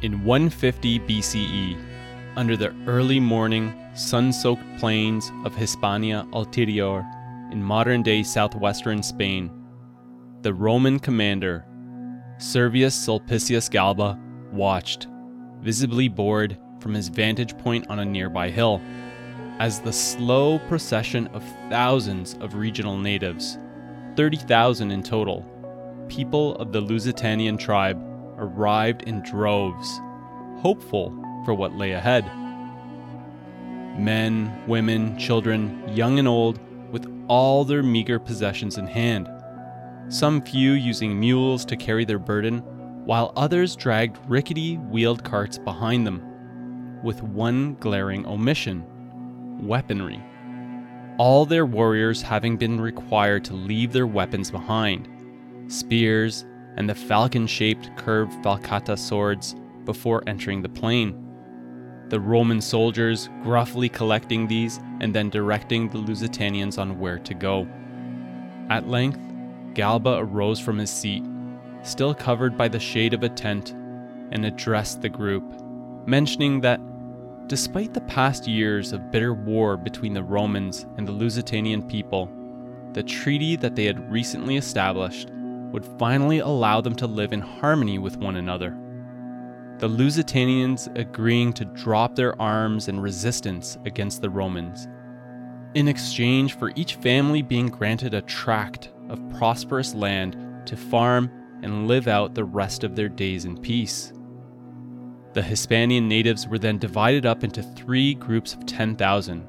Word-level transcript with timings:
In 0.00 0.22
150 0.22 1.00
BCE, 1.00 1.76
under 2.36 2.56
the 2.56 2.72
early 2.86 3.18
morning, 3.18 3.74
sun 3.94 4.32
soaked 4.32 4.62
plains 4.78 5.32
of 5.44 5.56
Hispania 5.56 6.24
Ulterior 6.32 7.04
in 7.50 7.60
modern 7.60 8.04
day 8.04 8.22
southwestern 8.22 9.02
Spain, 9.02 9.50
the 10.42 10.54
Roman 10.54 11.00
commander, 11.00 11.66
Servius 12.38 12.94
Sulpicius 12.94 13.68
Galba, 13.68 14.16
watched, 14.52 15.08
visibly 15.62 16.06
bored 16.06 16.56
from 16.78 16.94
his 16.94 17.08
vantage 17.08 17.58
point 17.58 17.84
on 17.88 17.98
a 17.98 18.04
nearby 18.04 18.50
hill, 18.50 18.80
as 19.58 19.80
the 19.80 19.92
slow 19.92 20.60
procession 20.68 21.26
of 21.28 21.42
thousands 21.68 22.34
of 22.34 22.54
regional 22.54 22.96
natives, 22.96 23.58
30,000 24.14 24.92
in 24.92 25.02
total, 25.02 25.44
people 26.06 26.54
of 26.58 26.70
the 26.70 26.80
Lusitanian 26.80 27.58
tribe, 27.58 28.00
arrived 28.38 29.02
in 29.02 29.22
droves, 29.22 30.00
hopeful 30.60 31.10
for 31.44 31.54
what 31.54 31.74
lay 31.74 31.92
ahead. 31.92 32.24
Men, 33.98 34.62
women, 34.66 35.18
children, 35.18 35.82
young 35.88 36.18
and 36.18 36.28
old, 36.28 36.60
with 36.92 37.06
all 37.28 37.64
their 37.64 37.82
meager 37.82 38.18
possessions 38.18 38.78
in 38.78 38.86
hand. 38.86 39.28
Some 40.08 40.40
few 40.40 40.72
using 40.72 41.18
mules 41.18 41.64
to 41.66 41.76
carry 41.76 42.04
their 42.04 42.18
burden, 42.18 42.60
while 43.04 43.32
others 43.36 43.76
dragged 43.76 44.18
rickety 44.28 44.76
wheeled 44.76 45.24
carts 45.24 45.58
behind 45.58 46.06
them, 46.06 47.00
with 47.02 47.22
one 47.22 47.74
glaring 47.74 48.24
omission 48.26 48.84
weaponry. 49.66 50.22
All 51.18 51.44
their 51.44 51.66
warriors 51.66 52.22
having 52.22 52.56
been 52.56 52.80
required 52.80 53.44
to 53.46 53.54
leave 53.54 53.92
their 53.92 54.06
weapons 54.06 54.50
behind 54.50 55.08
spears, 55.68 56.46
and 56.78 56.88
the 56.88 56.94
falcon 56.94 57.46
shaped 57.46 57.94
curved 57.96 58.32
falcata 58.42 58.96
swords 58.96 59.56
before 59.84 60.22
entering 60.28 60.62
the 60.62 60.68
plain. 60.68 61.12
The 62.08 62.20
Roman 62.20 62.60
soldiers 62.60 63.28
gruffly 63.42 63.88
collecting 63.88 64.46
these 64.46 64.78
and 65.00 65.12
then 65.12 65.28
directing 65.28 65.88
the 65.88 65.98
Lusitanians 65.98 66.78
on 66.78 67.00
where 67.00 67.18
to 67.18 67.34
go. 67.34 67.68
At 68.70 68.88
length, 68.88 69.20
Galba 69.74 70.18
arose 70.18 70.60
from 70.60 70.78
his 70.78 70.90
seat, 70.90 71.24
still 71.82 72.14
covered 72.14 72.56
by 72.56 72.68
the 72.68 72.80
shade 72.80 73.12
of 73.12 73.24
a 73.24 73.28
tent, 73.28 73.72
and 74.30 74.44
addressed 74.44 75.02
the 75.02 75.08
group, 75.08 75.44
mentioning 76.06 76.60
that 76.60 76.80
despite 77.48 77.92
the 77.92 78.00
past 78.02 78.46
years 78.46 78.92
of 78.92 79.10
bitter 79.10 79.34
war 79.34 79.76
between 79.76 80.14
the 80.14 80.22
Romans 80.22 80.86
and 80.96 81.08
the 81.08 81.12
Lusitanian 81.12 81.82
people, 81.88 82.30
the 82.92 83.02
treaty 83.02 83.56
that 83.56 83.74
they 83.74 83.84
had 83.84 84.12
recently 84.12 84.56
established 84.56 85.30
would 85.72 85.84
finally 85.98 86.38
allow 86.38 86.80
them 86.80 86.94
to 86.96 87.06
live 87.06 87.32
in 87.32 87.40
harmony 87.40 87.98
with 87.98 88.16
one 88.16 88.36
another. 88.36 88.76
The 89.78 89.88
Lusitanians 89.88 90.88
agreeing 90.98 91.52
to 91.54 91.64
drop 91.64 92.16
their 92.16 92.40
arms 92.40 92.88
in 92.88 92.98
resistance 92.98 93.78
against 93.84 94.22
the 94.22 94.30
Romans, 94.30 94.88
in 95.74 95.86
exchange 95.86 96.56
for 96.56 96.72
each 96.74 96.96
family 96.96 97.42
being 97.42 97.68
granted 97.68 98.14
a 98.14 98.22
tract 98.22 98.90
of 99.08 99.22
prosperous 99.30 99.94
land 99.94 100.36
to 100.66 100.76
farm 100.76 101.30
and 101.62 101.86
live 101.86 102.08
out 102.08 102.34
the 102.34 102.44
rest 102.44 102.84
of 102.84 102.96
their 102.96 103.08
days 103.08 103.44
in 103.44 103.56
peace. 103.56 104.12
The 105.34 105.42
Hispanian 105.42 106.08
natives 106.08 106.48
were 106.48 106.58
then 106.58 106.78
divided 106.78 107.26
up 107.26 107.44
into 107.44 107.62
three 107.62 108.14
groups 108.14 108.54
of 108.54 108.66
10,000, 108.66 109.46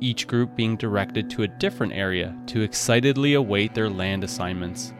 each 0.00 0.26
group 0.26 0.54
being 0.54 0.76
directed 0.76 1.28
to 1.30 1.42
a 1.42 1.48
different 1.48 1.92
area 1.92 2.36
to 2.46 2.62
excitedly 2.62 3.34
await 3.34 3.74
their 3.74 3.90
land 3.90 4.22
assignments. 4.24 4.92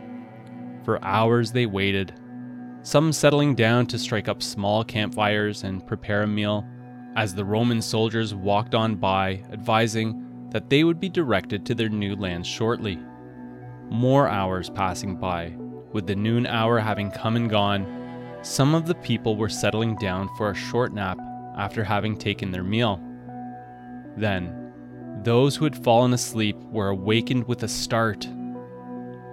For 0.91 1.05
hours 1.05 1.53
they 1.53 1.67
waited, 1.67 2.12
some 2.83 3.12
settling 3.12 3.55
down 3.55 3.87
to 3.87 3.97
strike 3.97 4.27
up 4.27 4.43
small 4.43 4.83
campfires 4.83 5.62
and 5.62 5.87
prepare 5.87 6.25
a 6.25 6.27
meal, 6.27 6.67
as 7.15 7.33
the 7.33 7.45
Roman 7.45 7.81
soldiers 7.81 8.34
walked 8.34 8.75
on 8.75 8.97
by, 8.97 9.45
advising 9.53 10.49
that 10.51 10.69
they 10.69 10.83
would 10.83 10.99
be 10.99 11.09
directed 11.09 11.65
to 11.65 11.77
their 11.77 11.89
new 11.89 12.17
lands 12.17 12.49
shortly. 12.49 12.99
More 13.89 14.27
hours 14.27 14.69
passing 14.69 15.15
by, 15.15 15.55
with 15.93 16.09
the 16.09 16.17
noon 16.17 16.45
hour 16.45 16.81
having 16.81 17.12
come 17.12 17.37
and 17.37 17.49
gone, 17.49 17.87
some 18.43 18.75
of 18.75 18.87
the 18.87 18.97
people 18.97 19.37
were 19.37 19.49
settling 19.49 19.95
down 19.95 20.28
for 20.37 20.51
a 20.51 20.57
short 20.57 20.93
nap 20.93 21.21
after 21.57 21.84
having 21.84 22.17
taken 22.17 22.51
their 22.51 22.65
meal. 22.65 23.01
Then, 24.17 24.72
those 25.22 25.55
who 25.55 25.62
had 25.67 25.84
fallen 25.84 26.12
asleep 26.12 26.57
were 26.65 26.89
awakened 26.89 27.47
with 27.47 27.62
a 27.62 27.69
start 27.69 28.27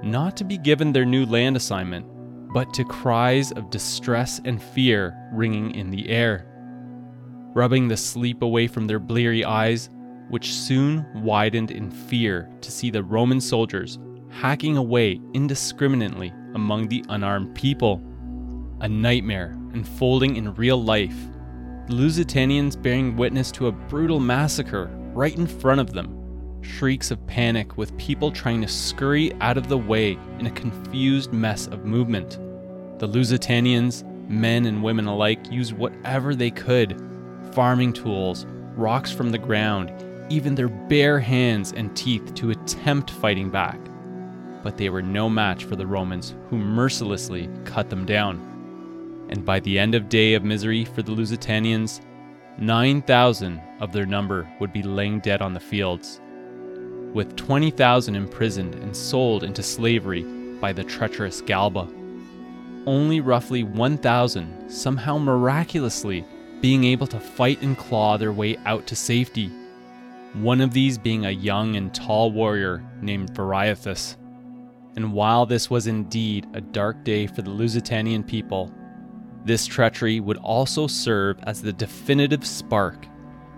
not 0.04 0.38
to 0.38 0.44
be 0.44 0.58
given 0.58 0.92
their 0.92 1.06
new 1.06 1.26
land 1.26 1.56
assignment, 1.56 2.06
but 2.54 2.74
to 2.74 2.84
cries 2.84 3.52
of 3.52 3.70
distress 3.70 4.40
and 4.46 4.62
fear 4.62 5.16
ringing 5.34 5.72
in 5.76 5.90
the 5.92 6.10
air. 6.10 6.46
Rubbing 7.54 7.88
the 7.88 7.98
sleep 7.98 8.42
away 8.42 8.68
from 8.68 8.88
their 8.88 9.00
bleary 9.00 9.44
eyes, 9.44 9.90
which 10.30 10.54
soon 10.54 11.06
widened 11.24 11.72
in 11.72 11.90
fear 11.90 12.50
to 12.62 12.72
see 12.72 12.90
the 12.90 13.04
Roman 13.04 13.42
soldiers 13.42 14.00
hacking 14.30 14.78
away 14.78 15.20
indiscriminately 15.34 16.34
among 16.54 16.88
the 16.88 17.04
unarmed 17.10 17.56
people. 17.56 18.02
A 18.82 18.90
nightmare 18.90 19.58
unfolding 19.74 20.36
in 20.36 20.54
real 20.56 20.82
life, 20.82 21.18
the 21.88 21.94
Lusitanians 21.94 22.76
bearing 22.76 23.16
witness 23.16 23.52
to 23.54 23.68
a 23.68 23.72
brutal 23.72 24.20
massacre 24.20 24.90
right 25.14 25.36
in 25.36 25.48
front 25.48 25.82
of 25.82 25.94
them 25.94 26.17
shrieks 26.68 27.12
of 27.12 27.26
panic 27.28 27.78
with 27.78 27.98
people 27.98 28.32
trying 28.32 28.62
to 28.62 28.68
scurry 28.68 29.34
out 29.42 29.58
of 29.58 29.70
the 29.70 29.78
way 29.78 30.18
in 30.40 30.46
a 30.46 30.52
confused 30.52 31.34
mess 31.34 31.68
of 31.68 31.86
movement. 31.86 32.38
The 33.00 33.08
Lusitanians, 33.08 34.04
men 34.30 34.66
and 34.66 34.84
women 34.84 35.08
alike, 35.08 35.52
used 35.52 35.74
whatever 35.74 36.36
they 36.36 36.52
could 36.52 37.02
farming 37.58 37.92
tools, 37.92 38.46
rocks 38.76 39.12
from 39.12 39.32
the 39.32 39.38
ground, 39.40 39.92
even 40.30 40.54
their 40.54 40.68
bare 40.68 41.20
hands 41.20 41.74
and 41.74 41.96
teeth 41.98 42.36
to 42.36 42.52
attempt 42.52 43.10
fighting 43.10 43.50
back. 43.50 43.80
But 44.62 44.78
they 44.78 44.90
were 44.90 45.02
no 45.02 45.28
match 45.28 45.64
for 45.64 45.76
the 45.76 45.88
Romans, 45.88 46.36
who 46.52 46.58
mercilessly 46.60 47.50
cut 47.66 47.90
them 47.90 48.06
down. 48.06 49.28
And 49.30 49.44
by 49.44 49.60
the 49.60 49.80
end 49.80 49.96
of 49.96 50.08
day 50.08 50.36
of 50.36 50.44
misery 50.44 50.86
for 50.86 51.02
the 51.02 51.14
Lusitanians, 51.14 52.02
9,000 52.60 53.60
of 53.80 53.92
their 53.92 54.06
number 54.06 54.48
would 54.60 54.72
be 54.72 54.84
laying 54.84 55.20
dead 55.20 55.42
on 55.42 55.56
the 55.56 55.60
fields, 55.60 56.22
with 57.18 57.36
20,000 57.36 58.16
imprisoned 58.16 58.76
and 58.76 58.96
sold 58.96 59.44
into 59.44 59.64
slavery 59.64 60.22
by 60.62 60.72
the 60.72 60.84
treacherous 60.84 61.42
Galba. 61.42 61.90
Only 62.86 63.22
roughly 63.22 63.64
1,000 63.64 64.70
somehow 64.70 65.18
miraculously 65.18 66.24
being 66.62 66.84
able 66.84 67.08
to 67.08 67.20
fight 67.20 67.60
and 67.64 67.76
claw 67.76 68.18
their 68.18 68.32
way 68.32 68.56
out 68.68 68.86
to 68.86 68.96
safety. 68.96 69.50
One 70.34 70.62
of 70.62 70.74
these 70.74 71.00
being 71.00 71.26
a 71.26 71.32
young 71.32 71.76
and 71.76 71.92
tall 71.92 72.32
warrior 72.32 72.84
named 73.02 73.34
Viriathus. 73.34 74.16
And 74.96 75.12
while 75.12 75.48
this 75.48 75.72
was 75.72 75.88
indeed 75.88 76.46
a 76.54 76.62
dark 76.62 77.04
day 77.04 77.26
for 77.26 77.42
the 77.42 77.50
Lusitanian 77.50 78.28
people, 78.28 78.72
this 79.44 79.66
treachery 79.66 80.20
would 80.20 80.38
also 80.38 80.86
serve 80.86 81.40
as 81.48 81.64
the 81.64 81.74
definitive 81.74 82.46
spark 82.46 83.08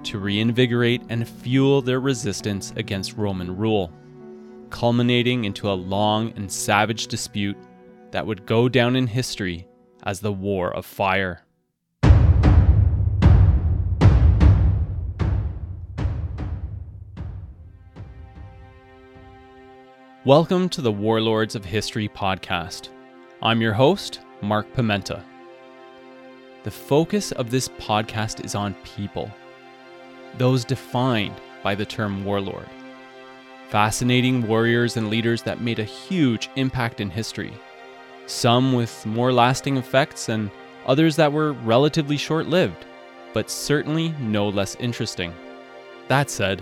to 0.04 0.18
reinvigorate 0.20 1.02
and 1.10 1.28
fuel 1.28 1.82
their 1.82 2.00
resistance 2.00 2.74
against 2.78 3.18
Roman 3.18 3.56
rule, 3.56 3.92
culminating 4.70 5.46
into 5.46 5.70
a 5.70 5.74
long 5.74 6.32
and 6.36 6.52
savage 6.52 7.08
dispute 7.08 7.58
that 8.12 8.26
would 8.26 8.46
go 8.46 8.70
down 8.70 8.96
in 8.96 9.08
history 9.08 9.68
as 10.04 10.22
the 10.22 10.32
War 10.32 10.74
of 10.74 10.86
Fire. 10.86 11.44
Welcome 20.26 20.70
to 20.70 20.82
the 20.82 20.92
Warlords 20.92 21.56
of 21.56 21.66
History 21.66 22.08
podcast. 22.08 22.90
I'm 23.42 23.62
your 23.62 23.74
host, 23.74 24.22
Mark 24.42 24.72
Pimenta. 24.74 25.24
The 26.64 26.72
focus 26.72 27.32
of 27.32 27.50
this 27.52 27.68
podcast 27.68 28.46
is 28.46 28.54
on 28.54 28.76
people 28.84 29.32
those 30.40 30.66
defined 30.66 31.36
by 31.62 31.76
the 31.76 31.86
term 31.86 32.26
warlord. 32.26 32.70
Fascinating 33.70 34.48
warriors 34.48 34.98
and 34.98 35.12
leaders 35.12 35.44
that 35.44 35.62
made 35.62 35.78
a 35.78 35.84
huge 35.84 36.50
impact 36.56 37.02
in 37.02 37.10
history, 37.12 37.54
some 38.26 38.74
with 38.74 39.06
more 39.06 39.32
lasting 39.32 39.78
effects 39.78 40.30
and 40.30 40.50
others 40.88 41.16
that 41.16 41.32
were 41.32 41.54
relatively 41.54 42.18
short 42.18 42.48
lived, 42.48 42.86
but 43.34 43.52
certainly 43.52 44.10
no 44.20 44.50
less 44.50 44.76
interesting. 44.76 45.32
That 46.08 46.32
said, 46.32 46.62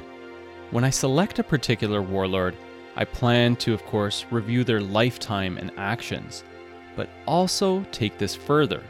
when 0.72 0.84
I 0.84 0.90
select 0.90 1.40
a 1.40 1.44
particular 1.44 2.02
warlord, 2.02 2.58
I 2.98 3.06
plan 3.06 3.56
to, 3.58 3.74
of 3.74 3.86
course, 3.86 4.26
review 4.32 4.64
their 4.64 4.82
lifetime 4.82 5.58
and 5.58 5.72
actions, 5.78 6.44
but 6.96 7.10
also 7.26 7.84
take 7.92 8.18
this 8.18 8.36
further 8.36 8.84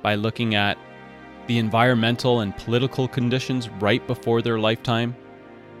by 0.00 0.16
looking 0.16 0.54
at 0.56 0.78
the 1.46 1.58
environmental 1.58 2.40
and 2.40 2.56
political 2.56 3.08
conditions 3.08 3.68
right 3.68 4.06
before 4.06 4.42
their 4.42 4.58
lifetime, 4.58 5.14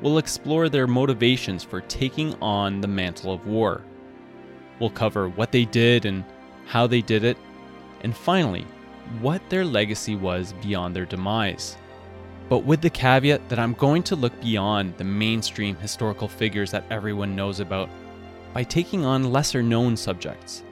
we'll 0.00 0.18
explore 0.18 0.68
their 0.68 0.86
motivations 0.86 1.62
for 1.62 1.80
taking 1.82 2.34
on 2.42 2.80
the 2.80 2.88
mantle 2.88 3.32
of 3.32 3.46
war. 3.46 3.82
We'll 4.80 4.90
cover 4.90 5.28
what 5.28 5.52
they 5.52 5.64
did 5.64 6.04
and 6.04 6.24
how 6.66 6.86
they 6.86 7.00
did 7.00 7.24
it, 7.24 7.36
and 8.02 8.16
finally, 8.16 8.66
what 9.20 9.42
their 9.48 9.64
legacy 9.64 10.16
was 10.16 10.54
beyond 10.62 10.96
their 10.96 11.06
demise. 11.06 11.76
But 12.48 12.64
with 12.64 12.80
the 12.80 12.90
caveat 12.90 13.48
that 13.48 13.58
I'm 13.58 13.74
going 13.74 14.02
to 14.04 14.16
look 14.16 14.38
beyond 14.40 14.96
the 14.96 15.04
mainstream 15.04 15.76
historical 15.76 16.28
figures 16.28 16.70
that 16.72 16.84
everyone 16.90 17.36
knows 17.36 17.60
about 17.60 17.88
by 18.52 18.64
taking 18.64 19.04
on 19.04 19.32
lesser 19.32 19.62
known 19.62 19.96
subjects, 19.96 20.62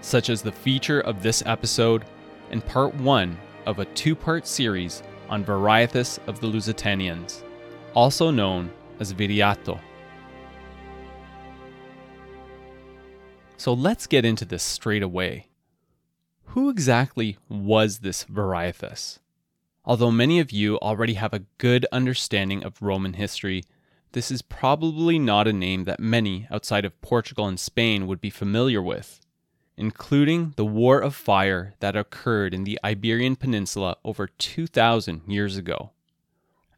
such 0.00 0.30
as 0.30 0.42
the 0.42 0.52
feature 0.52 1.00
of 1.00 1.22
this 1.22 1.42
episode 1.44 2.04
and 2.50 2.64
part 2.64 2.94
one 2.94 3.36
of 3.66 3.78
a 3.78 3.84
two 3.86 4.14
part 4.14 4.46
series 4.46 5.02
on 5.28 5.44
Viriathus 5.44 6.18
of 6.26 6.40
the 6.40 6.46
Lusitanians, 6.46 7.42
also 7.94 8.30
known 8.30 8.70
as 8.98 9.12
Viriato. 9.12 9.80
So 13.56 13.72
let's 13.72 14.06
get 14.06 14.24
into 14.24 14.44
this 14.44 14.62
straight 14.62 15.02
away. 15.02 15.48
Who 16.46 16.70
exactly 16.70 17.36
was 17.48 17.98
this 17.98 18.24
Viriathus? 18.24 19.18
Although 19.84 20.10
many 20.10 20.40
of 20.40 20.50
you 20.50 20.78
already 20.78 21.14
have 21.14 21.32
a 21.32 21.44
good 21.58 21.86
understanding 21.92 22.64
of 22.64 22.82
Roman 22.82 23.14
history, 23.14 23.64
this 24.12 24.30
is 24.30 24.42
probably 24.42 25.18
not 25.18 25.46
a 25.46 25.52
name 25.52 25.84
that 25.84 26.00
many 26.00 26.48
outside 26.50 26.84
of 26.84 27.00
Portugal 27.00 27.46
and 27.46 27.60
Spain 27.60 28.06
would 28.06 28.20
be 28.20 28.30
familiar 28.30 28.82
with, 28.82 29.20
including 29.80 30.52
the 30.56 30.64
War 30.64 31.00
of 31.00 31.14
Fire 31.14 31.74
that 31.80 31.96
occurred 31.96 32.52
in 32.52 32.64
the 32.64 32.78
Iberian 32.84 33.34
Peninsula 33.34 33.96
over 34.04 34.26
2,000 34.26 35.22
years 35.26 35.56
ago. 35.56 35.90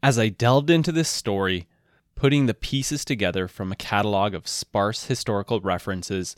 As 0.01 0.17
I 0.17 0.29
delved 0.29 0.69
into 0.69 0.91
this 0.93 1.09
story, 1.09 1.67
putting 2.15 2.45
the 2.45 2.53
pieces 2.53 3.03
together 3.03 3.49
from 3.49 3.71
a 3.71 3.75
catalog 3.75 4.33
of 4.33 4.47
sparse 4.47 5.05
historical 5.05 5.59
references, 5.59 6.37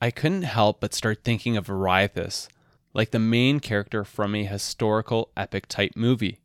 I 0.00 0.10
couldn't 0.10 0.42
help 0.42 0.80
but 0.80 0.92
start 0.92 1.22
thinking 1.22 1.56
of 1.56 1.68
Viriathus 1.68 2.48
like 2.92 3.12
the 3.12 3.18
main 3.18 3.60
character 3.60 4.04
from 4.04 4.34
a 4.34 4.44
historical 4.44 5.30
epic 5.36 5.66
type 5.68 5.92
movie, 5.94 6.40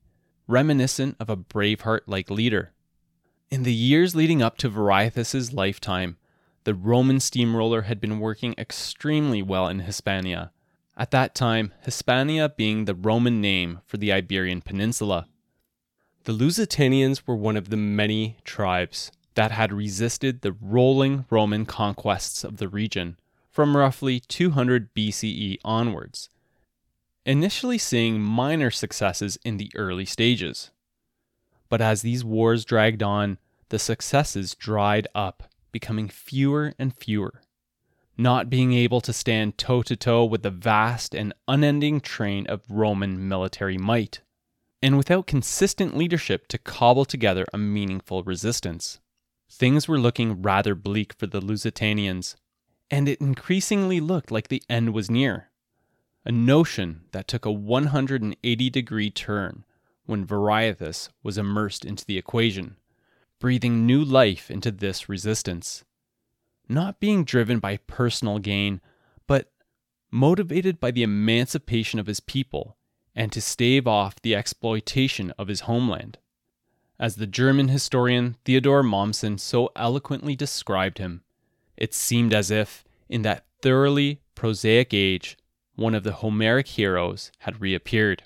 reminiscent 0.47 1.15
of 1.19 1.29
a 1.29 1.37
Braveheart 1.37 2.01
like 2.05 2.29
leader. 2.29 2.73
In 3.49 3.63
the 3.63 3.73
years 3.73 4.13
leading 4.15 4.41
up 4.41 4.57
to 4.59 4.69
Viriathus's 4.69 5.51
lifetime, 5.53 6.17
the 6.63 6.73
Roman 6.75 7.19
steamroller 7.19 7.83
had 7.83 7.99
been 7.99 8.19
working 8.19 8.53
extremely 8.57 9.41
well 9.41 9.67
in 9.67 9.79
Hispania. 9.79 10.51
At 10.95 11.11
that 11.11 11.33
time, 11.33 11.73
Hispania 11.81 12.49
being 12.49 12.85
the 12.85 12.95
Roman 12.95 13.41
name 13.41 13.81
for 13.85 13.97
the 13.97 14.11
Iberian 14.11 14.61
Peninsula. 14.61 15.27
The 16.25 16.33
Lusitanians 16.33 17.25
were 17.25 17.35
one 17.35 17.57
of 17.57 17.69
the 17.69 17.77
many 17.77 18.37
tribes 18.43 19.11
that 19.33 19.51
had 19.51 19.73
resisted 19.73 20.41
the 20.41 20.51
rolling 20.51 21.25
Roman 21.29 21.65
conquests 21.65 22.43
of 22.43 22.57
the 22.57 22.67
region 22.67 23.17
from 23.49 23.75
roughly 23.75 24.19
200 24.19 24.93
BCE 24.93 25.57
onwards, 25.65 26.29
initially 27.25 27.77
seeing 27.77 28.21
minor 28.21 28.69
successes 28.69 29.37
in 29.43 29.57
the 29.57 29.71
early 29.75 30.05
stages. 30.05 30.71
But 31.69 31.81
as 31.81 32.01
these 32.01 32.23
wars 32.23 32.65
dragged 32.65 33.01
on, 33.01 33.39
the 33.69 33.79
successes 33.79 34.53
dried 34.53 35.07
up, 35.15 35.50
becoming 35.71 36.09
fewer 36.09 36.73
and 36.77 36.95
fewer. 36.95 37.41
Not 38.17 38.49
being 38.49 38.73
able 38.73 39.01
to 39.01 39.13
stand 39.13 39.57
toe 39.57 39.81
to 39.83 39.95
toe 39.95 40.25
with 40.25 40.43
the 40.43 40.51
vast 40.51 41.15
and 41.15 41.33
unending 41.47 42.01
train 42.01 42.45
of 42.47 42.61
Roman 42.69 43.27
military 43.27 43.77
might, 43.77 44.21
and 44.81 44.97
without 44.97 45.27
consistent 45.27 45.95
leadership 45.95 46.47
to 46.49 46.57
cobble 46.57 47.05
together 47.05 47.45
a 47.53 47.57
meaningful 47.57 48.23
resistance. 48.23 48.99
Things 49.49 49.87
were 49.87 49.99
looking 49.99 50.41
rather 50.41 50.75
bleak 50.75 51.13
for 51.13 51.27
the 51.27 51.41
Lusitanians 51.41 52.35
and 52.91 53.07
it 53.07 53.21
increasingly 53.21 54.01
looked 54.01 54.29
like 54.29 54.49
the 54.49 54.61
end 54.69 54.93
was 54.93 55.09
near. 55.09 55.49
A 56.25 56.31
notion 56.31 57.05
that 57.13 57.27
took 57.27 57.45
a 57.45 57.51
180 57.51 58.69
degree 58.69 59.09
turn 59.09 59.63
when 60.05 60.27
Viriathus 60.27 61.09
was 61.23 61.37
immersed 61.37 61.85
into 61.85 62.05
the 62.05 62.17
equation, 62.17 62.75
breathing 63.41 63.85
new 63.85 64.01
life 64.01 64.49
into 64.49 64.71
this 64.71 65.09
resistance. 65.09 65.83
Not 66.69 67.01
being 67.01 67.25
driven 67.25 67.59
by 67.59 67.77
personal 67.77 68.39
gain, 68.39 68.79
but 69.27 69.51
motivated 70.11 70.79
by 70.79 70.91
the 70.91 71.03
emancipation 71.03 71.99
of 71.99 72.07
his 72.07 72.21
people 72.21 72.77
and 73.15 73.31
to 73.31 73.41
stave 73.41 73.87
off 73.87 74.21
the 74.21 74.35
exploitation 74.35 75.33
of 75.37 75.49
his 75.49 75.61
homeland. 75.61 76.19
As 76.99 77.15
the 77.15 77.27
German 77.27 77.69
historian 77.69 78.37
Theodor 78.45 78.83
Mommsen 78.83 79.39
so 79.39 79.71
eloquently 79.75 80.35
described 80.35 80.99
him, 80.99 81.23
it 81.75 81.95
seemed 81.95 82.33
as 82.33 82.51
if, 82.51 82.85
in 83.09 83.23
that 83.23 83.45
thoroughly 83.63 84.21
prosaic 84.35 84.93
age, 84.93 85.35
one 85.75 85.95
of 85.95 86.03
the 86.03 86.13
Homeric 86.13 86.67
heroes 86.67 87.31
had 87.39 87.59
reappeared. 87.59 88.21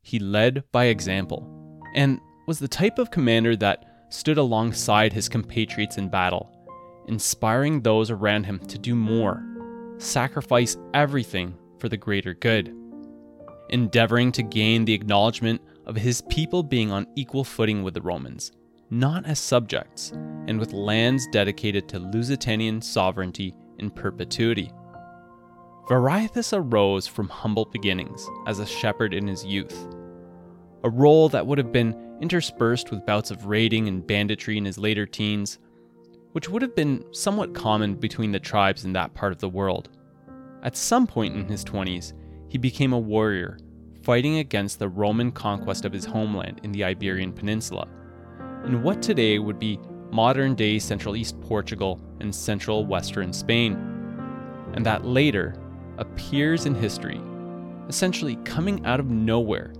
He 0.00 0.20
led 0.20 0.62
by 0.70 0.84
example, 0.84 1.82
and 1.94 2.20
was 2.46 2.60
the 2.60 2.68
type 2.68 2.98
of 3.00 3.10
commander 3.10 3.56
that 3.56 3.87
stood 4.10 4.38
alongside 4.38 5.12
his 5.12 5.28
compatriots 5.28 5.98
in 5.98 6.08
battle, 6.08 6.50
inspiring 7.08 7.80
those 7.80 8.10
around 8.10 8.44
him 8.44 8.58
to 8.66 8.78
do 8.78 8.94
more, 8.94 9.44
sacrifice 9.98 10.76
everything 10.94 11.54
for 11.78 11.88
the 11.88 11.96
greater 11.96 12.34
good, 12.34 12.74
endeavoring 13.70 14.32
to 14.32 14.42
gain 14.42 14.84
the 14.84 14.94
acknowledgement 14.94 15.60
of 15.86 15.96
his 15.96 16.20
people 16.22 16.62
being 16.62 16.90
on 16.90 17.06
equal 17.16 17.44
footing 17.44 17.82
with 17.82 17.94
the 17.94 18.02
Romans, 18.02 18.52
not 18.90 19.26
as 19.26 19.38
subjects, 19.38 20.12
and 20.46 20.58
with 20.58 20.72
lands 20.72 21.26
dedicated 21.32 21.88
to 21.88 21.98
Lusitanian 21.98 22.82
sovereignty 22.82 23.54
in 23.78 23.90
perpetuity. 23.90 24.72
Viriathus 25.88 26.52
arose 26.52 27.06
from 27.06 27.28
humble 27.28 27.64
beginnings 27.66 28.28
as 28.46 28.58
a 28.58 28.66
shepherd 28.66 29.14
in 29.14 29.26
his 29.26 29.44
youth, 29.44 29.88
a 30.84 30.90
role 30.90 31.28
that 31.30 31.46
would 31.46 31.58
have 31.58 31.72
been 31.72 31.94
interspersed 32.20 32.90
with 32.90 33.06
bouts 33.06 33.30
of 33.30 33.46
raiding 33.46 33.88
and 33.88 34.06
banditry 34.06 34.56
in 34.58 34.64
his 34.64 34.78
later 34.78 35.06
teens, 35.06 35.58
which 36.32 36.48
would 36.48 36.62
have 36.62 36.74
been 36.74 37.04
somewhat 37.12 37.54
common 37.54 37.94
between 37.94 38.32
the 38.32 38.40
tribes 38.40 38.84
in 38.84 38.92
that 38.92 39.14
part 39.14 39.32
of 39.32 39.38
the 39.38 39.48
world. 39.48 39.90
At 40.62 40.76
some 40.76 41.06
point 41.06 41.36
in 41.36 41.46
his 41.46 41.64
20s, 41.64 42.12
he 42.48 42.58
became 42.58 42.92
a 42.92 42.98
warrior, 42.98 43.58
fighting 44.02 44.38
against 44.38 44.78
the 44.78 44.88
Roman 44.88 45.30
conquest 45.30 45.84
of 45.84 45.92
his 45.92 46.04
homeland 46.04 46.60
in 46.62 46.72
the 46.72 46.84
Iberian 46.84 47.32
Peninsula, 47.32 47.86
in 48.64 48.82
what 48.82 49.02
today 49.02 49.38
would 49.38 49.58
be 49.58 49.78
modern 50.10 50.54
day 50.54 50.78
Central 50.78 51.16
East 51.16 51.40
Portugal 51.40 52.00
and 52.20 52.34
Central 52.34 52.86
Western 52.86 53.32
Spain, 53.32 53.74
and 54.74 54.84
that 54.84 55.04
later 55.04 55.54
appears 55.98 56.66
in 56.66 56.74
history, 56.74 57.20
essentially 57.88 58.36
coming 58.44 58.84
out 58.86 59.00
of 59.00 59.10
nowhere 59.10 59.72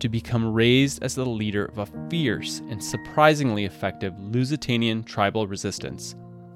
to 0.00 0.08
become 0.08 0.52
raised 0.52 1.02
as 1.02 1.14
the 1.14 1.24
leader 1.24 1.66
of 1.66 1.78
a 1.78 2.08
fierce 2.10 2.60
and 2.68 2.82
surprisingly 2.82 3.64
effective 3.64 4.14
Lusitanian 4.18 5.04
tribal 5.04 5.46
resistance 5.46 6.14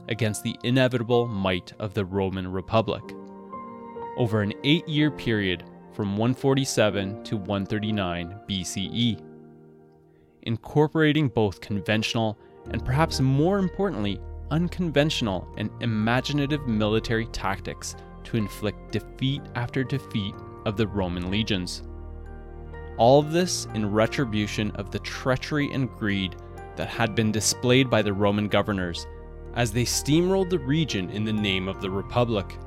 against 0.09 0.43
the 0.43 0.57
inevitable 0.65 1.27
might 1.27 1.73
of 1.79 1.95
the 1.95 2.05
Roman 2.05 2.51
Republic. 2.51 3.03
Over 4.17 4.43
an 4.43 4.53
eight 4.65 4.87
year 4.89 5.11
period 5.11 5.65
from 5.93 6.17
147 6.17 7.23
to 7.25 7.37
139 7.37 8.41
BCE, 8.49 9.23
incorporating 10.43 11.29
both 11.29 11.61
conventional 11.61 12.39
and 12.71 12.85
perhaps 12.85 13.21
more 13.21 13.59
importantly, 13.59 14.21
unconventional 14.51 15.49
and 15.57 15.71
imaginative 15.81 16.67
military 16.67 17.27
tactics 17.27 17.95
to 18.25 18.37
inflict 18.37 18.93
defeat 18.93 19.43
after 19.55 19.85
defeat 19.85 20.35
of 20.67 20.77
the 20.77 20.87
Roman 20.87 21.31
legions. 21.31 21.83
All 23.01 23.19
of 23.19 23.33
this 23.33 23.67
in 23.73 23.91
retribution 23.91 24.73
of 24.73 24.91
the 24.91 24.99
treachery 24.99 25.73
and 25.73 25.91
greed 25.97 26.37
that 26.77 26.89
had 26.89 27.15
been 27.15 27.33
displayed 27.33 27.89
by 27.89 28.03
the 28.03 28.13
Roman 28.13 28.47
governors 28.47 29.07
as 29.55 29.73
they 29.73 29.85
steamrolled 29.85 30.51
the 30.51 30.59
region 30.59 31.09
in 31.09 31.25
the 31.25 31.33
name 31.33 31.67
of 31.67 31.81
the 31.81 31.91
Republic. 31.91 32.59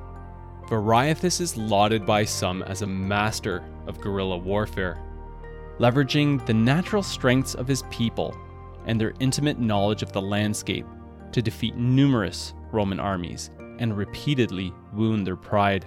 Viriathus 0.68 1.40
is 1.40 1.56
lauded 1.56 2.04
by 2.04 2.24
some 2.24 2.64
as 2.64 2.82
a 2.82 2.86
master 2.86 3.62
of 3.86 4.00
guerrilla 4.00 4.36
warfare, 4.36 4.98
leveraging 5.78 6.44
the 6.46 6.52
natural 6.52 7.04
strengths 7.04 7.54
of 7.54 7.68
his 7.68 7.84
people 7.84 8.36
and 8.86 9.00
their 9.00 9.14
intimate 9.20 9.60
knowledge 9.60 10.02
of 10.02 10.10
the 10.10 10.20
landscape 10.20 10.86
to 11.30 11.42
defeat 11.42 11.76
numerous 11.76 12.54
Roman 12.72 12.98
armies 12.98 13.52
and 13.78 13.96
repeatedly 13.96 14.74
wound 14.94 15.24
their 15.24 15.36
pride. 15.36 15.86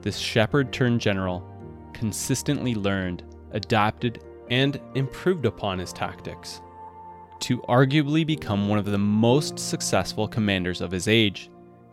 This 0.00 0.18
shepherd 0.18 0.72
turned 0.72 1.00
general 1.00 1.48
consistently 1.92 2.74
learned, 2.74 3.22
adapted, 3.54 4.22
and 4.50 4.80
improved 4.94 5.46
upon 5.46 5.78
his 5.78 5.92
tactics 5.92 6.60
to 7.44 7.58
arguably 7.62 8.26
become 8.26 8.68
one 8.68 8.78
of 8.78 8.86
the 8.86 8.96
most 8.96 9.58
successful 9.58 10.26
commanders 10.26 10.80
of 10.80 10.90
his 10.90 11.08
age, 11.08 11.50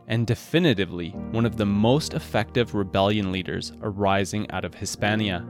and 0.08 0.26
definitively 0.26 1.10
one 1.32 1.46
of 1.46 1.58
the 1.58 1.66
most 1.66 2.14
effective 2.14 2.74
rebellion 2.74 3.34
leaders 3.34 3.74
arising 3.82 4.50
out 4.52 4.64
of 4.64 4.74
Hispania, 4.74 5.46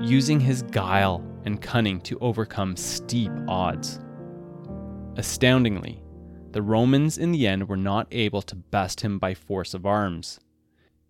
using 0.00 0.38
his 0.38 0.62
guile 0.62 1.24
and 1.44 1.60
cunning 1.60 2.00
to 2.02 2.18
overcome 2.20 2.76
steep 2.76 3.32
odds. 3.48 3.98
Astoundingly, 5.16 6.02
the 6.52 6.62
Romans 6.62 7.18
in 7.18 7.32
the 7.32 7.48
end 7.48 7.68
were 7.68 7.76
not 7.76 8.06
able 8.12 8.42
to 8.42 8.54
best 8.54 9.00
him 9.00 9.18
by 9.18 9.34
force 9.34 9.74
of 9.74 9.86
arms. 9.86 10.38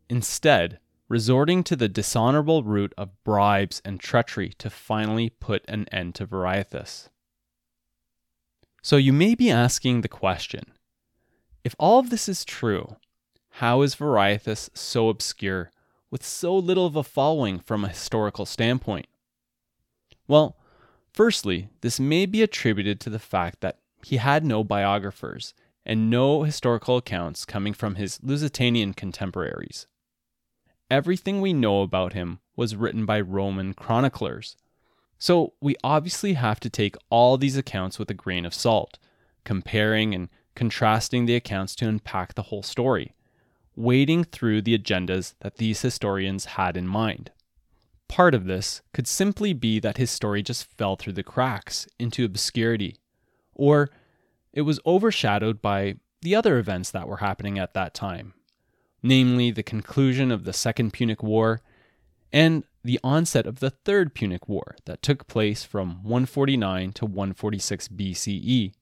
Instead, 0.08 0.78
resorting 1.12 1.62
to 1.62 1.76
the 1.76 1.90
dishonorable 1.90 2.62
route 2.62 2.94
of 2.96 3.22
bribes 3.22 3.82
and 3.84 4.00
treachery 4.00 4.48
to 4.56 4.70
finally 4.70 5.28
put 5.28 5.62
an 5.68 5.86
end 5.92 6.14
to 6.14 6.26
Viriathus. 6.26 7.10
So 8.80 8.96
you 8.96 9.12
may 9.12 9.34
be 9.34 9.50
asking 9.50 10.00
the 10.00 10.08
question 10.08 10.72
if 11.64 11.76
all 11.78 11.98
of 11.98 12.08
this 12.08 12.30
is 12.30 12.46
true, 12.46 12.96
how 13.60 13.82
is 13.82 13.94
Viriathus 13.94 14.70
so 14.72 15.10
obscure 15.10 15.70
with 16.10 16.24
so 16.24 16.56
little 16.56 16.86
of 16.86 16.96
a 16.96 17.04
following 17.04 17.58
from 17.58 17.84
a 17.84 17.90
historical 17.90 18.46
standpoint? 18.46 19.06
Well, 20.26 20.56
firstly, 21.12 21.68
this 21.82 22.00
may 22.00 22.24
be 22.24 22.40
attributed 22.40 23.00
to 23.00 23.10
the 23.10 23.18
fact 23.18 23.60
that 23.60 23.80
he 24.02 24.16
had 24.16 24.46
no 24.46 24.64
biographers 24.64 25.52
and 25.84 26.08
no 26.08 26.44
historical 26.44 26.96
accounts 26.96 27.44
coming 27.44 27.74
from 27.74 27.96
his 27.96 28.18
Lusitanian 28.20 28.94
contemporaries. 28.96 29.86
Everything 30.92 31.40
we 31.40 31.54
know 31.54 31.80
about 31.80 32.12
him 32.12 32.40
was 32.54 32.76
written 32.76 33.06
by 33.06 33.18
Roman 33.18 33.72
chroniclers. 33.72 34.58
So 35.18 35.54
we 35.58 35.74
obviously 35.82 36.34
have 36.34 36.60
to 36.60 36.68
take 36.68 36.96
all 37.08 37.38
these 37.38 37.56
accounts 37.56 37.98
with 37.98 38.10
a 38.10 38.14
grain 38.14 38.44
of 38.44 38.52
salt, 38.52 38.98
comparing 39.42 40.14
and 40.14 40.28
contrasting 40.54 41.24
the 41.24 41.34
accounts 41.34 41.74
to 41.76 41.88
unpack 41.88 42.34
the 42.34 42.42
whole 42.42 42.62
story, 42.62 43.14
wading 43.74 44.24
through 44.24 44.60
the 44.60 44.76
agendas 44.76 45.32
that 45.40 45.56
these 45.56 45.80
historians 45.80 46.44
had 46.44 46.76
in 46.76 46.86
mind. 46.86 47.30
Part 48.06 48.34
of 48.34 48.44
this 48.44 48.82
could 48.92 49.08
simply 49.08 49.54
be 49.54 49.80
that 49.80 49.96
his 49.96 50.10
story 50.10 50.42
just 50.42 50.66
fell 50.76 50.96
through 50.96 51.14
the 51.14 51.22
cracks 51.22 51.88
into 51.98 52.22
obscurity, 52.22 52.98
or 53.54 53.88
it 54.52 54.60
was 54.60 54.78
overshadowed 54.84 55.62
by 55.62 55.94
the 56.20 56.34
other 56.34 56.58
events 56.58 56.90
that 56.90 57.08
were 57.08 57.16
happening 57.16 57.58
at 57.58 57.72
that 57.72 57.94
time, 57.94 58.34
namely 59.02 59.50
the 59.50 59.62
conclusion 59.62 60.30
of 60.30 60.44
the 60.44 60.52
Second 60.52 60.92
Punic 60.92 61.22
War 61.22 61.60
and 62.32 62.64
the 62.84 63.00
onset 63.04 63.46
of 63.46 63.60
the 63.60 63.70
Third 63.70 64.14
Punic 64.14 64.48
War 64.48 64.76
that 64.84 65.02
took 65.02 65.26
place 65.26 65.64
from 65.64 66.02
149 66.02 66.92
to 66.94 67.06
146 67.06 67.88
BCE, 67.88 68.72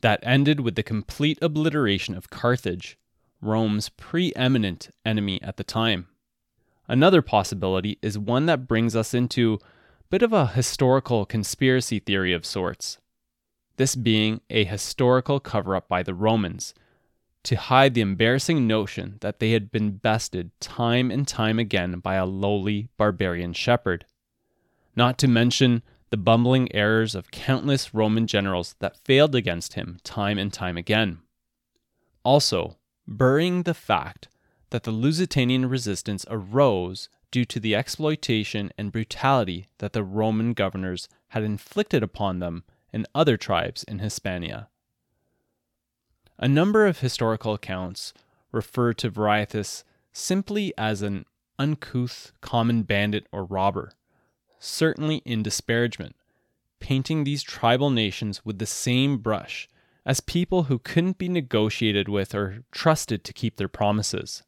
that 0.00 0.20
ended 0.22 0.60
with 0.60 0.74
the 0.74 0.82
complete 0.82 1.38
obliteration 1.40 2.14
of 2.14 2.30
Carthage, 2.30 2.98
Rome's 3.40 3.88
preeminent 3.88 4.90
enemy 5.04 5.40
at 5.42 5.56
the 5.56 5.64
time. 5.64 6.08
Another 6.88 7.22
possibility 7.22 7.98
is 8.02 8.18
one 8.18 8.46
that 8.46 8.66
brings 8.66 8.96
us 8.96 9.14
into 9.14 9.58
bit 10.10 10.22
of 10.22 10.32
a 10.32 10.46
historical 10.46 11.26
conspiracy 11.26 11.98
theory 11.98 12.32
of 12.32 12.46
sorts 12.46 12.98
this 13.78 13.94
being 13.94 14.40
a 14.50 14.64
historical 14.64 15.40
cover 15.40 15.74
up 15.74 15.88
by 15.88 16.02
the 16.02 16.14
Romans 16.14 16.74
to 17.48 17.56
hide 17.56 17.94
the 17.94 18.02
embarrassing 18.02 18.66
notion 18.66 19.16
that 19.22 19.38
they 19.38 19.52
had 19.52 19.70
been 19.70 19.92
bested 19.92 20.50
time 20.60 21.10
and 21.10 21.26
time 21.26 21.58
again 21.58 21.98
by 21.98 22.16
a 22.16 22.26
lowly 22.26 22.90
barbarian 22.98 23.54
shepherd. 23.54 24.04
Not 24.94 25.16
to 25.16 25.28
mention 25.28 25.82
the 26.10 26.18
bumbling 26.18 26.70
errors 26.74 27.14
of 27.14 27.30
countless 27.30 27.94
Roman 27.94 28.26
generals 28.26 28.74
that 28.80 29.02
failed 29.02 29.34
against 29.34 29.72
him 29.72 29.96
time 30.04 30.36
and 30.36 30.52
time 30.52 30.76
again. 30.76 31.20
Also, 32.22 32.76
burying 33.06 33.62
the 33.62 33.72
fact 33.72 34.28
that 34.68 34.82
the 34.82 34.92
Lusitanian 34.92 35.64
resistance 35.70 36.26
arose 36.28 37.08
due 37.30 37.46
to 37.46 37.58
the 37.58 37.74
exploitation 37.74 38.70
and 38.76 38.92
brutality 38.92 39.68
that 39.78 39.94
the 39.94 40.04
Roman 40.04 40.52
governors 40.52 41.08
had 41.28 41.42
inflicted 41.42 42.02
upon 42.02 42.40
them 42.40 42.64
and 42.92 43.08
other 43.14 43.38
tribes 43.38 43.84
in 43.84 44.00
Hispania. 44.00 44.68
A 46.40 46.46
number 46.46 46.86
of 46.86 47.00
historical 47.00 47.52
accounts 47.54 48.12
refer 48.52 48.92
to 48.92 49.10
Viriathus 49.10 49.82
simply 50.12 50.72
as 50.78 51.02
an 51.02 51.24
uncouth 51.58 52.32
common 52.40 52.84
bandit 52.84 53.26
or 53.32 53.44
robber, 53.44 53.90
certainly 54.60 55.16
in 55.24 55.42
disparagement, 55.42 56.14
painting 56.78 57.24
these 57.24 57.42
tribal 57.42 57.90
nations 57.90 58.44
with 58.44 58.60
the 58.60 58.66
same 58.66 59.18
brush 59.18 59.68
as 60.06 60.20
people 60.20 60.64
who 60.64 60.78
couldn't 60.78 61.18
be 61.18 61.28
negotiated 61.28 62.08
with 62.08 62.34
or 62.36 62.62
trusted 62.70 63.24
to 63.24 63.32
keep 63.32 63.56
their 63.56 63.68
promises, 63.68 64.44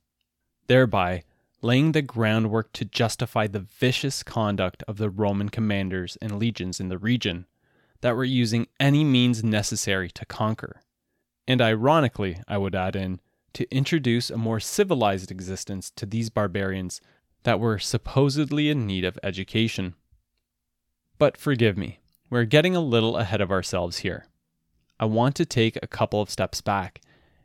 thereby 0.69 1.25
laying 1.61 1.91
the 1.91 2.03
groundwork 2.03 2.73
to 2.73 2.85
justify 2.85 3.49
the 3.49 3.59
vicious 3.59 4.23
conduct 4.23 4.85
of 4.87 4.97
the 4.97 5.11
Roman 5.11 5.49
commanders 5.49 6.17
and 6.23 6.39
legions 6.39 6.79
in 6.79 6.89
the 6.89 6.99
region 6.99 7.47
that 8.01 8.15
were 8.15 8.25
using 8.25 8.69
any 8.79 9.03
means 9.03 9.43
necessary 9.43 10.09
to 10.09 10.25
conquer. 10.25 10.83
And 11.51 11.61
ironically, 11.61 12.39
I 12.47 12.59
would 12.59 12.77
add 12.77 12.95
in, 12.95 13.19
to 13.55 13.69
introduce 13.75 14.31
a 14.31 14.37
more 14.37 14.61
civilized 14.61 15.33
existence 15.33 15.91
to 15.97 16.07
these 16.07 16.31
barbarians 16.31 17.01
that 17.43 17.59
were 17.59 17.81
supposedly 17.81 18.71
in 18.71 18.87
need 18.87 19.05
of 19.05 19.19
education. 19.25 19.95
But 21.19 21.37
forgive 21.37 21.77
me, 21.77 21.99
we're 22.31 22.45
getting 22.45 22.77
a 22.77 22.81
little 22.81 23.17
ahead 23.17 23.41
of 23.41 23.51
ourselves 23.51 23.99
here. 23.99 24.27
I 25.01 25.07
want 25.07 25.35
to 25.35 25.45
take 25.45 25.77
a 25.83 25.89
couple 25.89 26.23
of 26.23 26.31
steps 26.31 26.61
back 26.61 27.01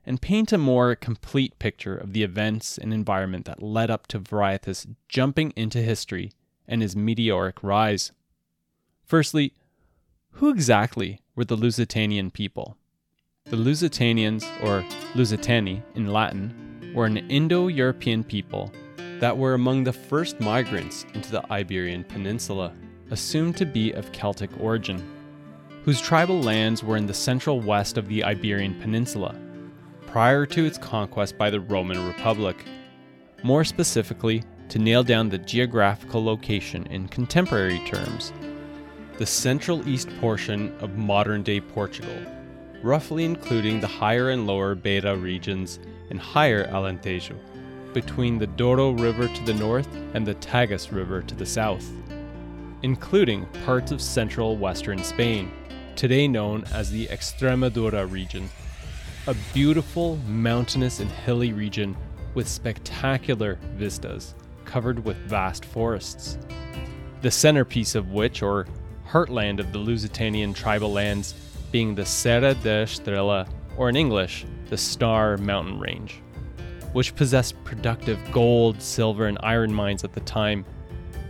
and 0.06 0.22
paint 0.22 0.54
a 0.54 0.60
more 0.60 0.94
complete 0.94 1.58
picture 1.58 1.98
of 1.98 2.14
the 2.14 2.22
events 2.22 2.78
and 2.78 2.94
environment 2.94 3.46
that 3.46 3.64
led 3.64 3.90
up 3.90 4.06
to 4.10 4.20
Viriathus 4.20 4.86
jumping 5.10 5.52
into 5.56 5.82
history 5.82 6.32
and 6.68 6.84
his 6.84 6.96
meteoric 6.96 7.64
rise. 7.64 8.12
Firstly, 9.04 9.54
who 10.34 10.52
exactly 10.52 11.22
were 11.36 11.46
the 11.46 11.58
Lusitanian 11.58 12.30
people? 12.30 12.78
The 13.48 13.58
Lusitanians, 13.58 14.44
or 14.64 14.82
Lusitani 15.14 15.84
in 15.94 16.08
Latin, 16.08 16.92
were 16.96 17.06
an 17.06 17.18
Indo 17.30 17.68
European 17.68 18.24
people 18.24 18.72
that 19.20 19.38
were 19.38 19.54
among 19.54 19.84
the 19.84 19.94
first 19.94 20.40
migrants 20.40 21.06
into 21.14 21.32
the 21.32 21.54
Iberian 21.54 22.04
Peninsula, 22.06 22.74
assumed 23.12 23.56
to 23.58 23.66
be 23.68 23.92
of 23.92 24.12
Celtic 24.12 24.50
origin, 24.60 25.00
whose 25.84 26.02
tribal 26.02 26.42
lands 26.42 26.84
were 26.84 26.98
in 26.98 27.06
the 27.06 27.14
central 27.14 27.62
west 27.62 28.00
of 28.00 28.08
the 28.08 28.24
Iberian 28.24 28.82
Peninsula, 28.82 29.36
prior 30.08 30.48
to 30.48 30.66
its 30.66 30.80
conquest 30.80 31.38
by 31.38 31.52
the 31.52 31.60
Roman 31.60 32.04
Republic. 32.08 32.66
More 33.44 33.64
specifically, 33.64 34.44
to 34.70 34.80
nail 34.80 35.04
down 35.04 35.30
the 35.30 35.38
geographical 35.38 36.24
location 36.26 36.88
in 36.88 37.08
contemporary 37.10 37.78
terms, 37.86 38.34
the 39.20 39.26
central 39.28 39.88
east 39.88 40.10
portion 40.20 40.76
of 40.80 40.98
modern 40.98 41.44
day 41.44 41.62
Portugal, 41.62 42.18
roughly 42.84 43.26
including 43.26 43.80
the 43.80 43.88
higher 43.88 44.30
and 44.30 44.48
lower 44.48 44.76
Beira 44.76 45.16
regions 45.16 45.80
and 46.10 46.20
higher 46.20 46.68
Alentejo, 46.68 47.36
between 47.94 48.38
the 48.38 48.48
Douro 48.48 48.92
River 48.92 49.28
to 49.28 49.44
the 49.46 49.54
north 49.54 49.88
and 50.14 50.26
the 50.26 50.36
Tagus 50.36 50.92
River 50.92 51.22
to 51.22 51.36
the 51.36 51.46
south, 51.46 51.90
including 52.82 53.46
parts 53.66 53.92
of 53.92 54.02
central 54.02 54.58
western 54.58 55.04
Spain, 55.04 55.52
today 55.96 56.28
known 56.28 56.64
as 56.74 56.92
the 56.92 57.08
Extremadura 57.08 58.10
region, 58.12 58.50
a 59.28 59.36
beautiful 59.54 60.18
mountainous 60.28 61.00
and 61.00 61.10
hilly 61.10 61.54
region 61.54 61.96
with 62.34 62.48
spectacular 62.48 63.58
vistas 63.76 64.36
covered 64.66 65.04
with 65.06 65.16
vast 65.18 65.64
forests. 65.64 66.38
The 67.22 67.32
centerpiece 67.32 67.96
of 67.96 68.12
which, 68.12 68.44
or 68.44 68.68
heartland 69.08 69.60
of 69.60 69.72
the 69.72 69.80
Lusitanian 69.80 70.54
tribal 70.54 70.92
lands 70.92 71.34
being 71.76 71.94
the 71.94 72.06
Serra 72.06 72.54
da 72.54 72.86
Estrela, 72.86 73.46
or 73.76 73.90
in 73.90 73.98
English, 73.98 74.46
the 74.70 74.78
Star 74.78 75.36
Mountain 75.36 75.78
Range, 75.78 76.22
which 76.94 77.14
possessed 77.18 77.62
productive 77.66 78.18
gold, 78.32 78.82
silver, 78.82 79.28
and 79.28 79.38
iron 79.44 79.74
mines 79.74 80.06
at 80.06 80.14
the 80.14 80.22
time, 80.22 80.64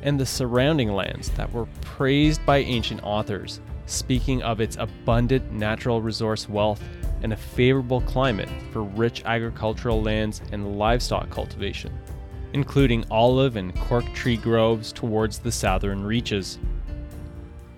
and 0.03 0.19
the 0.19 0.25
surrounding 0.27 0.91
lands 0.91 1.29
that 1.31 1.51
were 1.51 1.65
praised 1.81 2.45
by 2.45 2.57
ancient 2.57 3.03
authors, 3.03 3.59
speaking 3.87 4.43
of 4.43 4.61
its 4.61 4.77
abundant 4.77 5.51
natural 5.51 5.99
resource 5.99 6.47
wealth 6.47 6.83
and 7.23 7.33
a 7.33 7.37
favorable 7.37 8.01
climate 8.01 8.49
for 8.71 8.83
rich 8.83 9.23
agricultural 9.25 10.03
lands 10.03 10.43
and 10.51 10.77
livestock 10.77 11.27
cultivation, 11.31 11.91
including 12.53 13.03
olive 13.09 13.55
and 13.55 13.75
cork 13.75 14.05
tree 14.13 14.37
groves 14.37 14.93
towards 14.93 15.39
the 15.39 15.51
southern 15.51 16.03
reaches 16.03 16.59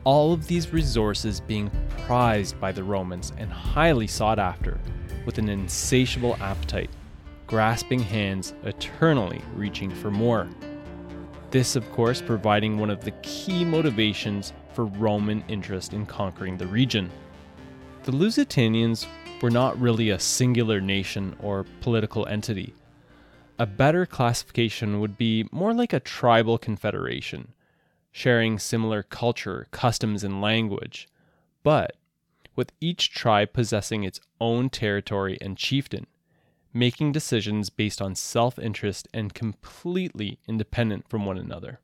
all 0.08 0.32
of 0.32 0.48
these 0.48 0.72
resources 0.72 1.42
being 1.42 1.70
prized 2.06 2.58
by 2.62 2.72
the 2.72 2.82
Romans 2.82 3.34
and 3.38 3.52
highly 3.52 4.08
sought 4.08 4.40
after, 4.40 4.80
with 5.26 5.38
an 5.38 5.50
insatiable 5.50 6.38
appetite, 6.40 6.90
grasping 7.46 8.00
hands 8.00 8.54
eternally 8.64 9.42
reaching 9.54 9.92
for 9.94 10.10
more. 10.10 10.48
This, 11.52 11.76
of 11.76 11.92
course, 11.92 12.22
providing 12.22 12.78
one 12.78 12.90
of 12.90 13.04
the 13.04 13.12
key 13.22 13.66
motivations 13.66 14.54
for 14.72 14.86
Roman 14.86 15.44
interest 15.50 15.92
in 15.92 16.06
conquering 16.06 16.56
the 16.56 16.68
region. 16.68 17.12
The 18.04 18.14
Lusitanians 18.14 19.08
were 19.42 19.52
not 19.52 19.78
really 19.78 20.12
a 20.12 20.20
singular 20.20 20.80
nation 20.80 21.36
or 21.42 21.66
political 21.82 22.26
entity. 22.28 22.74
A 23.60 23.66
better 23.66 24.06
classification 24.06 25.02
would 25.02 25.18
be 25.18 25.50
more 25.52 25.74
like 25.74 25.92
a 25.92 26.00
tribal 26.00 26.58
confederation 26.58 27.50
sharing 28.18 28.58
similar 28.58 29.04
culture, 29.04 29.68
customs, 29.70 30.24
and 30.24 30.42
language, 30.42 31.08
but 31.62 31.96
with 32.56 32.72
each 32.82 33.12
tribe 33.12 33.54
possessing 33.54 34.04
its 34.04 34.20
own 34.42 34.72
territory 34.72 35.38
and 35.40 35.56
chieftain, 35.56 36.08
making 36.74 37.12
decisions 37.12 37.70
based 37.70 38.02
on 38.02 38.16
self 38.16 38.58
interest 38.58 39.08
and 39.14 39.36
completely 39.36 40.40
independent 40.48 41.08
from 41.08 41.28
one 41.28 41.38
another. 41.38 41.80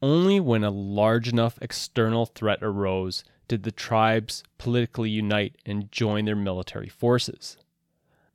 Only 0.00 0.40
when 0.40 0.64
a 0.64 0.70
large 0.70 1.28
enough 1.28 1.58
external 1.60 2.24
threat 2.24 2.60
arose 2.62 3.22
did 3.48 3.64
the 3.64 3.72
tribes 3.72 4.42
politically 4.56 5.10
unite 5.10 5.56
and 5.66 5.92
join 5.92 6.24
their 6.24 6.36
military 6.36 6.88
forces. 6.88 7.58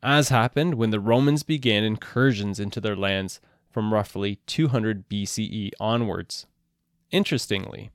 As 0.04 0.30
happened 0.30 0.76
when 0.76 0.92
the 0.92 1.00
Romans 1.00 1.42
began 1.42 1.84
incursions 1.84 2.60
into 2.60 2.80
their 2.80 2.96
lands 2.96 3.40
from 3.72 3.92
roughly 3.92 4.36
200 4.46 5.10
BCE 5.10 5.72
onwards. 5.80 6.46
Interestingly, 7.14 7.92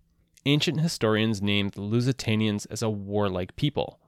ancient 0.46 0.80
historians 0.80 1.42
named 1.42 1.72
the 1.72 1.80
Lusitanians 1.80 2.66
as 2.66 2.82
a 2.82 2.88
warlike 2.88 3.56
people, 3.56 3.98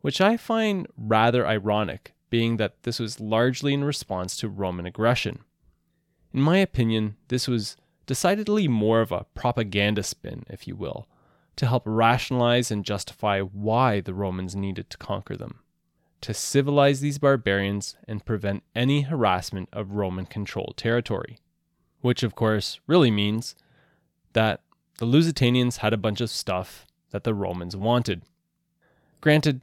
which 0.00 0.20
I 0.20 0.36
find 0.36 0.88
rather 0.96 1.46
ironic, 1.46 2.12
being 2.28 2.56
that 2.56 2.82
this 2.82 2.98
was 2.98 3.20
largely 3.20 3.72
in 3.72 3.84
response 3.84 4.36
to 4.38 4.48
Roman 4.48 4.84
aggression. 4.84 5.44
In 6.34 6.40
my 6.40 6.58
opinion, 6.58 7.14
this 7.28 7.46
was 7.46 7.76
decidedly 8.06 8.66
more 8.66 9.00
of 9.00 9.12
a 9.12 9.26
propaganda 9.34 10.02
spin, 10.02 10.42
if 10.50 10.66
you 10.66 10.74
will, 10.74 11.06
to 11.54 11.68
help 11.68 11.84
rationalize 11.86 12.72
and 12.72 12.84
justify 12.84 13.40
why 13.40 14.00
the 14.00 14.12
Romans 14.12 14.56
needed 14.56 14.90
to 14.90 14.98
conquer 14.98 15.36
them, 15.36 15.60
to 16.20 16.34
civilize 16.34 17.00
these 17.00 17.18
barbarians 17.18 17.96
and 18.08 18.26
prevent 18.26 18.64
any 18.74 19.02
harassment 19.02 19.68
of 19.72 19.92
Roman 19.92 20.26
controlled 20.26 20.74
territory. 20.76 21.38
Which, 22.00 22.24
of 22.24 22.34
course, 22.34 22.80
really 22.88 23.12
means 23.12 23.54
that 24.32 24.60
the 24.98 25.06
Lusitanians 25.06 25.78
had 25.78 25.92
a 25.92 25.98
bunch 25.98 26.20
of 26.20 26.30
stuff 26.30 26.86
that 27.10 27.24
the 27.24 27.34
Romans 27.34 27.76
wanted. 27.76 28.22
Granted, 29.20 29.62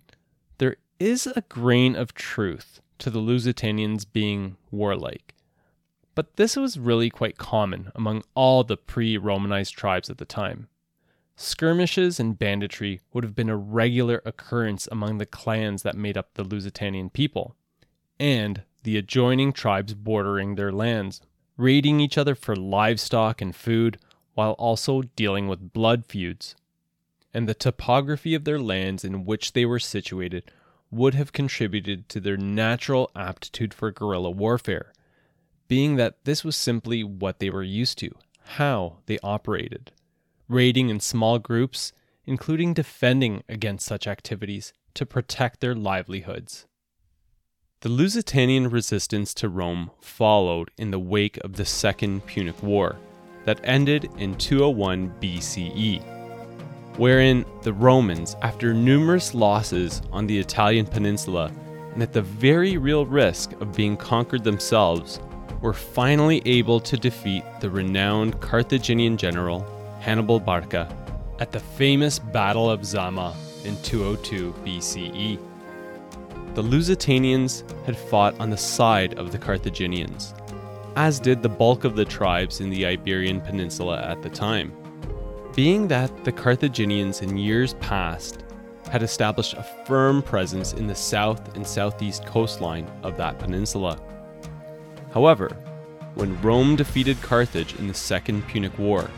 there 0.58 0.78
is 1.00 1.28
a 1.28 1.44
grain 1.50 1.96
of 1.96 2.14
truth 2.14 2.82
to 3.00 3.10
the 3.10 3.20
Lusitanians 3.20 4.06
being 4.06 4.58
warlike, 4.72 5.34
but 6.16 6.36
this 6.36 6.56
was 6.56 6.80
really 6.80 7.10
quite 7.10 7.38
common 7.38 7.92
among 7.96 8.24
all 8.36 8.64
the 8.64 8.78
pre 8.78 9.18
Romanized 9.18 9.76
tribes 9.76 10.10
at 10.10 10.18
the 10.18 10.26
time. 10.26 10.68
Skirmishes 11.36 12.20
and 12.20 12.38
banditry 12.38 13.00
would 13.14 13.24
have 13.24 13.36
been 13.36 13.50
a 13.50 13.56
regular 13.56 14.22
occurrence 14.26 14.90
among 14.92 15.18
the 15.18 15.26
clans 15.26 15.84
that 15.84 15.96
made 15.96 16.18
up 16.18 16.34
the 16.34 16.44
Lusitanian 16.44 17.10
people, 17.10 17.56
and 18.20 18.64
the 18.84 18.98
adjoining 18.98 19.54
tribes 19.54 19.94
bordering 19.94 20.56
their 20.56 20.74
lands, 20.74 21.22
raiding 21.56 22.02
each 22.02 22.18
other 22.18 22.36
for 22.36 22.56
livestock 22.58 23.42
and 23.42 23.56
food 23.56 23.98
while 24.34 24.54
also 24.54 25.02
dealing 25.16 25.48
with 25.48 25.74
blood 25.74 26.06
feuds. 26.06 26.56
And 27.34 27.48
the 27.48 27.54
topography 27.54 28.34
of 28.34 28.44
their 28.44 28.60
lands 28.60 29.04
in 29.04 29.26
which 29.26 29.54
they 29.54 29.66
were 29.66 29.80
situated 29.80 30.52
would 30.92 31.14
have 31.14 31.34
contributed 31.34 32.10
to 32.10 32.20
their 32.20 32.38
natural 32.38 33.12
aptitude 33.16 33.74
for 33.74 33.92
guerrilla 33.92 34.32
warfare, 34.32 34.92
being 35.68 35.96
that 35.98 36.24
this 36.24 36.44
was 36.44 36.56
simply 36.56 37.04
what 37.04 37.40
they 37.40 37.50
were 37.50 37.64
used 37.64 38.00
to, 38.00 38.12
how 38.44 38.98
they 39.06 39.20
operated 39.22 39.92
raiding 40.50 40.90
in 40.90 41.00
small 41.00 41.40
groups, 41.40 41.94
including 42.26 42.74
defending 42.74 43.44
against 43.48 43.86
such 43.86 44.08
activities 44.08 44.74
to 44.96 45.06
protect 45.06 45.62
their 45.62 45.76
livelihoods. 45.76 46.66
The 47.82 47.90
Lusitanian 47.90 48.70
resistance 48.70 49.34
to 49.36 49.48
Rome 49.48 49.92
followed 50.02 50.72
in 50.78 50.92
the 50.92 51.00
wake 51.00 51.38
of 51.38 51.54
the 51.54 51.66
Second 51.66 52.26
Punic 52.26 52.62
War 52.62 52.98
that 53.46 53.60
ended 53.64 54.10
in 54.18 54.36
201 54.36 55.14
BCE, 55.22 56.04
wherein 56.98 57.46
the 57.64 57.74
Romans, 57.74 58.36
after 58.42 58.74
numerous 58.74 59.34
losses 59.34 60.02
on 60.12 60.28
the 60.28 60.38
Italian 60.38 60.86
peninsula 60.86 61.52
and 61.94 62.04
at 62.04 62.14
the 62.14 62.22
very 62.22 62.78
real 62.78 63.06
risk 63.06 63.54
of 63.62 63.76
being 63.76 63.98
conquered 63.98 64.44
themselves, 64.44 65.20
were 65.62 65.74
finally 65.74 66.42
able 66.46 66.80
to 66.80 66.98
defeat 66.98 67.44
the 67.60 67.70
renowned 67.70 68.40
Carthaginian 68.40 69.18
general 69.18 69.66
Hannibal 70.00 70.40
Barca 70.40 70.96
at 71.40 71.52
the 71.52 71.60
famous 71.60 72.20
Battle 72.20 72.70
of 72.70 72.86
Zama 72.86 73.36
in 73.66 73.82
202 73.82 74.54
BCE. 74.66 75.40
The 76.56 76.64
Lusitanians 76.64 77.64
had 77.86 77.98
fought 77.98 78.40
on 78.40 78.50
the 78.50 78.58
side 78.58 79.18
of 79.20 79.32
the 79.32 79.38
Carthaginians, 79.38 80.34
as 81.00 81.18
did 81.18 81.42
the 81.42 81.48
bulk 81.48 81.86
of 81.86 81.96
the 81.96 82.04
tribes 82.04 82.60
in 82.60 82.70
the 82.70 82.86
Iberian 82.86 83.40
Peninsula 83.40 84.02
at 84.02 84.22
the 84.22 84.30
time. 84.30 84.74
Being 85.56 85.88
that 85.88 86.26
the 86.26 86.32
Carthaginians 86.34 87.22
in 87.22 87.38
years 87.38 87.74
past 87.76 88.44
had 88.92 89.02
established 89.02 89.54
a 89.54 89.64
firm 89.86 90.22
presence 90.22 90.74
in 90.74 90.88
the 90.88 90.94
south 90.94 91.56
and 91.56 91.66
southeast 91.66 92.26
coastline 92.26 92.86
of 93.02 93.16
that 93.16 93.40
peninsula. 93.40 93.98
However, 95.14 95.56
when 96.16 96.40
Rome 96.42 96.76
defeated 96.76 97.22
Carthage 97.22 97.76
in 97.76 97.88
the 97.88 97.94
Second 97.94 98.46
Punic 98.50 98.78
War, 98.78 99.10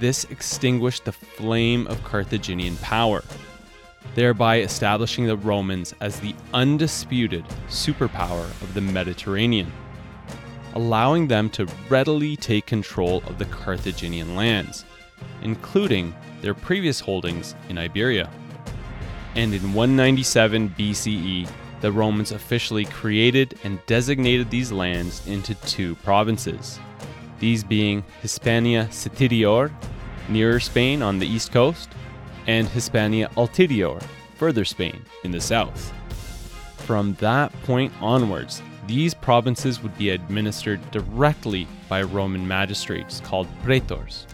this 0.00 0.24
extinguished 0.24 1.04
the 1.04 1.12
flame 1.12 1.86
of 1.86 2.02
Carthaginian 2.02 2.76
power, 2.78 3.22
thereby 4.16 4.62
establishing 4.62 5.26
the 5.26 5.36
Romans 5.36 5.94
as 6.00 6.18
the 6.18 6.34
undisputed 6.52 7.44
superpower 7.68 8.46
of 8.62 8.74
the 8.74 8.80
Mediterranean, 8.80 9.72
allowing 10.74 11.26
them 11.26 11.48
to 11.50 11.66
readily 11.88 12.36
take 12.36 12.66
control 12.66 13.22
of 13.26 13.38
the 13.38 13.44
Carthaginian 13.46 14.36
lands, 14.36 14.84
including 15.42 16.14
their 16.42 16.54
previous 16.54 17.00
holdings 17.00 17.54
in 17.68 17.78
Iberia. 17.78 18.30
And 19.34 19.54
in 19.54 19.72
197 19.72 20.74
BCE, 20.78 21.48
the 21.80 21.92
Romans 21.92 22.32
officially 22.32 22.84
created 22.84 23.58
and 23.64 23.84
designated 23.86 24.50
these 24.50 24.72
lands 24.72 25.26
into 25.26 25.54
two 25.66 25.94
provinces 25.96 26.78
these 27.40 27.64
being 27.64 28.02
Hispania 28.22 28.86
Citerior, 28.90 29.70
nearer 30.28 30.60
Spain 30.60 31.02
on 31.02 31.18
the 31.18 31.26
east 31.26 31.52
coast, 31.52 31.90
and 32.46 32.68
Hispania 32.68 33.28
Ulterior, 33.36 34.00
further 34.36 34.64
Spain 34.64 35.04
in 35.24 35.30
the 35.30 35.40
south. 35.40 35.92
From 36.78 37.14
that 37.14 37.52
point 37.64 37.92
onwards, 38.00 38.62
these 38.86 39.14
provinces 39.14 39.82
would 39.82 39.96
be 39.98 40.10
administered 40.10 40.90
directly 40.90 41.66
by 41.88 42.02
Roman 42.02 42.46
magistrates 42.46 43.20
called 43.20 43.48
praetors, 43.62 44.26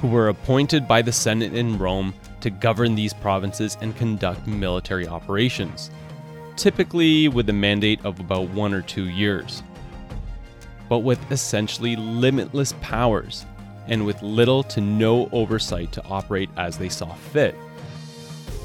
who 0.00 0.08
were 0.08 0.28
appointed 0.28 0.88
by 0.88 1.02
the 1.02 1.12
Senate 1.12 1.54
in 1.54 1.78
Rome 1.78 2.14
to 2.40 2.50
govern 2.50 2.94
these 2.94 3.14
provinces 3.14 3.76
and 3.80 3.96
conduct 3.96 4.46
military 4.46 5.06
operations, 5.06 5.90
typically 6.56 7.28
with 7.28 7.48
a 7.48 7.52
mandate 7.52 8.04
of 8.04 8.18
about 8.20 8.48
one 8.50 8.72
or 8.72 8.82
two 8.82 9.08
years 9.08 9.62
but 10.90 10.98
with 10.98 11.30
essentially 11.30 11.94
limitless 11.94 12.74
powers 12.82 13.46
and 13.86 14.04
with 14.04 14.20
little 14.22 14.62
to 14.64 14.80
no 14.80 15.30
oversight 15.30 15.92
to 15.92 16.04
operate 16.04 16.50
as 16.56 16.76
they 16.76 16.88
saw 16.90 17.14
fit. 17.14 17.54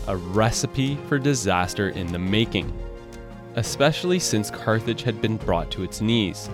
A 0.07 0.17
recipe 0.17 0.97
for 1.07 1.19
disaster 1.19 1.89
in 1.89 2.11
the 2.11 2.19
making, 2.19 2.73
especially 3.55 4.19
since 4.19 4.51
Carthage 4.51 5.01
had 5.03 5.21
been 5.21 5.37
brought 5.37 5.71
to 5.71 5.83
its 5.83 6.01
knees, 6.01 6.49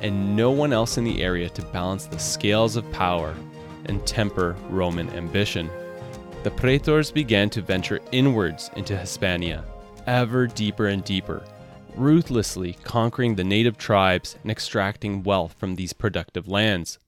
and 0.00 0.36
no 0.36 0.50
one 0.50 0.72
else 0.72 0.98
in 0.98 1.04
the 1.04 1.22
area 1.22 1.48
to 1.48 1.62
balance 1.66 2.06
the 2.06 2.18
scales 2.18 2.76
of 2.76 2.90
power 2.92 3.34
and 3.86 4.06
temper 4.06 4.56
Roman 4.68 5.08
ambition. 5.10 5.70
The 6.42 6.50
praetors 6.50 7.10
began 7.10 7.48
to 7.50 7.62
venture 7.62 8.00
inwards 8.12 8.70
into 8.76 8.96
Hispania, 8.96 9.64
ever 10.06 10.46
deeper 10.46 10.88
and 10.88 11.02
deeper, 11.02 11.42
ruthlessly 11.96 12.76
conquering 12.84 13.34
the 13.34 13.44
native 13.44 13.78
tribes 13.78 14.36
and 14.42 14.50
extracting 14.50 15.22
wealth 15.22 15.54
from 15.58 15.76
these 15.76 15.92
productive 15.92 16.46
lands. 16.46 16.98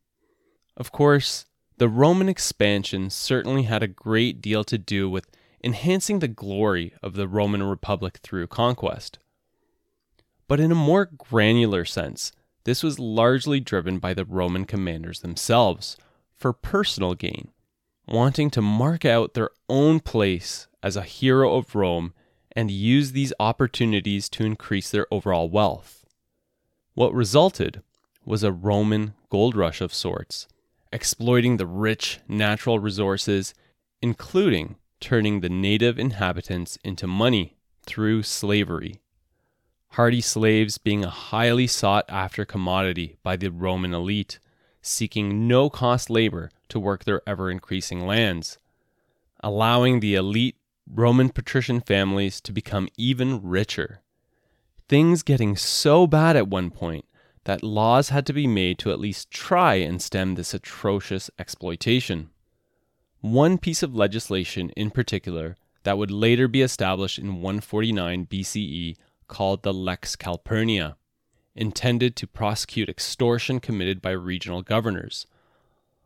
Of 0.77 0.93
course, 0.93 1.45
the 1.77 1.89
Roman 1.89 2.29
expansion 2.29 3.11
certainly 3.11 3.65
had 3.65 3.83
a 3.83 3.89
great 3.89 4.41
deal 4.41 4.65
to 4.65 4.79
do 4.79 5.11
with 5.11 5.31
enhancing 5.63 6.21
the 6.21 6.29
glory 6.29 6.95
of 7.03 7.15
the 7.15 7.29
Roman 7.29 7.63
Republic 7.63 8.21
through 8.23 8.47
conquest. 8.47 9.19
But 10.49 10.61
in 10.61 10.71
a 10.71 10.77
more 10.77 11.07
granular 11.07 11.85
sense, 11.85 12.33
this 12.65 12.83
was 12.83 12.99
largely 12.99 13.61
driven 13.61 13.99
by 13.99 14.15
the 14.15 14.25
Roman 14.25 14.65
commanders 14.65 15.21
themselves 15.21 15.97
for 16.37 16.53
personal 16.53 17.15
gain, 17.15 17.49
wanting 18.07 18.51
to 18.51 18.63
mark 18.63 19.05
out 19.05 19.35
their 19.35 19.51
own 19.69 20.01
place 20.01 20.69
as 20.83 20.97
a 20.97 21.03
hero 21.03 21.57
of 21.57 21.75
Rome 21.75 22.13
and 22.53 22.71
use 22.71 23.13
these 23.13 23.33
opportunities 23.39 24.29
to 24.31 24.45
increase 24.45 24.91
their 24.91 25.07
overall 25.11 25.49
wealth. 25.49 26.07
What 26.95 27.13
resulted 27.13 27.83
was 28.25 28.43
a 28.43 28.53
Roman 28.53 29.15
gold 29.31 29.55
rush 29.55 29.81
of 29.81 29.93
sorts, 29.93 30.49
exploiting 30.93 31.57
the 31.57 31.67
rich 31.67 32.21
natural 32.27 32.79
resources, 32.79 33.55
including 34.01 34.77
turning 35.01 35.41
the 35.41 35.49
native 35.49 35.99
inhabitants 35.99 36.79
into 36.83 37.07
money 37.07 37.57
through 37.85 38.23
slavery. 38.23 39.01
Hardy 39.97 40.21
slaves 40.21 40.77
being 40.77 41.07
a 41.07 41.09
highly 41.09 41.67
sought 41.67 42.05
after 42.11 42.45
commodity 42.45 43.17
by 43.23 43.35
the 43.35 43.49
Roman 43.49 43.95
elite, 43.95 44.39
seeking 44.83 45.49
no 45.49 45.71
cost 45.71 46.11
labor 46.11 46.51
to 46.69 46.79
work 46.79 47.05
their 47.05 47.23
ever 47.27 47.51
increasing 47.51 48.05
lands, 48.07 48.59
allowing 49.43 50.01
the 50.01 50.15
elite 50.15 50.57
Roman 50.87 51.31
patrician 51.31 51.81
families 51.81 52.43
to 52.43 52.53
become 52.53 52.91
even 52.99 53.41
richer, 53.43 54.03
things 54.87 55.23
getting 55.23 55.57
so 55.57 56.07
bad 56.07 56.37
at 56.37 56.47
one 56.47 56.71
point 56.71 57.07
that 57.45 57.63
laws 57.63 58.11
had 58.11 58.27
to 58.27 58.35
be 58.35 58.47
made 58.47 58.79
to 58.81 58.91
at 58.91 59.01
least 59.01 59.31
try 59.31 59.77
and 59.77 60.03
stem 60.03 60.35
this 60.35 60.53
atrocious 60.53 61.31
exploitation. 61.39 62.29
One 63.23 63.57
piece 63.57 63.83
of 63.83 63.97
legislation 63.97 64.69
in 64.77 64.91
particular 64.91 65.57
that 65.85 65.97
would 65.97 66.11
later 66.11 66.49
be 66.49 66.61
established 66.61 67.19
in 67.19 67.41
149 67.41 68.27
BCE 68.27 68.97
called 69.29 69.63
the 69.63 69.73
Lex 69.73 70.17
Calpurnia, 70.17 70.97
intended 71.55 72.17
to 72.17 72.27
prosecute 72.27 72.89
extortion 72.89 73.61
committed 73.61 74.03
by 74.03 74.11
regional 74.11 74.63
governors. 74.63 75.27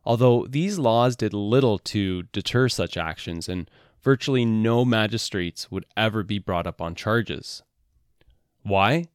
Although 0.03 0.47
these 0.47 0.79
laws 0.79 1.15
did 1.15 1.33
little 1.33 1.77
to 1.79 2.23
deter 2.23 2.69
such 2.69 2.97
actions, 2.97 3.47
and 3.47 3.69
virtually 4.01 4.45
no 4.45 4.83
magistrates 4.83 5.69
would 5.69 5.85
ever 5.95 6.23
be 6.23 6.39
brought 6.39 6.65
up 6.65 6.81
on 6.81 6.95
charges. 6.95 7.61
Why? 8.63 9.05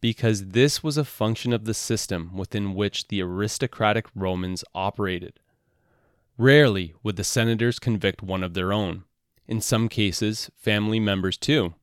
Because 0.00 0.48
this 0.48 0.82
was 0.82 0.96
a 0.96 1.04
function 1.04 1.52
of 1.52 1.64
the 1.64 1.74
system 1.74 2.36
within 2.36 2.74
which 2.74 3.08
the 3.08 3.22
aristocratic 3.22 4.06
Romans 4.14 4.64
operated. 4.74 5.38
Rarely 6.36 6.94
would 7.02 7.16
the 7.16 7.24
senators 7.24 7.78
convict 7.78 8.22
one 8.22 8.42
of 8.42 8.54
their 8.54 8.72
own, 8.72 9.04
in 9.46 9.60
some 9.60 9.88
cases, 9.88 10.50
family 10.56 10.98
members 10.98 11.36
too. 11.36 11.74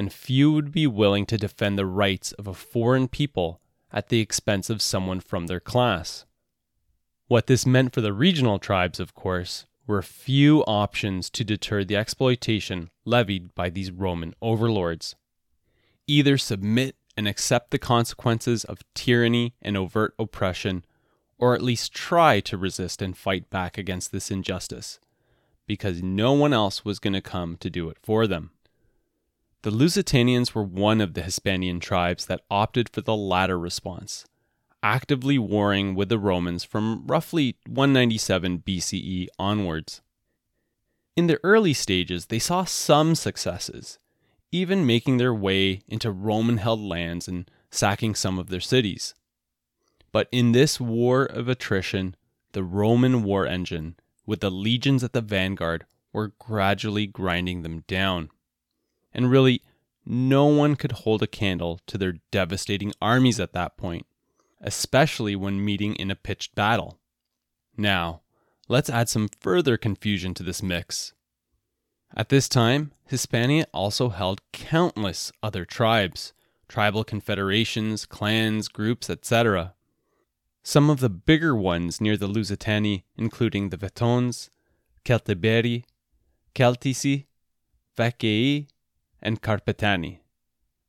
And 0.00 0.10
few 0.10 0.50
would 0.52 0.72
be 0.72 0.86
willing 0.86 1.26
to 1.26 1.36
defend 1.36 1.76
the 1.76 1.84
rights 1.84 2.32
of 2.32 2.46
a 2.46 2.54
foreign 2.54 3.06
people 3.06 3.60
at 3.92 4.08
the 4.08 4.20
expense 4.20 4.70
of 4.70 4.80
someone 4.80 5.20
from 5.20 5.46
their 5.46 5.60
class. 5.60 6.24
What 7.28 7.48
this 7.48 7.66
meant 7.66 7.92
for 7.92 8.00
the 8.00 8.14
regional 8.14 8.58
tribes, 8.58 8.98
of 8.98 9.12
course, 9.12 9.66
were 9.86 10.00
few 10.00 10.62
options 10.62 11.28
to 11.28 11.44
deter 11.44 11.84
the 11.84 11.96
exploitation 11.96 12.88
levied 13.04 13.54
by 13.54 13.68
these 13.68 13.90
Roman 13.90 14.32
overlords. 14.40 15.16
Either 16.06 16.38
submit 16.38 16.96
and 17.14 17.28
accept 17.28 17.70
the 17.70 17.78
consequences 17.78 18.64
of 18.64 18.80
tyranny 18.94 19.52
and 19.60 19.76
overt 19.76 20.14
oppression, 20.18 20.82
or 21.36 21.54
at 21.54 21.60
least 21.60 21.92
try 21.92 22.40
to 22.40 22.56
resist 22.56 23.02
and 23.02 23.18
fight 23.18 23.50
back 23.50 23.76
against 23.76 24.12
this 24.12 24.30
injustice 24.30 24.98
because 25.66 26.02
no 26.02 26.32
one 26.32 26.54
else 26.54 26.86
was 26.86 26.98
going 26.98 27.12
to 27.12 27.20
come 27.20 27.58
to 27.58 27.68
do 27.68 27.90
it 27.90 27.98
for 28.02 28.26
them. 28.26 28.52
The 29.62 29.70
Lusitanians 29.70 30.54
were 30.54 30.62
one 30.62 31.00
of 31.00 31.14
the 31.14 31.22
Hispanian 31.22 31.80
tribes 31.80 32.26
that 32.26 32.40
opted 32.50 32.88
for 32.88 33.02
the 33.02 33.16
latter 33.16 33.58
response, 33.58 34.24
actively 34.82 35.38
warring 35.38 35.94
with 35.94 36.08
the 36.08 36.18
Romans 36.18 36.64
from 36.64 37.06
roughly 37.06 37.56
197 37.66 38.60
BCE 38.60 39.28
onwards. 39.38 40.00
In 41.14 41.26
the 41.26 41.38
early 41.44 41.74
stages, 41.74 42.26
they 42.26 42.38
saw 42.38 42.64
some 42.64 43.14
successes, 43.14 43.98
even 44.50 44.86
making 44.86 45.18
their 45.18 45.34
way 45.34 45.82
into 45.86 46.10
Roman 46.10 46.56
held 46.56 46.80
lands 46.80 47.28
and 47.28 47.50
sacking 47.70 48.14
some 48.14 48.38
of 48.38 48.48
their 48.48 48.60
cities. 48.60 49.14
But 50.10 50.28
in 50.32 50.52
this 50.52 50.80
war 50.80 51.24
of 51.24 51.48
attrition, 51.48 52.16
the 52.52 52.64
Roman 52.64 53.22
war 53.22 53.46
engine 53.46 53.96
with 54.30 54.40
the 54.40 54.50
legions 54.50 55.02
at 55.02 55.12
the 55.12 55.20
vanguard, 55.20 55.84
were 56.12 56.32
gradually 56.38 57.04
grinding 57.04 57.62
them 57.62 57.82
down. 57.88 58.30
And 59.12 59.30
really, 59.30 59.62
no 60.04 60.46
one 60.46 60.76
could 60.76 60.92
hold 60.92 61.22
a 61.22 61.26
candle 61.26 61.80
to 61.86 61.98
their 61.98 62.14
devastating 62.30 62.92
armies 63.00 63.38
at 63.40 63.52
that 63.52 63.76
point, 63.76 64.06
especially 64.60 65.36
when 65.36 65.64
meeting 65.64 65.94
in 65.96 66.10
a 66.10 66.16
pitched 66.16 66.54
battle. 66.54 66.98
Now, 67.76 68.22
let's 68.68 68.90
add 68.90 69.08
some 69.08 69.28
further 69.40 69.76
confusion 69.76 70.34
to 70.34 70.42
this 70.42 70.62
mix. 70.62 71.12
At 72.16 72.28
this 72.28 72.48
time, 72.48 72.92
Hispania 73.06 73.66
also 73.72 74.08
held 74.08 74.40
countless 74.52 75.32
other 75.42 75.64
tribes, 75.64 76.32
tribal 76.68 77.04
confederations, 77.04 78.06
clans, 78.06 78.68
groups, 78.68 79.08
etc. 79.08 79.74
Some 80.62 80.90
of 80.90 81.00
the 81.00 81.08
bigger 81.08 81.54
ones 81.54 82.00
near 82.00 82.16
the 82.16 82.28
Lusitani, 82.28 83.04
including 83.16 83.68
the 83.68 83.76
Vetons, 83.76 84.50
Celtiberi, 85.04 85.84
Celtici, 86.54 87.26
Vaccei, 87.96 88.66
and 89.22 89.42
Carpetani, 89.42 90.20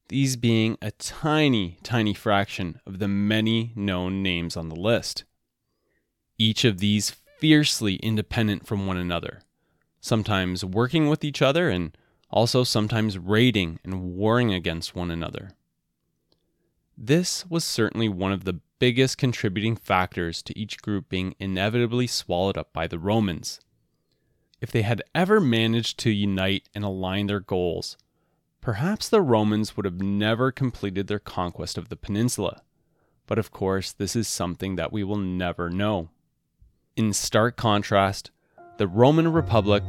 these 0.07 0.35
being 0.35 0.77
a 0.81 0.91
tiny, 0.91 1.77
tiny 1.83 2.13
fraction 2.13 2.79
of 2.85 2.99
the 2.99 3.07
many 3.07 3.71
known 3.75 4.21
names 4.21 4.57
on 4.57 4.69
the 4.69 4.75
list. 4.75 5.23
Each 6.37 6.65
of 6.65 6.79
these 6.79 7.15
fiercely 7.39 7.95
independent 7.95 8.67
from 8.67 8.87
one 8.87 8.97
another, 8.97 9.41
sometimes 9.99 10.65
working 10.65 11.07
with 11.07 11.23
each 11.23 11.41
other 11.41 11.69
and 11.69 11.97
also 12.29 12.63
sometimes 12.63 13.17
raiding 13.17 13.79
and 13.83 14.15
warring 14.15 14.53
against 14.53 14.95
one 14.95 15.11
another. 15.11 15.51
This 16.97 17.45
was 17.49 17.63
certainly 17.63 18.09
one 18.09 18.31
of 18.31 18.43
the 18.43 18.59
biggest 18.79 19.17
contributing 19.17 19.75
factors 19.75 20.41
to 20.41 20.57
each 20.57 20.81
group 20.81 21.07
being 21.07 21.35
inevitably 21.39 22.07
swallowed 22.07 22.57
up 22.57 22.73
by 22.73 22.87
the 22.87 22.99
Romans. 22.99 23.59
If 24.59 24.71
they 24.71 24.81
had 24.81 25.01
ever 25.15 25.39
managed 25.39 25.97
to 25.99 26.11
unite 26.11 26.69
and 26.75 26.83
align 26.83 27.27
their 27.27 27.39
goals, 27.39 27.97
perhaps 28.61 29.09
the 29.09 29.21
Romans 29.21 29.75
would 29.75 29.85
have 29.85 30.01
never 30.01 30.51
completed 30.51 31.07
their 31.07 31.19
conquest 31.19 31.77
of 31.77 31.89
the 31.89 31.95
peninsula. 31.95 32.61
But 33.25 33.39
of 33.39 33.51
course, 33.51 33.91
this 33.91 34.15
is 34.15 34.27
something 34.27 34.75
that 34.75 34.93
we 34.93 35.03
will 35.03 35.17
never 35.17 35.69
know. 35.69 36.09
In 36.95 37.11
stark 37.11 37.57
contrast, 37.57 38.29
the 38.77 38.87
Roman 38.87 39.31
Republic, 39.31 39.83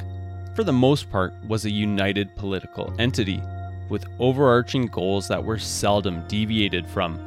for 0.54 0.64
the 0.64 0.72
most 0.72 1.10
part, 1.10 1.34
was 1.46 1.64
a 1.64 1.70
united 1.70 2.34
political 2.36 2.94
entity 2.98 3.42
with 3.90 4.06
overarching 4.18 4.86
goals 4.86 5.28
that 5.28 5.44
were 5.44 5.58
seldom 5.58 6.26
deviated 6.26 6.88
from. 6.88 7.18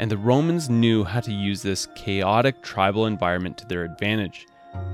And 0.00 0.10
the 0.10 0.18
Romans 0.18 0.68
knew 0.68 1.04
how 1.04 1.20
to 1.20 1.32
use 1.32 1.62
this 1.62 1.86
chaotic 1.94 2.60
tribal 2.62 3.06
environment 3.06 3.56
to 3.58 3.66
their 3.66 3.84
advantage, 3.84 4.46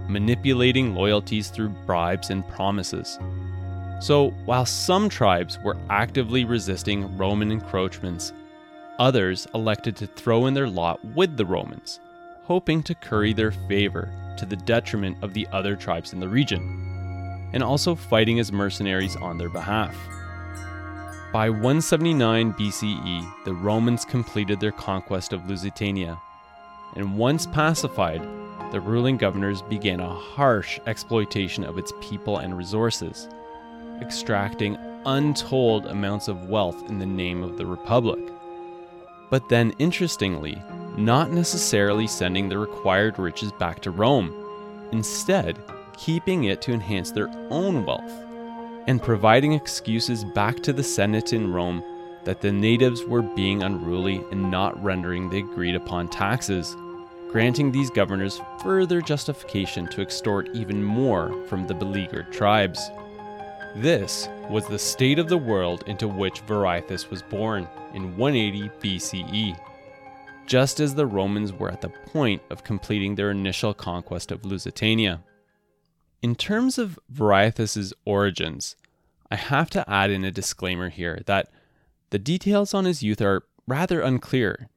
manipulating 0.07 0.95
loyalties 0.95 1.49
through 1.49 1.71
bribes 1.87 2.31
and 2.31 2.47
promises. 2.49 3.19
So, 4.03 4.31
while 4.47 4.67
some 4.67 5.09
tribes 5.09 5.61
were 5.63 5.77
actively 5.89 6.45
resisting 6.45 7.17
Roman 7.17 7.53
encroachments, 7.53 8.33
others 8.99 9.47
elected 9.55 9.95
to 9.99 10.09
throw 10.09 10.47
in 10.47 10.55
their 10.55 10.69
lot 10.69 10.99
with 11.15 11.37
the 11.37 11.47
Romans, 11.47 12.01
hoping 12.43 12.83
to 12.83 12.97
curry 12.97 13.33
their 13.33 13.53
favor 13.53 14.13
to 14.39 14.45
the 14.45 14.57
detriment 14.57 15.19
of 15.23 15.35
the 15.35 15.47
other 15.53 15.77
tribes 15.77 16.13
in 16.13 16.19
the 16.19 16.29
region, 16.29 16.61
and 17.53 17.63
also 17.63 17.95
fighting 17.95 18.41
as 18.41 18.51
mercenaries 18.51 19.15
on 19.15 19.39
their 19.39 19.49
behalf. 19.49 19.97
By 21.33 21.49
179 21.49 22.55
BCE, 22.55 23.45
the 23.45 23.55
Romans 23.55 24.05
completed 24.05 24.59
their 24.59 24.73
conquest 24.73 25.33
of 25.33 25.49
Lusitania, 25.49 26.19
and 26.97 27.17
once 27.17 27.47
pacified, 27.47 28.23
the 28.73 28.81
ruling 28.81 29.17
governors 29.17 29.63
began 29.63 30.01
a 30.01 30.13
harsh 30.13 30.81
exploitation 30.89 31.63
of 31.63 31.79
its 31.79 31.93
people 32.01 32.39
and 32.39 32.59
resources, 32.59 33.29
extracting 34.03 34.77
untold 35.07 35.87
amounts 35.87 36.29
of 36.29 36.51
wealth 36.51 36.89
in 36.91 36.99
the 36.99 37.07
name 37.07 37.43
of 37.43 37.57
the 37.57 37.65
Republic. 37.65 38.21
But 39.31 39.49
then, 39.49 39.73
interestingly, 39.79 40.63
not 40.97 41.31
necessarily 41.31 42.07
sending 42.07 42.49
the 42.49 42.59
required 42.59 43.19
riches 43.19 43.53
back 43.53 43.81
to 43.81 43.91
Rome, 43.91 44.35
instead, 44.93 45.59
keeping 45.97 46.45
it 46.45 46.61
to 46.63 46.73
enhance 46.73 47.11
their 47.11 47.31
own 47.51 47.87
wealth 47.87 48.13
and 48.87 49.03
providing 49.03 49.53
excuses 49.53 50.25
back 50.25 50.61
to 50.61 50.73
the 50.73 50.83
Senate 50.83 51.33
in 51.33 51.53
Rome 51.53 51.83
that 52.25 52.41
the 52.41 52.53
natives 52.53 53.05
were 53.05 53.23
being 53.23 53.63
unruly 53.63 54.23
and 54.31 54.51
not 54.51 54.81
rendering 54.83 55.29
the 55.29 55.39
agreed 55.39 55.75
upon 55.75 56.09
taxes, 56.09 56.77
granting 57.31 57.71
these 57.71 57.91
governors 57.91 58.41
further 58.63 59.01
justification 59.01 59.87
to 59.89 60.03
extort 60.03 60.49
even 60.55 60.83
more 60.83 61.33
from 61.47 61.67
the 61.67 61.75
beleaguered 61.75 62.33
tribes. 62.33 62.91
This 63.75 64.29
was 64.51 64.67
the 64.67 64.79
state 64.79 65.19
of 65.19 65.31
the 65.31 65.39
world 65.39 65.85
into 65.87 66.07
which 66.07 66.45
Viriathus 66.47 67.09
was 67.09 67.23
born 67.23 67.67
in 67.95 68.19
180 68.19 68.69
BCE, 68.81 69.59
just 70.47 70.79
as 70.79 70.95
the 70.95 71.07
Romans 71.07 71.55
were 71.55 71.71
at 71.71 71.81
the 71.81 71.89
point 71.89 72.43
of 72.51 72.65
completing 72.65 73.15
their 73.15 73.31
initial 73.31 73.73
conquest 73.73 74.31
of 74.31 74.45
Lusitania. 74.45 75.23
In 76.21 76.35
terms 76.35 76.77
of 76.77 76.99
Viriathus's 77.11 77.95
origins, 78.05 78.77
I 79.31 79.37
have 79.37 79.71
to 79.71 79.89
add 79.89 80.11
in 80.11 80.23
a 80.23 80.31
disclaimer 80.31 80.91
here 80.91 81.23
that 81.25 81.49
the 82.11 82.19
details 82.19 82.75
on 82.75 82.85
his 82.85 83.03
youth 83.03 83.23
are 83.23 83.45
rather 83.67 84.03
unclear, 84.03 84.69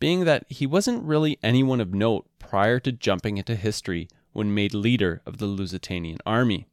being 0.00 0.24
that 0.24 0.46
he 0.48 0.66
wasn't 0.66 1.04
really 1.04 1.38
anyone 1.42 1.82
of 1.82 1.92
note 1.92 2.26
prior 2.38 2.80
to 2.80 2.92
jumping 2.92 3.36
into 3.36 3.54
history 3.54 4.08
when 4.32 4.54
made 4.54 4.72
leader 4.72 5.20
of 5.26 5.36
the 5.36 5.46
Lusitanian 5.46 6.18
army. 6.24 6.66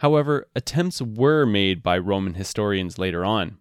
However, 0.00 0.46
attempts 0.54 1.00
were 1.00 1.46
made 1.46 1.82
by 1.82 1.96
Roman 1.96 2.34
historians 2.34 2.98
later 2.98 3.24
on. 3.24 3.56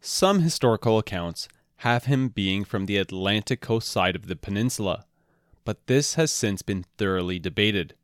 Some 0.00 0.40
historical 0.40 0.98
accounts 0.98 1.48
have 1.78 2.04
him 2.04 2.28
being 2.28 2.64
from 2.64 2.86
the 2.86 2.96
Atlantic 2.96 3.60
coast 3.60 3.88
side 3.88 4.16
of 4.16 4.26
the 4.26 4.36
peninsula, 4.36 5.04
but 5.64 5.86
this 5.86 6.14
has 6.14 6.32
since 6.32 6.62
been 6.62 6.84
thoroughly 6.96 7.38
debated 7.38 7.94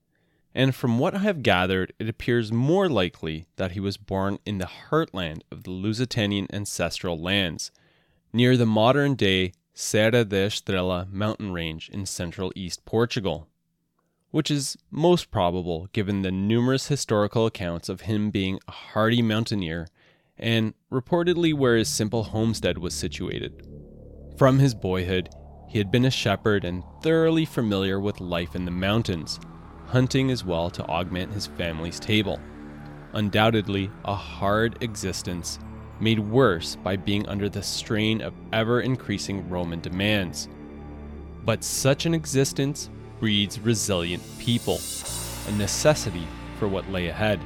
and 0.57 0.75
from 0.75 0.99
what 0.99 1.15
I 1.15 1.19
have 1.19 1.43
gathered, 1.43 1.93
it 1.99 2.09
appears 2.09 2.51
more 2.51 2.89
likely 2.89 3.45
that 3.57 3.73
he 3.73 3.81
was 3.81 3.99
born 3.99 4.39
in 4.47 4.57
the 4.57 4.71
heartland 4.89 5.43
of 5.53 5.65
the 5.65 5.71
Lusitanian 5.71 6.47
ancestral 6.51 7.21
lands, 7.21 7.71
near 8.33 8.57
the 8.57 8.65
modern 8.65 9.17
day 9.17 9.53
Serra 9.75 10.25
da 10.25 10.47
Estrela 10.47 11.13
mountain 11.13 11.53
range 11.53 11.91
in 11.91 12.07
central 12.07 12.55
east 12.57 12.87
Portugal, 12.87 13.49
which 14.37 14.51
is 14.51 14.77
most 14.91 15.31
probable 15.31 15.89
given 15.95 16.21
the 16.21 16.31
numerous 16.31 16.89
historical 16.89 17.47
accounts 17.47 17.89
of 17.89 18.03
him 18.03 18.29
being 18.29 18.61
a 18.69 18.71
hardy 18.71 19.23
mountaineer 19.23 19.89
and 20.37 20.75
reportedly 20.93 21.55
where 21.55 21.75
his 21.75 21.89
simple 21.89 22.23
homestead 22.23 22.77
was 22.77 22.93
situated. 22.93 23.67
From 24.37 24.59
his 24.59 24.75
boyhood, 24.75 25.31
he 25.71 25.79
had 25.79 25.91
been 25.91 26.05
a 26.05 26.11
shepherd 26.11 26.67
and 26.67 26.85
thoroughly 27.03 27.47
familiar 27.47 27.99
with 27.99 28.21
life 28.21 28.55
in 28.55 28.67
the 28.67 28.71
mountains, 28.71 29.41
hunting 29.87 30.31
as 30.31 30.45
well 30.45 30.69
to 30.69 30.85
augment 30.85 31.33
his 31.33 31.47
family's 31.47 31.99
table. 31.99 32.39
Undoubtedly, 33.15 33.91
a 34.05 34.15
hard 34.15 34.77
existence 34.83 35.59
made 35.99 36.19
worse 36.19 36.77
by 36.77 36.95
being 36.95 37.27
under 37.27 37.49
the 37.49 37.63
strain 37.63 38.21
of 38.21 38.35
ever 38.53 38.83
increasing 38.83 39.49
Roman 39.49 39.81
demands. 39.81 40.51
But 41.43 41.65
such 41.65 42.05
an 42.05 42.13
existence 42.13 42.91
breeds 43.21 43.61
resilient 43.61 44.23
people, 44.39 44.81
a 45.49 45.53
necessity 45.53 46.27
for 46.59 46.69
what 46.69 46.91
lay 46.91 47.09
ahead. 47.09 47.41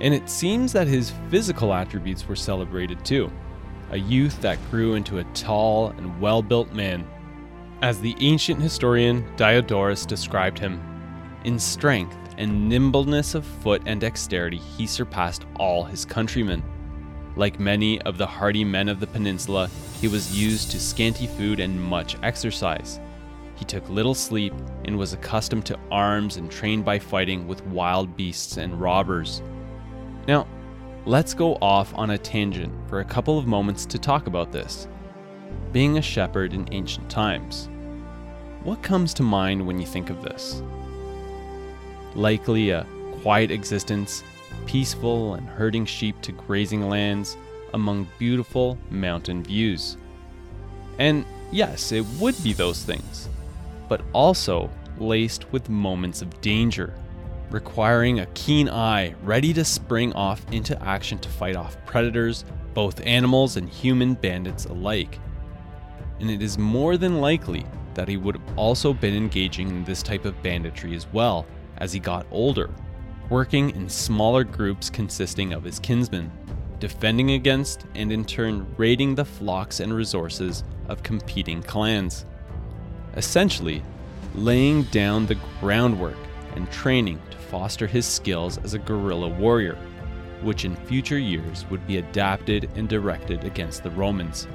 And 0.00 0.14
it 0.14 0.30
seems 0.30 0.72
that 0.72 0.86
his 0.86 1.12
physical 1.28 1.74
attributes 1.74 2.26
were 2.26 2.36
celebrated 2.36 3.04
too 3.04 3.30
a 3.92 3.98
youth 3.98 4.40
that 4.40 4.58
grew 4.70 4.94
into 4.94 5.18
a 5.18 5.24
tall 5.34 5.88
and 5.88 6.20
well 6.20 6.42
built 6.42 6.72
man. 6.72 7.04
As 7.82 8.00
the 8.00 8.16
ancient 8.20 8.62
historian 8.62 9.26
Diodorus 9.36 10.06
described 10.06 10.58
him, 10.58 10.80
in 11.44 11.58
strength 11.58 12.16
and 12.38 12.68
nimbleness 12.68 13.34
of 13.34 13.44
foot 13.44 13.82
and 13.86 14.00
dexterity, 14.00 14.58
he 14.58 14.86
surpassed 14.86 15.44
all 15.56 15.84
his 15.84 16.04
countrymen. 16.04 16.62
Like 17.36 17.58
many 17.58 18.00
of 18.02 18.16
the 18.16 18.26
hardy 18.26 18.64
men 18.64 18.88
of 18.88 19.00
the 19.00 19.06
peninsula, 19.06 19.68
he 20.00 20.08
was 20.08 20.38
used 20.38 20.70
to 20.70 20.80
scanty 20.80 21.26
food 21.26 21.58
and 21.58 21.80
much 21.80 22.16
exercise. 22.22 23.00
He 23.60 23.64
took 23.64 23.88
little 23.88 24.14
sleep 24.14 24.54
and 24.86 24.98
was 24.98 25.12
accustomed 25.12 25.66
to 25.66 25.78
arms 25.92 26.36
and 26.36 26.50
trained 26.50 26.84
by 26.84 26.98
fighting 26.98 27.46
with 27.46 27.64
wild 27.66 28.16
beasts 28.16 28.56
and 28.56 28.80
robbers. 28.80 29.40
Now, 30.26 30.48
Let's 31.06 31.32
go 31.32 31.54
off 31.62 31.94
on 31.94 32.10
a 32.10 32.18
tangent 32.18 32.74
for 32.86 33.00
a 33.00 33.04
couple 33.06 33.38
of 33.38 33.46
moments 33.46 33.86
to 33.86 33.98
talk 33.98 34.26
about 34.26 34.52
this. 34.52 34.86
Being 35.72 35.96
a 35.96 36.02
shepherd 36.02 36.52
in 36.52 36.68
ancient 36.72 37.08
times. 37.08 37.70
What 38.64 38.82
comes 38.82 39.14
to 39.14 39.22
mind 39.22 39.66
when 39.66 39.78
you 39.80 39.86
think 39.86 40.10
of 40.10 40.22
this? 40.22 40.62
Likely 42.14 42.68
a 42.68 42.86
quiet 43.22 43.50
existence, 43.50 44.22
peaceful 44.66 45.34
and 45.34 45.48
herding 45.48 45.86
sheep 45.86 46.20
to 46.20 46.32
grazing 46.32 46.90
lands 46.90 47.38
among 47.72 48.06
beautiful 48.18 48.76
mountain 48.90 49.42
views. 49.42 49.96
And 50.98 51.24
yes, 51.50 51.92
it 51.92 52.04
would 52.18 52.40
be 52.44 52.52
those 52.52 52.82
things, 52.82 53.29
but 53.90 54.00
also 54.14 54.70
laced 54.98 55.52
with 55.52 55.68
moments 55.68 56.22
of 56.22 56.40
danger 56.40 56.94
requiring 57.50 58.20
a 58.20 58.26
keen 58.26 58.68
eye 58.68 59.14
ready 59.22 59.52
to 59.52 59.64
spring 59.64 60.12
off 60.12 60.44
into 60.52 60.80
action 60.82 61.18
to 61.18 61.28
fight 61.28 61.56
off 61.56 61.76
predators, 61.84 62.44
both 62.74 63.04
animals 63.04 63.56
and 63.56 63.68
human 63.68 64.14
bandits 64.14 64.66
alike. 64.66 65.18
And 66.20 66.30
it 66.30 66.42
is 66.42 66.58
more 66.58 66.96
than 66.96 67.20
likely 67.20 67.66
that 67.94 68.08
he 68.08 68.16
would 68.16 68.36
have 68.36 68.58
also 68.58 68.92
been 68.92 69.14
engaging 69.14 69.68
in 69.68 69.84
this 69.84 70.02
type 70.02 70.24
of 70.24 70.40
banditry 70.42 70.94
as 70.94 71.06
well 71.12 71.46
as 71.78 71.92
he 71.92 71.98
got 71.98 72.26
older, 72.30 72.70
working 73.28 73.70
in 73.70 73.88
smaller 73.88 74.44
groups 74.44 74.88
consisting 74.88 75.52
of 75.52 75.64
his 75.64 75.80
kinsmen, 75.80 76.30
defending 76.78 77.32
against 77.32 77.84
and 77.94 78.12
in 78.12 78.24
turn 78.24 78.66
raiding 78.76 79.14
the 79.14 79.24
flocks 79.24 79.80
and 79.80 79.92
resources 79.92 80.62
of 80.88 81.02
competing 81.02 81.62
clans. 81.62 82.26
Essentially, 83.16 83.82
laying 84.34 84.84
down 84.84 85.26
the 85.26 85.38
groundwork 85.60 86.16
and 86.54 86.70
training 86.70 87.20
to 87.30 87.36
foster 87.36 87.86
his 87.86 88.06
skills 88.06 88.58
as 88.58 88.74
a 88.74 88.78
guerrilla 88.78 89.28
warrior, 89.28 89.76
which 90.42 90.64
in 90.64 90.76
future 90.76 91.18
years 91.18 91.66
would 91.70 91.86
be 91.86 91.98
adapted 91.98 92.70
and 92.76 92.88
directed 92.88 93.44
against 93.44 93.82
the 93.82 93.90
Romans. 93.90 94.46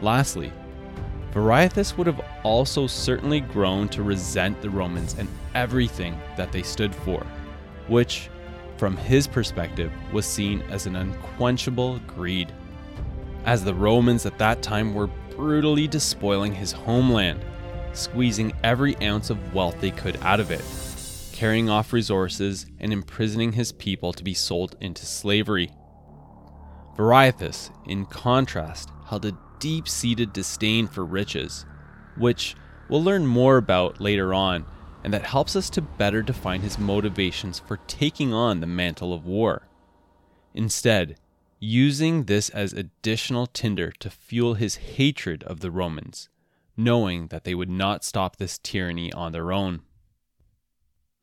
Lastly, 0.00 0.52
Viriathus 1.32 1.96
would 1.96 2.06
have 2.06 2.20
also 2.42 2.86
certainly 2.86 3.40
grown 3.40 3.88
to 3.90 4.02
resent 4.02 4.60
the 4.62 4.70
Romans 4.70 5.16
and 5.18 5.28
everything 5.54 6.18
that 6.36 6.52
they 6.52 6.62
stood 6.62 6.94
for, 6.94 7.26
which, 7.86 8.30
from 8.76 8.96
his 8.96 9.26
perspective, 9.26 9.92
was 10.12 10.24
seen 10.24 10.62
as 10.70 10.86
an 10.86 10.96
unquenchable 10.96 11.98
greed. 12.06 12.52
As 13.44 13.62
the 13.62 13.74
Romans 13.74 14.24
at 14.24 14.38
that 14.38 14.62
time 14.62 14.94
were 14.94 15.10
brutally 15.38 15.86
despoiling 15.86 16.52
his 16.52 16.72
homeland, 16.72 17.44
squeezing 17.92 18.52
every 18.64 18.96
ounce 18.96 19.30
of 19.30 19.54
wealth 19.54 19.80
they 19.80 19.92
could 19.92 20.16
out 20.22 20.40
of 20.40 20.50
it, 20.50 20.64
carrying 21.32 21.70
off 21.70 21.92
resources 21.92 22.66
and 22.80 22.92
imprisoning 22.92 23.52
his 23.52 23.70
people 23.70 24.12
to 24.12 24.24
be 24.24 24.34
sold 24.34 24.74
into 24.80 25.06
slavery. 25.06 25.70
Viriathus, 26.96 27.70
in 27.86 28.04
contrast, 28.04 28.90
held 29.06 29.24
a 29.26 29.38
deep 29.60 29.88
seated 29.88 30.32
disdain 30.32 30.88
for 30.88 31.04
riches, 31.04 31.64
which 32.16 32.56
we'll 32.88 33.04
learn 33.04 33.24
more 33.24 33.58
about 33.58 34.00
later 34.00 34.34
on, 34.34 34.66
and 35.04 35.14
that 35.14 35.22
helps 35.22 35.54
us 35.54 35.70
to 35.70 35.80
better 35.80 36.20
define 36.20 36.62
his 36.62 36.80
motivations 36.80 37.60
for 37.60 37.76
taking 37.86 38.34
on 38.34 38.58
the 38.58 38.66
mantle 38.66 39.14
of 39.14 39.24
war. 39.24 39.68
Instead, 40.52 41.16
using 41.58 42.24
this 42.24 42.48
as 42.50 42.72
additional 42.72 43.46
tinder 43.46 43.90
to 43.90 44.10
fuel 44.10 44.54
his 44.54 44.76
hatred 44.76 45.42
of 45.44 45.60
the 45.60 45.70
Romans, 45.70 46.28
knowing 46.76 47.28
that 47.28 47.44
they 47.44 47.54
would 47.54 47.70
not 47.70 48.04
stop 48.04 48.36
this 48.36 48.58
tyranny 48.58 49.12
on 49.12 49.32
their 49.32 49.52
own. 49.52 49.82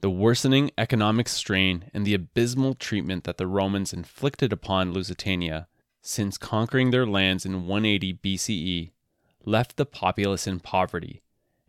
The 0.02 0.10
worsening 0.10 0.72
economic 0.78 1.28
strain 1.30 1.90
and 1.94 2.06
the 2.06 2.14
abysmal 2.14 2.76
treatment 2.76 3.24
that 3.24 3.38
the 3.38 3.48
Romans 3.48 3.94
inflicted 3.94 4.52
upon 4.52 4.92
Lusitania 4.94 5.68
since 6.02 6.38
conquering 6.38 6.92
their 6.92 7.08
lands 7.08 7.46
in 7.46 7.66
180 7.66 8.14
BCE 8.16 8.92
left 9.46 9.78
the 9.78 9.86
populace 9.86 10.46
in 10.46 10.60
poverty 10.60 11.22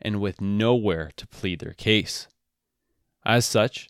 and 0.03 0.21
with 0.21 0.41
nowhere 0.41 1.11
to 1.17 1.27
plead 1.27 1.61
their 1.61 1.73
case. 1.73 2.29
As 3.25 3.47
such, 3.47 3.89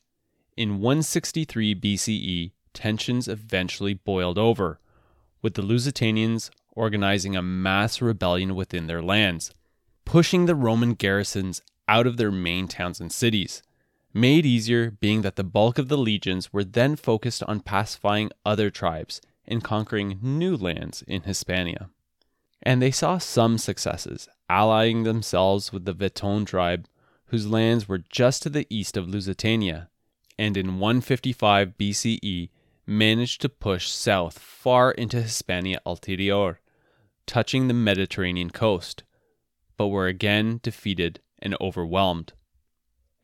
in 0.56 0.80
163 0.80 1.74
BCE, 1.74 2.52
tensions 2.76 3.26
eventually 3.26 3.94
boiled 3.94 4.38
over, 4.38 4.78
with 5.42 5.54
the 5.54 5.62
Lusitanians 5.62 6.50
organizing 6.70 7.34
a 7.34 7.42
mass 7.42 8.00
rebellion 8.00 8.54
within 8.54 8.86
their 8.86 9.02
lands, 9.02 9.50
pushing 10.04 10.46
the 10.46 10.54
Roman 10.54 10.94
garrisons 10.94 11.62
out 11.88 12.06
of 12.06 12.18
their 12.18 12.30
main 12.30 12.68
towns 12.68 13.00
and 13.00 13.10
cities 13.10 13.62
made 14.16 14.46
easier 14.46 14.90
being 14.90 15.22
that 15.22 15.36
the 15.36 15.44
bulk 15.44 15.78
of 15.78 15.88
the 15.88 15.98
legions 15.98 16.52
were 16.52 16.64
then 16.64 16.96
focused 16.96 17.42
on 17.42 17.60
pacifying 17.60 18.30
other 18.44 18.70
tribes 18.70 19.20
and 19.46 19.62
conquering 19.62 20.18
new 20.22 20.56
lands 20.56 21.02
in 21.06 21.22
Hispania. 21.22 21.90
And 22.62 22.80
they 22.80 22.90
saw 22.90 23.18
some 23.18 23.58
successes, 23.58 24.28
allying 24.48 25.02
themselves 25.02 25.72
with 25.72 25.84
the 25.84 25.92
Veton 25.92 26.46
tribe, 26.46 26.86
whose 27.26 27.46
lands 27.46 27.88
were 27.88 28.02
just 28.10 28.42
to 28.42 28.48
the 28.48 28.66
east 28.70 28.96
of 28.96 29.08
Lusitania, 29.08 29.90
and 30.38 30.56
in 30.56 30.78
155 30.78 31.74
BCE 31.78 32.48
managed 32.86 33.40
to 33.42 33.48
push 33.48 33.88
south 33.88 34.38
far 34.38 34.92
into 34.92 35.22
Hispania 35.22 35.80
Ulterior, 35.84 36.60
touching 37.26 37.68
the 37.68 37.74
Mediterranean 37.74 38.50
coast, 38.50 39.02
but 39.76 39.88
were 39.88 40.06
again 40.06 40.60
defeated 40.62 41.20
and 41.40 41.56
overwhelmed 41.60 42.32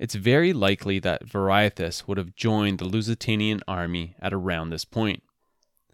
it's 0.03 0.17
very 0.17 0.53
likely 0.53 0.99
that 0.99 1.25
Viriathus 1.25 2.09
would 2.09 2.19
have 2.19 2.35
joined 2.35 2.81
the 2.81 2.85
Lusitanian 2.85 3.61
army 3.69 4.17
at 4.19 4.33
around 4.33 4.71
this 4.71 4.85
point, 4.85 5.23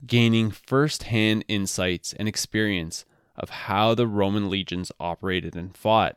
gaining 0.06 0.50
first 0.50 1.02
hand 1.02 1.44
insights 1.46 2.14
and 2.14 2.26
experience 2.26 3.04
of 3.36 3.50
how 3.50 3.94
the 3.94 4.06
Roman 4.06 4.48
legions 4.48 4.90
operated 4.98 5.54
and 5.54 5.76
fought, 5.76 6.16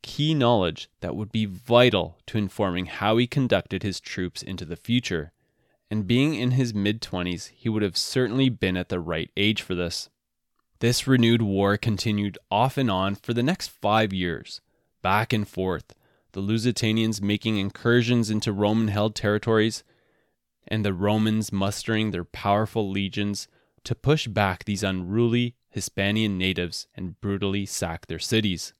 key 0.00 0.32
knowledge 0.32 0.88
that 1.00 1.14
would 1.14 1.30
be 1.30 1.44
vital 1.44 2.16
to 2.28 2.38
informing 2.38 2.86
how 2.86 3.18
he 3.18 3.26
conducted 3.26 3.82
his 3.82 4.00
troops 4.00 4.42
into 4.42 4.64
the 4.64 4.74
future. 4.74 5.32
And 5.92 6.06
being 6.06 6.34
in 6.34 6.52
his 6.52 6.72
mid 6.72 7.02
20s, 7.02 7.50
he 7.50 7.68
would 7.68 7.82
have 7.82 7.98
certainly 7.98 8.48
been 8.48 8.78
at 8.78 8.88
the 8.88 8.98
right 8.98 9.30
age 9.36 9.60
for 9.60 9.74
this. 9.74 10.08
This 10.78 11.06
renewed 11.06 11.42
war 11.42 11.76
continued 11.76 12.38
off 12.50 12.78
and 12.78 12.90
on 12.90 13.14
for 13.14 13.34
the 13.34 13.42
next 13.42 13.68
five 13.68 14.10
years, 14.10 14.62
back 15.02 15.34
and 15.34 15.46
forth 15.46 15.94
the 16.32 16.40
Lusitanians 16.40 17.20
making 17.20 17.58
incursions 17.58 18.30
into 18.30 18.54
Roman 18.54 18.88
held 18.88 19.14
territories, 19.14 19.84
and 20.66 20.82
the 20.82 20.94
Romans 20.94 21.52
mustering 21.52 22.10
their 22.10 22.24
powerful 22.24 22.90
legions 22.90 23.46
to 23.84 23.94
push 23.94 24.26
back 24.26 24.64
these 24.64 24.82
unruly 24.82 25.56
Hispanian 25.76 26.38
natives 26.38 26.86
and 26.94 27.20
brutally 27.20 27.66
sack 27.66 28.06
their 28.06 28.18
cities. 28.18 28.72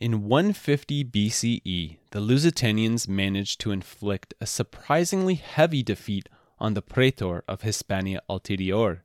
In 0.00 0.28
150 0.28 1.04
BCE, 1.06 1.96
the 2.12 2.20
Lusitanians 2.20 3.08
managed 3.08 3.60
to 3.60 3.72
inflict 3.72 4.32
a 4.40 4.46
surprisingly 4.46 5.34
heavy 5.34 5.82
defeat 5.82 6.28
on 6.60 6.74
the 6.74 6.82
praetor 6.82 7.42
of 7.48 7.62
Hispania 7.62 8.22
Ulterior, 8.30 9.02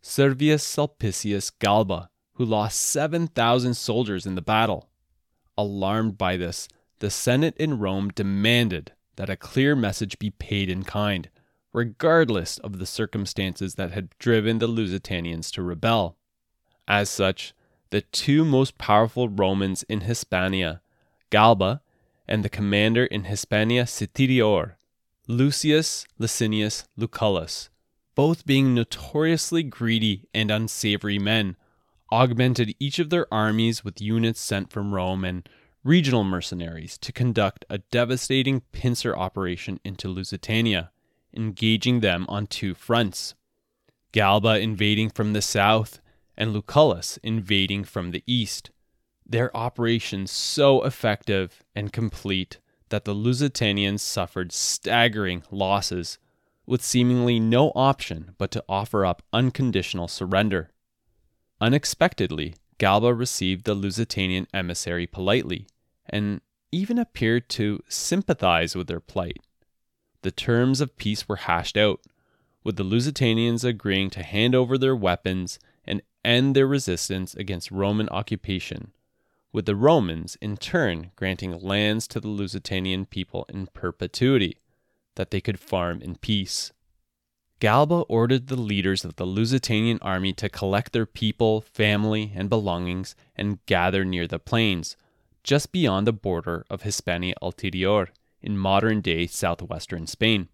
Servius 0.00 0.62
Sulpicius 0.62 1.50
Galba, 1.50 2.10
who 2.34 2.44
lost 2.44 2.78
7,000 2.78 3.74
soldiers 3.74 4.24
in 4.24 4.36
the 4.36 4.40
battle. 4.40 4.88
Alarmed 5.58 6.16
by 6.16 6.36
this, 6.36 6.68
the 7.00 7.10
Senate 7.10 7.56
in 7.56 7.80
Rome 7.80 8.10
demanded 8.10 8.92
that 9.16 9.30
a 9.30 9.36
clear 9.36 9.74
message 9.74 10.20
be 10.20 10.30
paid 10.30 10.70
in 10.70 10.84
kind, 10.84 11.28
regardless 11.72 12.58
of 12.58 12.78
the 12.78 12.86
circumstances 12.86 13.74
that 13.74 13.90
had 13.90 14.16
driven 14.20 14.60
the 14.60 14.68
Lusitanians 14.68 15.50
to 15.50 15.62
rebel. 15.62 16.16
As 16.86 17.10
such, 17.10 17.52
the 17.90 18.00
two 18.00 18.44
most 18.44 18.78
powerful 18.78 19.28
Romans 19.28 19.82
in 19.84 20.02
Hispania, 20.02 20.80
Galba 21.30 21.82
and 22.26 22.44
the 22.44 22.48
commander 22.48 23.04
in 23.04 23.24
Hispania 23.24 23.84
Citerior, 23.84 24.74
Lucius 25.26 26.06
Licinius 26.18 26.84
Lucullus, 26.96 27.68
both 28.14 28.46
being 28.46 28.74
notoriously 28.74 29.62
greedy 29.62 30.28
and 30.32 30.50
unsavory 30.50 31.18
men, 31.18 31.56
augmented 32.12 32.74
each 32.78 32.98
of 32.98 33.10
their 33.10 33.32
armies 33.32 33.84
with 33.84 34.00
units 34.00 34.40
sent 34.40 34.70
from 34.70 34.94
Rome 34.94 35.24
and 35.24 35.48
regional 35.82 36.24
mercenaries 36.24 36.98
to 36.98 37.12
conduct 37.12 37.64
a 37.70 37.78
devastating 37.78 38.60
pincer 38.72 39.16
operation 39.16 39.80
into 39.84 40.08
Lusitania, 40.08 40.90
engaging 41.34 42.00
them 42.00 42.26
on 42.28 42.46
two 42.46 42.74
fronts. 42.74 43.34
Galba 44.12 44.60
invading 44.60 45.10
from 45.10 45.32
the 45.32 45.42
south 45.42 46.00
and 46.40 46.54
Lucullus 46.54 47.18
invading 47.22 47.84
from 47.84 48.12
the 48.12 48.24
east. 48.26 48.70
Their 49.26 49.54
operations 49.54 50.30
so 50.30 50.82
effective 50.82 51.62
and 51.76 51.92
complete 51.92 52.58
that 52.88 53.04
the 53.04 53.14
Lusitanians 53.14 54.00
suffered 54.00 54.50
staggering 54.50 55.42
losses, 55.50 56.18
with 56.66 56.82
seemingly 56.82 57.38
no 57.38 57.72
option 57.74 58.34
but 58.38 58.50
to 58.52 58.64
offer 58.68 59.04
up 59.04 59.22
unconditional 59.34 60.08
surrender. 60.08 60.70
Unexpectedly, 61.60 62.54
Galba 62.78 63.12
received 63.12 63.66
the 63.66 63.74
Lusitanian 63.74 64.46
emissary 64.54 65.06
politely, 65.06 65.66
and 66.08 66.40
even 66.72 66.98
appeared 66.98 67.50
to 67.50 67.82
sympathize 67.86 68.74
with 68.74 68.86
their 68.86 68.98
plight. 68.98 69.40
The 70.22 70.30
terms 70.30 70.80
of 70.80 70.96
peace 70.96 71.28
were 71.28 71.36
hashed 71.36 71.76
out, 71.76 72.00
with 72.64 72.76
the 72.76 72.84
Lusitanians 72.84 73.62
agreeing 73.62 74.08
to 74.10 74.22
hand 74.22 74.54
over 74.54 74.78
their 74.78 74.96
weapons 74.96 75.58
end 76.24 76.54
their 76.54 76.66
resistance 76.66 77.34
against 77.34 77.70
Roman 77.70 78.08
occupation, 78.08 78.92
with 79.52 79.66
the 79.66 79.76
Romans 79.76 80.36
in 80.40 80.56
turn 80.56 81.10
granting 81.16 81.58
lands 81.60 82.06
to 82.08 82.20
the 82.20 82.28
Lusitanian 82.28 83.06
people 83.06 83.46
in 83.48 83.66
perpetuity 83.68 84.58
that 85.16 85.30
they 85.30 85.40
could 85.40 85.58
farm 85.58 86.00
in 86.02 86.16
peace. 86.16 86.72
Galba 87.58 88.02
ordered 88.08 88.46
the 88.46 88.56
leaders 88.56 89.04
of 89.04 89.16
the 89.16 89.26
Lusitanian 89.26 89.98
army 90.00 90.32
to 90.34 90.48
collect 90.48 90.92
their 90.92 91.06
people, 91.06 91.60
family, 91.60 92.32
and 92.34 92.48
belongings 92.48 93.14
and 93.36 93.64
gather 93.66 94.04
near 94.04 94.26
the 94.26 94.38
plains, 94.38 94.96
just 95.42 95.72
beyond 95.72 96.06
the 96.06 96.12
border 96.12 96.64
of 96.70 96.82
Hispania 96.82 97.34
Ulterior 97.42 98.08
in 98.40 98.56
modern 98.56 99.00
day 99.00 99.26
southwestern 99.26 100.06
Spain 100.06 100.48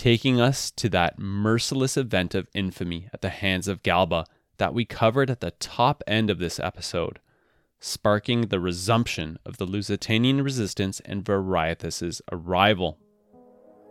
taking 0.00 0.40
us 0.40 0.70
to 0.70 0.88
that 0.88 1.18
merciless 1.18 1.94
event 1.96 2.34
of 2.34 2.48
infamy 2.54 3.08
at 3.12 3.20
the 3.20 3.28
hands 3.28 3.68
of 3.68 3.82
Galba 3.82 4.24
that 4.60 4.74
we 4.74 4.84
covered 4.84 5.30
at 5.30 5.40
the 5.40 5.52
top 5.52 6.02
end 6.06 6.28
of 6.28 6.38
this 6.38 6.60
episode, 6.60 7.18
sparking 7.80 8.42
the 8.42 8.60
resumption 8.60 9.38
of 9.46 9.56
the 9.56 9.64
Lusitanian 9.64 10.44
resistance 10.44 11.00
and 11.06 11.24
Viriathus's 11.24 12.20
arrival. 12.30 12.98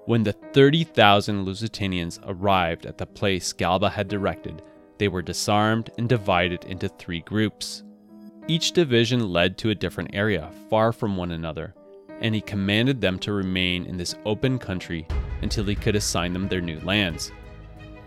When 0.06 0.22
the 0.22 0.34
30,000 0.34 1.44
Lusitanians 1.44 2.20
arrived 2.24 2.86
at 2.86 3.00
the 3.00 3.08
place 3.08 3.52
Galba 3.52 3.90
had 3.90 4.08
directed, 4.08 4.62
they 5.00 5.08
were 5.08 5.24
disarmed 5.24 5.90
and 5.98 6.08
divided 6.08 6.64
into 6.66 6.88
three 6.88 7.22
groups. 7.22 7.84
Each 8.48 8.72
division 8.72 9.28
led 9.28 9.58
to 9.58 9.72
a 9.72 9.76
different 9.76 10.12
area, 10.14 10.52
far 10.70 10.92
from 10.92 11.18
one 11.18 11.32
another, 11.32 11.74
and 12.22 12.36
he 12.36 12.42
commanded 12.42 13.02
them 13.02 13.18
to 13.20 13.34
remain 13.34 13.88
in 13.88 13.98
this 13.98 14.14
open 14.24 14.60
country 14.60 15.08
until 15.42 15.64
he 15.64 15.74
could 15.74 15.96
assign 15.96 16.32
them 16.32 16.48
their 16.48 16.62
new 16.62 16.80
lands. 16.82 17.32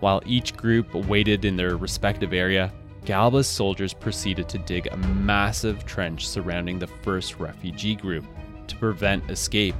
While 0.02 0.20
each 0.26 0.56
group 0.56 0.92
waited 0.92 1.44
in 1.44 1.54
their 1.54 1.76
respective 1.76 2.32
area, 2.32 2.72
Galba's 3.04 3.46
soldiers 3.46 3.94
proceeded 3.94 4.48
to 4.48 4.58
dig 4.58 4.88
a 4.88 4.96
massive 4.96 5.86
trench 5.86 6.26
surrounding 6.26 6.80
the 6.80 6.88
first 6.88 7.38
refugee 7.38 7.94
group 7.94 8.24
to 8.66 8.76
prevent 8.78 9.30
escape, 9.30 9.76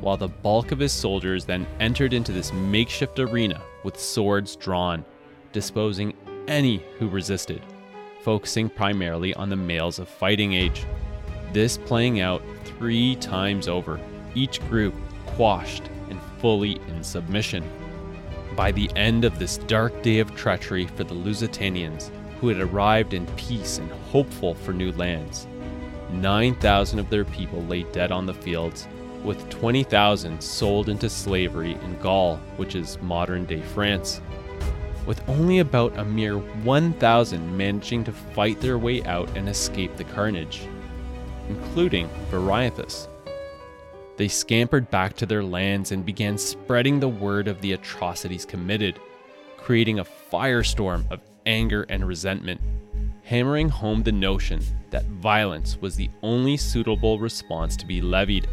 while 0.00 0.16
the 0.16 0.28
bulk 0.28 0.72
of 0.72 0.78
his 0.78 0.92
soldiers 0.92 1.44
then 1.44 1.66
entered 1.78 2.14
into 2.14 2.32
this 2.32 2.54
makeshift 2.54 3.18
arena 3.18 3.60
with 3.84 4.00
swords 4.00 4.56
drawn, 4.56 5.04
disposing 5.52 6.14
any 6.48 6.82
who 6.98 7.06
resisted, 7.06 7.60
focusing 8.22 8.70
primarily 8.70 9.34
on 9.34 9.50
the 9.50 9.56
males 9.56 9.98
of 9.98 10.08
fighting 10.08 10.54
age. 10.54 10.86
This 11.52 11.76
playing 11.76 12.20
out 12.20 12.42
three 12.64 13.14
times 13.16 13.68
over, 13.68 14.00
each 14.34 14.58
group 14.70 14.94
quashed 15.26 15.82
and 16.08 16.18
fully 16.38 16.80
in 16.88 17.04
submission. 17.04 17.62
By 18.56 18.72
the 18.72 18.90
end 18.96 19.24
of 19.24 19.38
this 19.38 19.58
dark 19.58 20.02
day 20.02 20.18
of 20.18 20.34
treachery 20.34 20.86
for 20.86 21.04
the 21.04 21.14
Lusitanians, 21.14 22.10
who 22.40 22.48
had 22.48 22.60
arrived 22.60 23.14
in 23.14 23.26
peace 23.36 23.78
and 23.78 23.90
hopeful 24.10 24.54
for 24.54 24.72
new 24.72 24.92
lands, 24.92 25.46
9,000 26.12 26.98
of 26.98 27.08
their 27.10 27.24
people 27.24 27.62
lay 27.64 27.84
dead 27.84 28.10
on 28.10 28.26
the 28.26 28.34
fields, 28.34 28.88
with 29.22 29.48
20,000 29.50 30.42
sold 30.42 30.88
into 30.88 31.08
slavery 31.08 31.72
in 31.72 31.98
Gaul, 32.00 32.36
which 32.56 32.74
is 32.74 33.00
modern 33.02 33.44
day 33.44 33.60
France. 33.60 34.20
With 35.06 35.26
only 35.28 35.60
about 35.60 35.96
a 35.98 36.04
mere 36.04 36.38
1,000 36.38 37.56
managing 37.56 38.04
to 38.04 38.12
fight 38.12 38.60
their 38.60 38.78
way 38.78 39.02
out 39.04 39.28
and 39.36 39.48
escape 39.48 39.96
the 39.96 40.04
carnage, 40.04 40.62
including 41.48 42.08
Viriathus, 42.30 43.08
they 44.20 44.28
scampered 44.28 44.90
back 44.90 45.16
to 45.16 45.24
their 45.24 45.42
lands 45.42 45.92
and 45.92 46.04
began 46.04 46.36
spreading 46.36 47.00
the 47.00 47.08
word 47.08 47.48
of 47.48 47.58
the 47.62 47.72
atrocities 47.72 48.44
committed, 48.44 49.00
creating 49.56 49.98
a 49.98 50.04
firestorm 50.04 51.10
of 51.10 51.22
anger 51.46 51.86
and 51.88 52.06
resentment, 52.06 52.60
hammering 53.22 53.70
home 53.70 54.02
the 54.02 54.12
notion 54.12 54.60
that 54.90 55.06
violence 55.06 55.78
was 55.78 55.96
the 55.96 56.10
only 56.22 56.58
suitable 56.58 57.18
response 57.18 57.78
to 57.78 57.86
be 57.86 58.02
levied. 58.02 58.46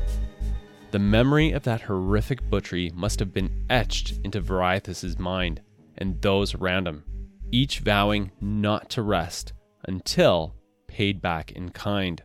The 0.92 1.00
memory 1.00 1.52
of 1.52 1.64
that 1.64 1.82
horrific 1.82 2.50
butchery 2.50 2.90
must 2.96 3.20
have 3.20 3.34
been 3.34 3.66
etched 3.70 4.14
into 4.24 4.40
Viriathus's 4.40 5.20
mind 5.20 5.60
and 5.98 6.22
those 6.22 6.56
around 6.56 6.88
him, 6.88 7.04
each 7.52 7.80
vowing 7.80 8.32
not 8.40 8.90
to 8.92 9.02
rest 9.02 9.52
until 9.84 10.56
paid 10.88 11.22
back 11.22 11.52
in 11.52 11.72
kind. 11.72 12.24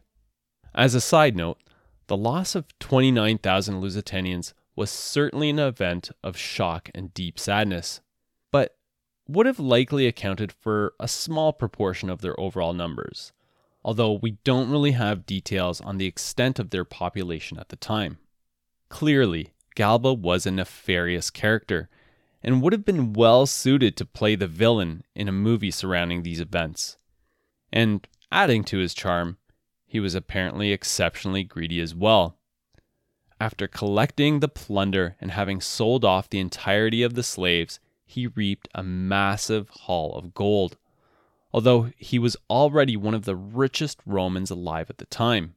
As 0.76 0.94
a 0.94 1.00
side 1.00 1.34
note, 1.34 1.58
the 2.06 2.16
loss 2.16 2.54
of 2.54 2.66
29,000 2.78 3.80
Lusitanians 3.80 4.54
was 4.74 4.90
certainly 4.90 5.50
an 5.50 5.58
event 5.58 6.10
of 6.22 6.36
shock 6.36 6.90
and 6.94 7.12
deep 7.14 7.38
sadness, 7.38 8.00
but 8.50 8.76
would 9.28 9.46
have 9.46 9.60
likely 9.60 10.06
accounted 10.06 10.52
for 10.52 10.94
a 10.98 11.08
small 11.08 11.52
proportion 11.52 12.10
of 12.10 12.20
their 12.20 12.38
overall 12.40 12.72
numbers, 12.72 13.32
although 13.84 14.12
we 14.12 14.32
don't 14.44 14.70
really 14.70 14.92
have 14.92 15.26
details 15.26 15.80
on 15.80 15.98
the 15.98 16.06
extent 16.06 16.58
of 16.58 16.70
their 16.70 16.84
population 16.84 17.58
at 17.58 17.68
the 17.68 17.76
time. 17.76 18.18
Clearly, 18.88 19.52
Galba 19.74 20.12
was 20.12 20.46
a 20.46 20.50
nefarious 20.50 21.30
character 21.30 21.88
and 22.42 22.60
would 22.60 22.72
have 22.72 22.84
been 22.84 23.12
well 23.12 23.46
suited 23.46 23.96
to 23.96 24.04
play 24.04 24.34
the 24.34 24.46
villain 24.46 25.04
in 25.14 25.28
a 25.28 25.32
movie 25.32 25.70
surrounding 25.70 26.22
these 26.22 26.40
events. 26.40 26.96
And 27.72 28.06
adding 28.30 28.64
to 28.64 28.78
his 28.78 28.94
charm, 28.94 29.38
he 29.92 30.00
was 30.00 30.14
apparently 30.14 30.72
exceptionally 30.72 31.44
greedy 31.44 31.78
as 31.78 31.94
well. 31.94 32.38
After 33.38 33.68
collecting 33.68 34.40
the 34.40 34.48
plunder 34.48 35.16
and 35.20 35.32
having 35.32 35.60
sold 35.60 36.02
off 36.02 36.30
the 36.30 36.38
entirety 36.38 37.02
of 37.02 37.12
the 37.12 37.22
slaves, 37.22 37.78
he 38.06 38.26
reaped 38.26 38.68
a 38.74 38.82
massive 38.82 39.68
haul 39.68 40.14
of 40.14 40.32
gold, 40.32 40.78
although 41.52 41.90
he 41.98 42.18
was 42.18 42.38
already 42.48 42.96
one 42.96 43.12
of 43.12 43.26
the 43.26 43.36
richest 43.36 43.98
Romans 44.06 44.50
alive 44.50 44.88
at 44.88 44.96
the 44.96 45.04
time. 45.04 45.56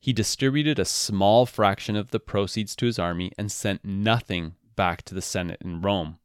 He 0.00 0.14
distributed 0.14 0.78
a 0.78 0.86
small 0.86 1.44
fraction 1.44 1.96
of 1.96 2.12
the 2.12 2.20
proceeds 2.20 2.74
to 2.76 2.86
his 2.86 2.98
army 2.98 3.30
and 3.36 3.52
sent 3.52 3.84
nothing 3.84 4.54
back 4.74 5.02
to 5.02 5.14
the 5.14 5.20
Senate 5.20 5.60
in 5.60 5.82
Rome, 5.82 6.18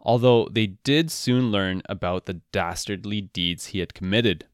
although 0.00 0.48
they 0.50 0.66
did 0.66 1.12
soon 1.12 1.52
learn 1.52 1.80
about 1.88 2.26
the 2.26 2.40
dastardly 2.50 3.20
deeds 3.20 3.66
he 3.66 3.78
had 3.78 3.94
committed. 3.94 4.46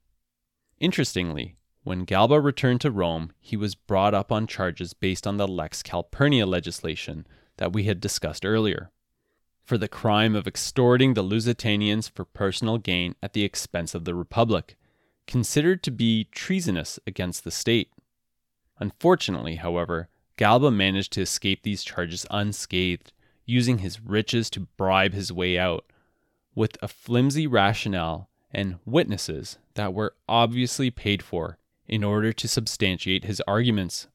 Interestingly, 0.78 1.56
when 1.84 2.06
Galba 2.06 2.40
returned 2.40 2.80
to 2.80 2.90
Rome, 2.90 3.32
he 3.40 3.58
was 3.58 3.74
brought 3.74 4.14
up 4.14 4.32
on 4.32 4.46
charges 4.46 4.94
based 4.94 5.26
on 5.26 5.36
the 5.36 5.46
Lex 5.46 5.82
Calpurnia 5.82 6.46
legislation 6.46 7.26
that 7.58 7.74
we 7.74 7.84
had 7.84 8.00
discussed 8.00 8.46
earlier, 8.46 8.90
for 9.62 9.76
the 9.76 9.86
crime 9.86 10.34
of 10.34 10.46
extorting 10.46 11.12
the 11.12 11.22
Lusitanians 11.22 12.08
for 12.08 12.24
personal 12.24 12.78
gain 12.78 13.14
at 13.22 13.34
the 13.34 13.44
expense 13.44 13.94
of 13.94 14.06
the 14.06 14.14
Republic, 14.14 14.76
considered 15.26 15.82
to 15.82 15.90
be 15.90 16.24
treasonous 16.32 16.98
against 17.06 17.44
the 17.44 17.50
state. 17.50 17.90
Unfortunately, 18.80 19.56
however, 19.56 20.08
Galba 20.36 20.70
managed 20.70 21.12
to 21.12 21.20
escape 21.20 21.62
these 21.62 21.84
charges 21.84 22.26
unscathed, 22.30 23.12
using 23.44 23.78
his 23.78 24.00
riches 24.00 24.48
to 24.50 24.68
bribe 24.78 25.12
his 25.12 25.30
way 25.30 25.58
out, 25.58 25.84
with 26.54 26.78
a 26.80 26.88
flimsy 26.88 27.46
rationale 27.46 28.30
and 28.50 28.78
witnesses 28.86 29.58
that 29.74 29.92
were 29.92 30.14
obviously 30.26 30.90
paid 30.90 31.22
for 31.22 31.58
in 31.86 32.02
order 32.02 32.32
to 32.32 32.48
substantiate 32.48 33.24
his 33.24 33.42
arguments, 33.46 34.08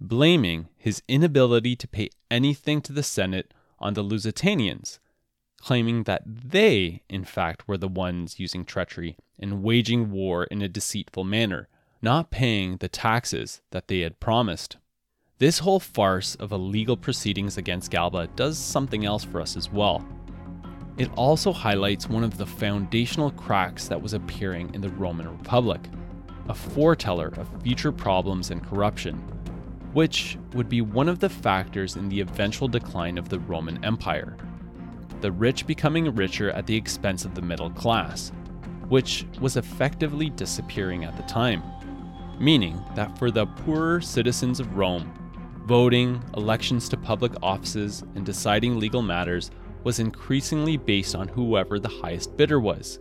blaming 0.00 0.68
his 0.76 1.02
inability 1.08 1.76
to 1.76 1.88
pay 1.88 2.08
anything 2.30 2.80
to 2.82 2.92
the 2.92 3.02
Senate 3.02 3.52
on 3.78 3.94
the 3.94 4.04
Lusitanians, 4.04 4.98
claiming 5.60 6.04
that 6.04 6.22
they, 6.26 7.02
in 7.08 7.24
fact, 7.24 7.66
were 7.66 7.78
the 7.78 7.88
ones 7.88 8.38
using 8.38 8.64
treachery 8.64 9.16
and 9.38 9.62
waging 9.62 10.10
war 10.10 10.44
in 10.44 10.62
a 10.62 10.68
deceitful 10.68 11.24
manner, 11.24 11.68
not 12.02 12.30
paying 12.30 12.76
the 12.76 12.88
taxes 12.88 13.62
that 13.70 13.88
they 13.88 14.00
had 14.00 14.20
promised. 14.20 14.76
This 15.38 15.58
whole 15.58 15.80
farce 15.80 16.34
of 16.36 16.52
illegal 16.52 16.96
proceedings 16.96 17.58
against 17.58 17.90
Galba 17.90 18.28
does 18.36 18.58
something 18.58 19.04
else 19.04 19.24
for 19.24 19.40
us 19.40 19.56
as 19.56 19.70
well. 19.70 20.06
It 20.96 21.10
also 21.14 21.52
highlights 21.52 22.08
one 22.08 22.24
of 22.24 22.38
the 22.38 22.46
foundational 22.46 23.30
cracks 23.32 23.86
that 23.88 24.00
was 24.00 24.14
appearing 24.14 24.74
in 24.74 24.80
the 24.80 24.88
Roman 24.88 25.28
Republic, 25.28 25.80
a 26.48 26.54
foreteller 26.54 27.32
of 27.36 27.62
future 27.62 27.92
problems 27.92 28.50
and 28.50 28.64
corruption, 28.66 29.16
which 29.92 30.38
would 30.52 30.68
be 30.68 30.80
one 30.80 31.08
of 31.08 31.18
the 31.18 31.28
factors 31.28 31.96
in 31.96 32.08
the 32.08 32.20
eventual 32.20 32.68
decline 32.68 33.18
of 33.18 33.28
the 33.28 33.40
Roman 33.40 33.82
Empire. 33.84 34.36
The 35.20 35.32
rich 35.32 35.66
becoming 35.66 36.14
richer 36.14 36.50
at 36.50 36.66
the 36.66 36.76
expense 36.76 37.24
of 37.24 37.34
the 37.34 37.42
middle 37.42 37.70
class, 37.70 38.30
which 38.88 39.26
was 39.40 39.56
effectively 39.56 40.30
disappearing 40.30 41.04
at 41.04 41.16
the 41.16 41.22
time, 41.24 41.62
meaning 42.38 42.82
that 42.94 43.18
for 43.18 43.30
the 43.30 43.46
poorer 43.46 44.00
citizens 44.00 44.60
of 44.60 44.76
Rome, 44.76 45.12
voting, 45.64 46.22
elections 46.36 46.88
to 46.90 46.96
public 46.96 47.32
offices, 47.42 48.04
and 48.14 48.24
deciding 48.24 48.78
legal 48.78 49.02
matters 49.02 49.50
was 49.82 49.98
increasingly 49.98 50.76
based 50.76 51.14
on 51.14 51.28
whoever 51.28 51.78
the 51.78 51.88
highest 51.88 52.36
bidder 52.36 52.60
was. 52.60 53.00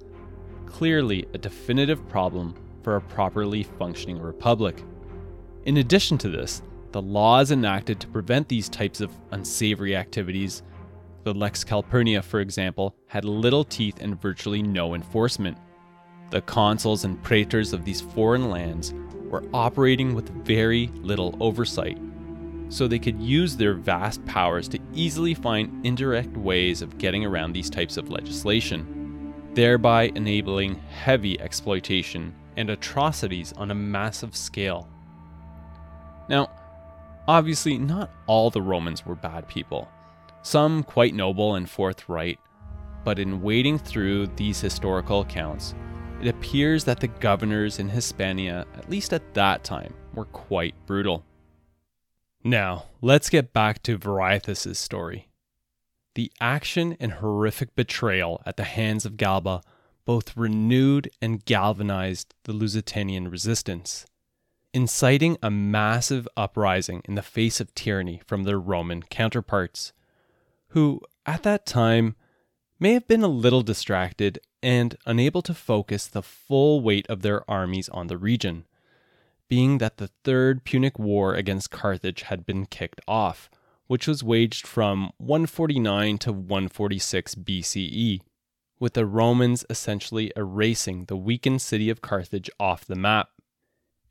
Clearly, 0.65 1.27
a 1.33 1.37
definitive 1.37 2.07
problem 2.09 2.55
for 2.85 2.97
a 2.97 3.01
properly 3.01 3.63
functioning 3.63 4.19
republic. 4.19 4.83
In 5.65 5.77
addition 5.77 6.19
to 6.19 6.29
this, 6.29 6.61
the 6.91 7.01
laws 7.01 7.49
enacted 7.49 7.99
to 7.99 8.07
prevent 8.07 8.47
these 8.47 8.69
types 8.69 9.01
of 9.01 9.11
unsavory 9.31 9.95
activities, 9.95 10.61
the 11.23 11.33
Lex 11.33 11.63
Calpurnia, 11.63 12.21
for 12.21 12.41
example, 12.41 12.95
had 13.07 13.25
little 13.25 13.63
teeth 13.63 14.01
and 14.01 14.21
virtually 14.21 14.61
no 14.61 14.93
enforcement. 14.93 15.57
The 16.29 16.41
consuls 16.41 17.05
and 17.05 17.21
praetors 17.23 17.73
of 17.73 17.85
these 17.85 18.01
foreign 18.01 18.51
lands 18.51 18.93
were 19.31 19.43
operating 19.51 20.13
with 20.13 20.29
very 20.45 20.91
little 20.97 21.35
oversight, 21.39 21.97
so 22.69 22.87
they 22.87 22.99
could 22.99 23.19
use 23.19 23.57
their 23.57 23.73
vast 23.73 24.23
powers 24.27 24.67
to 24.67 24.79
easily 24.93 25.33
find 25.33 25.83
indirect 25.83 26.37
ways 26.37 26.83
of 26.83 26.99
getting 26.99 27.25
around 27.25 27.53
these 27.53 27.71
types 27.71 27.97
of 27.97 28.11
legislation, 28.11 29.33
thereby 29.55 30.11
enabling 30.13 30.75
heavy 30.75 31.41
exploitation 31.41 32.31
and 32.57 32.69
atrocities 32.69 33.53
on 33.53 33.71
a 33.71 33.75
massive 33.75 34.35
scale. 34.35 34.87
Now, 36.29 36.49
obviously, 37.27 37.77
not 37.77 38.11
all 38.27 38.49
the 38.49 38.61
Romans 38.61 39.05
were 39.05 39.15
bad 39.15 39.47
people, 39.47 39.89
some 40.41 40.83
quite 40.83 41.13
noble 41.13 41.55
and 41.55 41.69
forthright, 41.69 42.39
but 43.03 43.19
in 43.19 43.41
wading 43.41 43.79
through 43.79 44.27
these 44.35 44.61
historical 44.61 45.21
accounts, 45.21 45.75
it 46.21 46.27
appears 46.27 46.83
that 46.85 46.99
the 46.99 47.07
governors 47.07 47.79
in 47.79 47.89
Hispania, 47.89 48.65
at 48.75 48.89
least 48.89 49.13
at 49.13 49.33
that 49.33 49.63
time, 49.63 49.93
were 50.13 50.25
quite 50.25 50.73
brutal. 50.85 51.25
Now, 52.43 52.85
let's 53.01 53.29
get 53.29 53.53
back 53.53 53.83
to 53.83 53.97
Viriathus' 53.97 54.75
story. 54.75 55.29
The 56.13 56.31
action 56.39 56.95
and 56.99 57.13
horrific 57.13 57.75
betrayal 57.75 58.41
at 58.45 58.55
the 58.55 58.63
hands 58.63 59.05
of 59.05 59.17
Galba 59.17 59.61
both 60.05 60.37
renewed 60.37 61.09
and 61.21 61.43
galvanized 61.45 62.33
the 62.43 62.53
Lusitanian 62.53 63.27
resistance, 63.27 64.05
inciting 64.73 65.37
a 65.41 65.49
massive 65.49 66.27
uprising 66.37 67.01
in 67.05 67.15
the 67.15 67.21
face 67.21 67.59
of 67.59 67.73
tyranny 67.75 68.21
from 68.25 68.43
their 68.43 68.59
Roman 68.59 69.01
counterparts, 69.03 69.93
who, 70.69 71.01
at 71.25 71.43
that 71.43 71.65
time, 71.65 72.15
may 72.79 72.93
have 72.93 73.07
been 73.07 73.23
a 73.23 73.27
little 73.27 73.61
distracted 73.61 74.39
and 74.61 74.97
unable 75.05 75.41
to 75.41 75.53
focus 75.53 76.07
the 76.07 76.21
full 76.21 76.81
weight 76.81 77.07
of 77.09 77.21
their 77.21 77.49
armies 77.49 77.89
on 77.89 78.07
the 78.07 78.17
region 78.17 78.65
being 79.47 79.77
that 79.77 79.97
the 79.97 80.09
Third 80.23 80.63
Punic 80.63 80.97
War 80.97 81.35
against 81.35 81.71
Carthage 81.71 82.23
had 82.23 82.45
been 82.45 82.65
kicked 82.65 83.01
off, 83.07 83.49
which 83.87 84.07
was 84.07 84.23
waged 84.23 84.65
from 84.65 85.11
149 85.17 86.17
to 86.19 86.31
146 86.31 87.35
BCE, 87.35 88.21
with 88.79 88.93
the 88.93 89.05
Romans 89.05 89.65
essentially 89.69 90.31
erasing 90.35 91.05
the 91.05 91.17
weakened 91.17 91.61
city 91.61 91.89
of 91.89 92.01
Carthage 92.01 92.49
off 92.59 92.85
the 92.85 92.95
map. 92.95 93.29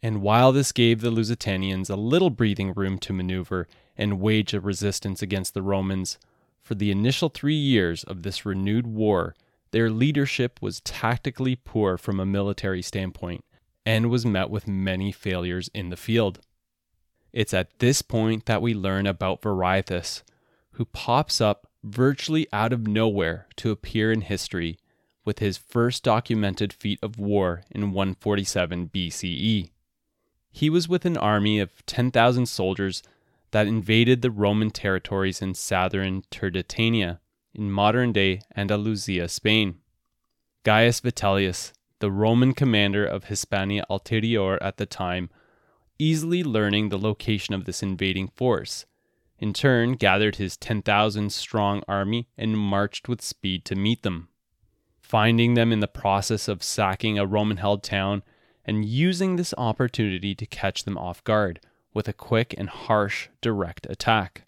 And 0.03 0.21
while 0.21 0.53
this 0.53 0.73
gave 0.73 1.01
the 1.01 1.11
Lusitanians 1.11 1.89
a 1.89 1.97
little 1.97 2.31
breathing 2.31 2.73
room 2.75 2.99
to 2.99 3.13
maneuver 3.13 3.67
and 3.97 4.21
wage 4.21 4.53
a 4.53 4.61
resistance 4.61 5.23
against 5.23 5.55
the 5.55 5.63
Romans, 5.63 6.19
for 6.61 6.75
the 6.75 6.91
initial 6.91 7.29
three 7.29 7.55
years 7.55 8.05
of 8.05 8.23
this 8.23 8.47
renewed 8.47 8.87
war, 8.87 9.35
their 9.71 9.91
leadership 9.91 10.61
was 10.63 10.81
tactically 10.81 11.57
poor 11.57 11.99
from 11.99 12.21
a 12.21 12.27
military 12.27 12.81
standpoint 12.81 13.45
and 13.85 14.09
was 14.09 14.25
met 14.25 14.49
with 14.49 14.69
many 14.69 15.13
failures 15.13 15.69
in 15.75 15.91
the 15.91 15.97
field. 15.97 16.41
It's 17.33 17.53
at 17.53 17.79
this 17.81 18.01
point 18.01 18.47
that 18.47 18.63
we 18.63 18.73
learn 18.73 19.07
about 19.07 19.43
Viriathus, 19.43 20.23
who 20.73 20.85
pops 20.85 21.41
up 21.41 21.67
virtually 21.85 22.47
out 22.51 22.73
of 22.73 22.87
nowhere 22.87 23.47
to 23.57 23.71
appear 23.71 24.11
in 24.11 24.23
history 24.23 24.79
with 25.25 25.39
his 25.39 25.59
first 25.59 26.03
documented 26.03 26.73
feat 26.73 26.99
of 27.03 27.19
war 27.19 27.63
in 27.71 27.93
147 27.93 28.89
BCE. 28.89 29.71
He 30.51 30.71
was 30.71 30.89
with 30.89 31.05
an 31.05 31.17
army 31.17 31.61
of 31.61 31.85
10,000 31.87 32.47
soldiers 32.47 33.03
that 33.51 33.67
invaded 33.67 34.23
the 34.23 34.31
Roman 34.31 34.71
territories 34.71 35.43
in 35.43 35.55
southern 35.55 36.23
Turdetania 36.31 37.19
in 37.55 37.71
modern 37.71 38.13
day 38.13 38.41
Andalusia, 38.57 39.29
Spain. 39.29 39.77
Gaius 40.65 41.01
Vitellius, 41.01 41.73
the 41.99 42.11
Roman 42.11 42.55
commander 42.55 43.05
of 43.05 43.25
Hispania 43.25 43.85
Ulterior 43.91 44.61
at 44.63 44.79
the 44.79 44.87
time, 44.87 45.29
easily 45.99 46.43
learning 46.43 46.89
the 46.89 46.99
location 46.99 47.55
of 47.55 47.67
this 47.67 47.83
invading 47.83 48.29
force. 48.29 48.87
In 49.39 49.53
turn, 49.53 49.93
gathered 49.93 50.37
his 50.37 50.57
10,000 50.57 51.33
strong 51.33 51.83
army 51.89 52.29
and 52.39 52.57
marched 52.57 53.09
with 53.09 53.21
speed 53.21 53.65
to 53.67 53.75
meet 53.75 54.03
them. 54.03 54.29
Finding 55.01 55.55
them 55.55 55.73
in 55.73 55.81
the 55.81 55.89
process 55.89 56.49
of 56.49 56.63
sacking 56.63 57.19
a 57.19 57.27
Roman 57.27 57.59
held 57.59 57.83
town 57.83 58.23
and 58.65 58.85
using 58.85 59.37
this 59.37 59.55
opportunity 59.59 60.35
to 60.35 60.47
catch 60.47 60.85
them 60.85 60.97
off 60.97 61.23
guard 61.25 61.61
with 61.93 62.09
a 62.09 62.13
quick 62.13 62.55
and 62.57 62.69
harsh 62.69 63.29
direct 63.41 63.87
attack. 63.91 64.45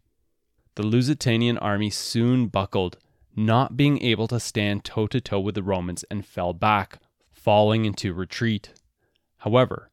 The 0.77 0.83
Lusitanian 0.83 1.59
army 1.59 1.91
soon 1.91 2.49
buckled, 2.49 2.99
not 3.35 3.77
being 3.77 4.03
able 4.03 4.29
to 4.29 4.41
stand 4.41 4.85
toe 4.85 5.07
to 5.09 5.21
toe 5.21 5.41
with 5.41 5.55
the 5.55 5.63
Romans, 5.63 6.05
and 6.11 6.25
fell 6.25 6.53
back, 6.53 6.99
falling 7.33 7.85
into 7.85 8.15
retreat. 8.15 8.73
However, 9.39 9.91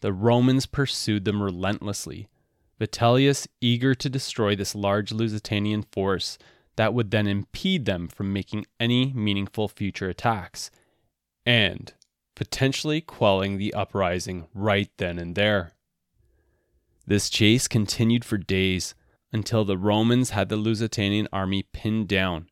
the 0.00 0.12
Romans 0.12 0.66
pursued 0.66 1.24
them 1.24 1.42
relentlessly, 1.42 2.28
Vitellius 2.78 3.46
eager 3.60 3.94
to 3.94 4.10
destroy 4.10 4.54
this 4.54 4.74
large 4.74 5.12
Lusitanian 5.12 5.82
force 5.82 6.38
that 6.76 6.92
would 6.92 7.10
then 7.10 7.26
impede 7.26 7.86
them 7.86 8.08
from 8.08 8.32
making 8.32 8.66
any 8.78 9.12
meaningful 9.14 9.68
future 9.68 10.08
attacks, 10.08 10.70
and 11.44 11.94
potentially 12.34 13.00
quelling 13.00 13.56
the 13.56 13.72
uprising 13.72 14.46
right 14.54 14.90
then 14.98 15.18
and 15.18 15.34
there. 15.34 15.72
This 17.06 17.30
chase 17.30 17.66
continued 17.66 18.24
for 18.24 18.36
days 18.36 18.94
until 19.32 19.64
the 19.64 19.78
Romans 19.78 20.30
had 20.30 20.48
the 20.48 20.56
Lusitanian 20.56 21.28
army 21.32 21.62
pinned 21.62 22.08
down 22.08 22.48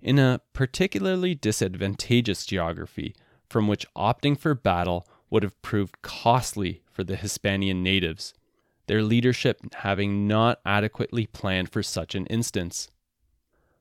in 0.00 0.18
a 0.18 0.40
particularly 0.52 1.34
disadvantageous 1.34 2.46
geography 2.46 3.14
from 3.48 3.68
which 3.68 3.86
opting 3.96 4.38
for 4.38 4.54
battle 4.54 5.06
would 5.30 5.42
have 5.42 5.60
proved 5.62 6.00
costly 6.02 6.82
for 6.90 7.04
the 7.04 7.16
Hispanian 7.16 7.82
natives, 7.82 8.32
their 8.86 9.02
leadership 9.02 9.60
having 9.74 10.26
not 10.26 10.60
adequately 10.64 11.26
planned 11.26 11.70
for 11.70 11.82
such 11.82 12.14
an 12.14 12.26
instance. 12.26 12.88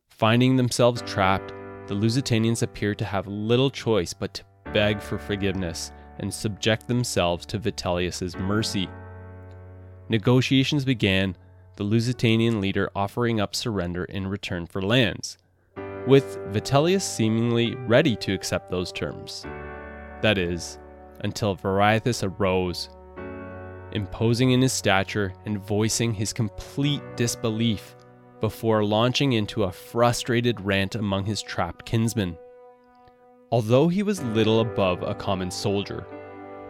Finding 0.08 0.56
themselves 0.56 1.02
trapped, 1.04 1.54
the 1.88 1.96
Lusitanians 1.96 2.64
appear 2.64 2.96
to 2.96 3.06
have 3.06 3.28
little 3.28 3.70
choice 3.70 4.14
but 4.14 4.34
to 4.36 4.44
beg 4.74 5.02
for 5.02 5.18
forgiveness 5.18 5.92
and 6.20 6.34
subject 6.34 6.88
themselves 6.88 7.46
to 7.46 7.60
Vitellius's 7.60 8.36
mercy. 8.36 8.90
Negotiations 10.10 10.86
began, 10.86 11.36
the 11.76 11.84
Lusitanian 11.84 12.62
leader 12.62 12.90
offering 12.96 13.42
up 13.42 13.56
surrender 13.56 14.06
in 14.06 14.28
return 14.28 14.66
for 14.66 14.82
lands, 14.82 15.38
with 16.08 16.38
Vitellius 16.52 17.02
seemingly 17.02 17.76
ready 17.76 18.16
to 18.16 18.34
accept 18.34 18.72
those 18.72 18.92
terms. 18.92 19.46
That 20.22 20.38
is, 20.38 20.80
until 21.22 21.56
Viriathus 21.56 22.24
arose. 22.24 22.90
Imposing 23.96 24.52
in 24.52 24.62
his 24.62 24.74
stature 24.74 25.34
and 25.46 25.58
voicing 25.58 26.14
his 26.14 26.34
complete 26.34 27.02
disbelief 27.16 27.96
before 28.42 28.84
launching 28.84 29.34
into 29.34 29.64
a 29.64 29.72
frustrated 29.72 30.60
rant 30.62 30.96
among 30.96 31.26
his 31.26 31.42
trapped 31.42 31.86
kinsmen. 31.86 32.38
Although 33.52 33.88
he 33.88 34.04
was 34.04 34.22
little 34.22 34.60
above 34.60 35.02
a 35.02 35.16
common 35.16 35.50
soldier, 35.50 36.06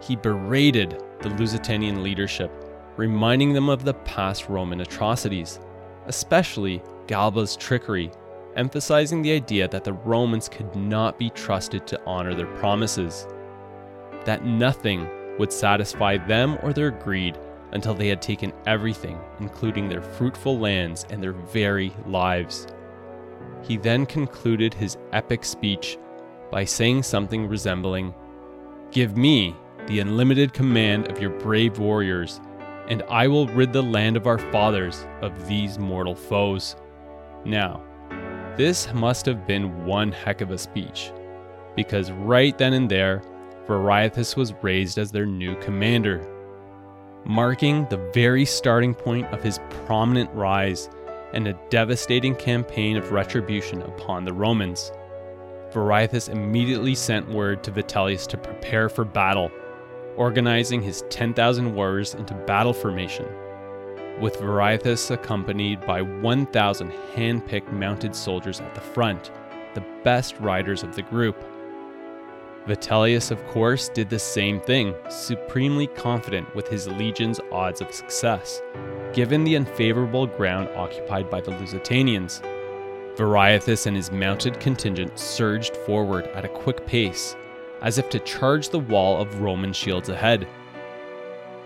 he 0.00 0.14
berated 0.14 1.02
the 1.20 1.30
Lusitanian 1.30 2.02
leadership, 2.02 2.52
reminding 2.96 3.52
them 3.52 3.68
of 3.68 3.84
the 3.84 3.94
past 3.94 4.48
Roman 4.48 4.80
atrocities, 4.82 5.58
especially 6.06 6.80
Galba's 7.08 7.56
trickery, 7.56 8.12
emphasizing 8.54 9.20
the 9.20 9.32
idea 9.32 9.66
that 9.68 9.82
the 9.82 9.92
Romans 9.92 10.48
could 10.48 10.76
not 10.76 11.18
be 11.18 11.30
trusted 11.30 11.86
to 11.88 12.00
honor 12.06 12.34
their 12.34 12.54
promises, 12.58 13.26
that 14.24 14.44
nothing 14.44 15.08
would 15.38 15.52
satisfy 15.52 16.16
them 16.16 16.58
or 16.62 16.72
their 16.72 16.90
greed 16.90 17.38
until 17.72 17.94
they 17.94 18.08
had 18.08 18.22
taken 18.22 18.52
everything, 18.66 19.18
including 19.40 19.88
their 19.88 20.02
fruitful 20.02 20.58
lands 20.58 21.06
and 21.10 21.22
their 21.22 21.32
very 21.32 21.92
lives. 22.06 22.66
He 23.62 23.76
then 23.76 24.06
concluded 24.06 24.72
his 24.72 24.96
epic 25.12 25.44
speech 25.44 25.98
by 26.50 26.64
saying 26.64 27.02
something 27.02 27.48
resembling, 27.48 28.14
Give 28.92 29.16
me 29.16 29.56
the 29.86 30.00
unlimited 30.00 30.52
command 30.52 31.10
of 31.10 31.20
your 31.20 31.30
brave 31.30 31.78
warriors, 31.78 32.40
and 32.88 33.02
I 33.10 33.26
will 33.26 33.48
rid 33.48 33.72
the 33.72 33.82
land 33.82 34.16
of 34.16 34.26
our 34.26 34.38
fathers 34.38 35.06
of 35.20 35.48
these 35.48 35.78
mortal 35.78 36.14
foes. 36.14 36.76
Now, 37.44 37.82
this 38.56 38.92
must 38.94 39.26
have 39.26 39.46
been 39.46 39.84
one 39.84 40.12
heck 40.12 40.40
of 40.40 40.50
a 40.50 40.58
speech, 40.58 41.12
because 41.74 42.10
right 42.12 42.56
then 42.56 42.72
and 42.72 42.88
there, 42.88 43.22
Viriathus 43.66 44.36
was 44.36 44.54
raised 44.62 44.96
as 44.96 45.10
their 45.10 45.26
new 45.26 45.56
commander, 45.56 46.24
marking 47.24 47.86
the 47.90 48.10
very 48.14 48.44
starting 48.44 48.94
point 48.94 49.26
of 49.32 49.42
his 49.42 49.58
prominent 49.86 50.30
rise 50.32 50.88
and 51.32 51.48
a 51.48 51.58
devastating 51.68 52.34
campaign 52.36 52.96
of 52.96 53.10
retribution 53.10 53.82
upon 53.82 54.24
the 54.24 54.32
Romans. 54.32 54.92
Viriathus 55.72 56.28
immediately 56.28 56.94
sent 56.94 57.28
word 57.28 57.64
to 57.64 57.72
Vitellius 57.72 58.26
to 58.28 58.38
prepare 58.38 58.88
for 58.88 59.04
battle, 59.04 59.50
organizing 60.16 60.80
his 60.80 61.02
10,000 61.10 61.74
warriors 61.74 62.14
into 62.14 62.34
battle 62.46 62.72
formation, 62.72 63.26
with 64.20 64.36
Viriathus 64.36 65.10
accompanied 65.10 65.84
by 65.84 66.00
1,000 66.00 66.90
hand-picked 67.16 67.72
mounted 67.72 68.14
soldiers 68.14 68.60
at 68.60 68.74
the 68.76 68.80
front, 68.80 69.32
the 69.74 69.84
best 70.04 70.38
riders 70.38 70.84
of 70.84 70.94
the 70.94 71.02
group. 71.02 71.36
Vitellius, 72.66 73.30
of 73.30 73.46
course, 73.46 73.88
did 73.88 74.10
the 74.10 74.18
same 74.18 74.60
thing, 74.60 74.92
supremely 75.08 75.86
confident 75.86 76.52
with 76.56 76.66
his 76.66 76.88
legion's 76.88 77.40
odds 77.52 77.80
of 77.80 77.92
success, 77.92 78.60
given 79.12 79.44
the 79.44 79.56
unfavorable 79.56 80.26
ground 80.26 80.68
occupied 80.76 81.30
by 81.30 81.40
the 81.40 81.52
Lusitanians. 81.52 82.42
Viriathus 83.16 83.86
and 83.86 83.96
his 83.96 84.10
mounted 84.10 84.58
contingent 84.58 85.16
surged 85.16 85.76
forward 85.76 86.26
at 86.34 86.44
a 86.44 86.48
quick 86.48 86.84
pace, 86.86 87.36
as 87.82 87.98
if 87.98 88.10
to 88.10 88.18
charge 88.18 88.68
the 88.68 88.80
wall 88.80 89.20
of 89.20 89.40
Roman 89.40 89.72
shields 89.72 90.08
ahead, 90.08 90.46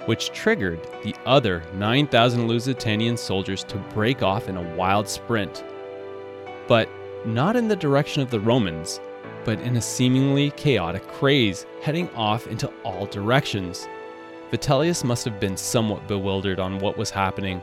which 0.05 0.32
triggered 0.32 0.80
the 1.03 1.14
other 1.24 1.62
9,000 1.74 2.46
Lusitanian 2.46 3.16
soldiers 3.16 3.64
to 3.64 3.78
break 3.94 4.22
off 4.22 4.51
in 4.51 4.57
a 4.59 4.76
wild 4.76 5.09
sprint. 5.09 5.64
But 6.68 6.90
not 7.24 7.57
in 7.57 7.68
the 7.68 7.76
direction 7.76 8.22
of 8.22 8.30
the 8.30 8.40
Romans, 8.40 9.01
but 9.45 9.61
in 9.61 9.76
a 9.76 9.82
seemingly 9.82 10.51
chaotic 10.53 11.07
craze, 11.09 11.66
heading 11.82 12.09
off 12.11 12.47
into 12.47 12.68
all 12.84 13.07
directions. 13.07 13.88
Vitellius 14.51 15.05
must 15.05 15.24
have 15.24 15.41
been 15.41 15.57
somewhat 15.57 16.09
bewildered 16.09 16.59
on 16.59 16.78
what 16.78 16.97
was 16.97 17.11
happening, 17.11 17.62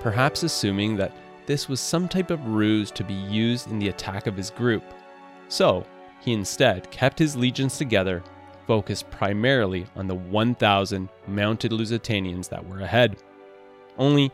perhaps 0.00 0.42
assuming 0.42 0.96
that 0.96 1.12
this 1.46 1.68
was 1.68 1.80
some 1.80 2.08
type 2.08 2.30
of 2.30 2.46
ruse 2.46 2.90
to 2.92 3.02
be 3.02 3.14
used 3.14 3.70
in 3.70 3.78
the 3.78 3.88
attack 3.88 4.26
of 4.26 4.36
his 4.36 4.50
group. 4.50 4.84
So, 5.48 5.84
he 6.20 6.32
instead 6.32 6.90
kept 6.90 7.18
his 7.18 7.36
legions 7.36 7.78
together, 7.78 8.22
focused 8.66 9.10
primarily 9.10 9.86
on 9.96 10.06
the 10.06 10.14
1,000 10.14 11.08
mounted 11.26 11.72
Lusitanians 11.72 12.48
that 12.50 12.64
were 12.64 12.80
ahead. 12.80 13.16
Only, 13.98 14.30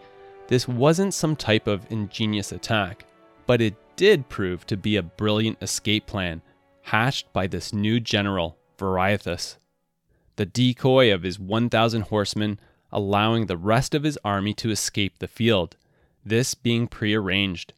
this 0.49 0.69
wasn't 0.69 1.15
some 1.15 1.37
type 1.37 1.67
of 1.67 1.91
ingenious 1.91 2.53
attack, 2.53 3.07
but 3.47 3.61
it 3.61 3.75
did 3.97 4.29
prove 4.29 4.67
to 4.67 4.77
be 4.77 4.97
a 4.97 5.03
brilliant 5.03 5.59
escape 5.63 6.07
plan 6.07 6.43
hatched 6.87 7.33
by 7.33 7.49
this 7.49 7.73
new 7.73 7.99
general, 7.99 8.57
Viriathus. 8.79 9.57
The 10.37 10.47
decoy 10.47 11.13
of 11.13 11.25
his 11.25 11.37
1,000 11.37 12.03
horsemen 12.03 12.61
allowing 12.93 13.47
the 13.47 13.57
rest 13.57 13.93
of 13.93 14.05
his 14.05 14.17
army 14.25 14.55
to 14.55 14.71
escape 14.71 15.19
the 15.19 15.27
field, 15.27 15.77
this 16.25 16.55
being 16.55 16.87
prearranged, 16.87 17.73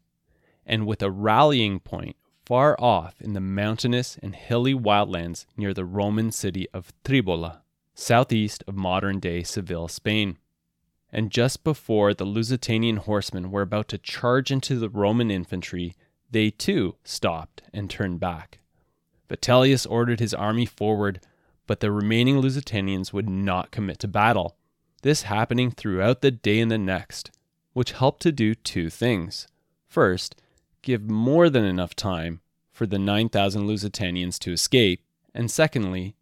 and 0.67 0.87
with 0.87 1.03
a 1.03 1.11
rallying 1.11 1.81
point 1.81 2.17
far 2.45 2.77
off 2.79 3.21
in 3.23 3.33
the 3.33 3.41
mountainous 3.41 4.19
and 4.23 4.35
hilly 4.35 4.75
wildlands 4.75 5.47
near 5.57 5.73
the 5.73 5.87
Roman 5.87 6.31
city 6.31 6.69
of 6.75 6.93
Tribola, 7.03 7.61
southeast 7.95 8.63
of 8.67 8.75
modern 8.75 9.21
day 9.21 9.43
Seville, 9.43 9.89
Spain. 9.89 10.37
And 11.11 11.31
just 11.31 11.65
before 11.65 12.13
the 12.13 12.27
Lusitanian 12.27 12.99
horsemen 12.99 13.51
were 13.51 13.63
about 13.63 13.89
to 13.89 13.99
charge 13.99 14.51
into 14.51 14.79
the 14.79 14.91
Roman 14.91 15.31
infantry, 15.31 15.95
they 16.31 16.51
too 16.51 16.97
stopped 17.05 17.63
and 17.73 17.89
turned 17.89 18.21
back. 18.21 18.59
Vitellius 19.29 19.87
ordered 19.87 20.21
his 20.21 20.35
army 20.35 20.67
forward, 20.67 21.21
but 21.67 21.81
the 21.81 21.93
remaining 21.93 22.41
Lusitanians 22.41 23.13
would 23.13 23.29
not 23.29 23.71
commit 23.71 23.99
to 24.01 24.09
battle. 24.09 24.57
This 25.03 25.23
happening 25.23 25.71
throughout 25.71 26.23
the 26.23 26.31
day 26.31 26.61
and 26.61 26.71
the 26.71 26.79
next, 26.79 27.31
which 27.73 27.93
helped 27.93 28.23
to 28.23 28.33
do 28.33 28.55
two 28.55 28.91
things. 28.91 29.47
First, 29.87 30.41
give 30.83 31.09
more 31.09 31.49
than 31.51 31.65
enough 31.65 31.95
time 31.95 32.41
for 32.73 32.87
the 32.87 32.99
9,000 32.99 33.67
Lusitanians 33.67 34.39
to 34.41 34.53
escape, 34.53 35.03
and 35.35 35.51
secondly, 35.51 36.15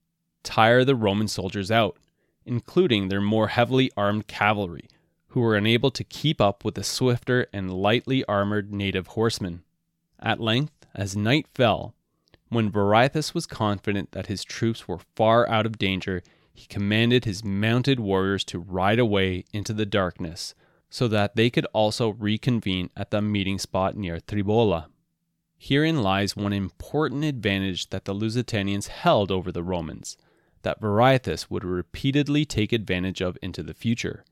tire 0.43 0.85
the 0.85 0.95
Roman 0.95 1.29
soldiers 1.29 1.71
out, 1.71 1.97
including 2.45 3.09
their 3.09 3.21
more 3.21 3.49
heavily 3.49 3.91
armed 3.97 4.27
cavalry, 4.27 4.89
who 5.29 5.41
were 5.41 5.57
unable 5.57 5.91
to 5.91 6.05
keep 6.05 6.41
up 6.41 6.65
with 6.65 6.77
the 6.77 6.85
swifter 6.85 7.47
and 7.53 7.73
lightly 7.73 8.25
armored 8.25 8.73
native 8.73 9.09
horsemen. 9.09 9.63
At 10.19 10.41
length, 10.41 10.87
as 10.95 11.17
night 11.17 11.47
fell, 11.53 11.95
when 12.49 12.71
Viriathus 12.71 13.35
was 13.35 13.47
confident 13.47 14.13
that 14.13 14.27
his 14.27 14.45
troops 14.45 14.87
were 14.87 15.01
far 15.17 15.49
out 15.49 15.67
of 15.67 15.79
danger, 15.79 16.23
he 16.55 16.67
commanded 16.67 17.25
his 17.25 17.45
mounted 17.45 17.99
warriors 17.99 18.45
to 18.45 18.59
ride 18.59 18.99
away 18.99 19.45
into 19.53 19.73
the 19.73 19.87
darkness, 19.87 20.55
so 20.89 21.09
that 21.09 21.35
they 21.37 21.51
could 21.51 21.67
also 21.73 22.11
reconvene 22.11 22.89
at 22.97 23.11
the 23.11 23.21
meeting 23.21 23.59
spot 23.59 23.97
near 23.97 24.21
Tribola. 24.21 24.87
Herein 25.59 26.03
lies 26.03 26.37
one 26.37 26.53
important 26.53 27.25
advantage 27.25 27.91
that 27.91 28.05
the 28.05 28.15
Lusitanians 28.15 28.89
held 28.89 29.31
over 29.31 29.51
the 29.51 29.65
Romans, 29.65 30.17
that 30.63 30.81
Viriathus 30.81 31.51
would 31.51 31.65
repeatedly 31.65 32.45
take 32.45 32.73
advantage 32.73 33.21
of 33.21 33.37
into 33.43 33.63
the 33.63 33.75
future, 33.75 34.25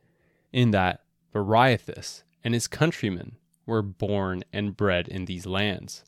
in 0.53 0.71
that 0.71 1.03
Viriathus 1.33 2.23
and 2.45 2.55
his 2.55 2.69
countrymen 2.69 3.37
were 3.67 3.83
born 3.83 4.45
and 4.53 4.77
bred 4.77 5.09
in 5.09 5.25
these 5.25 5.47
lands 5.47 6.05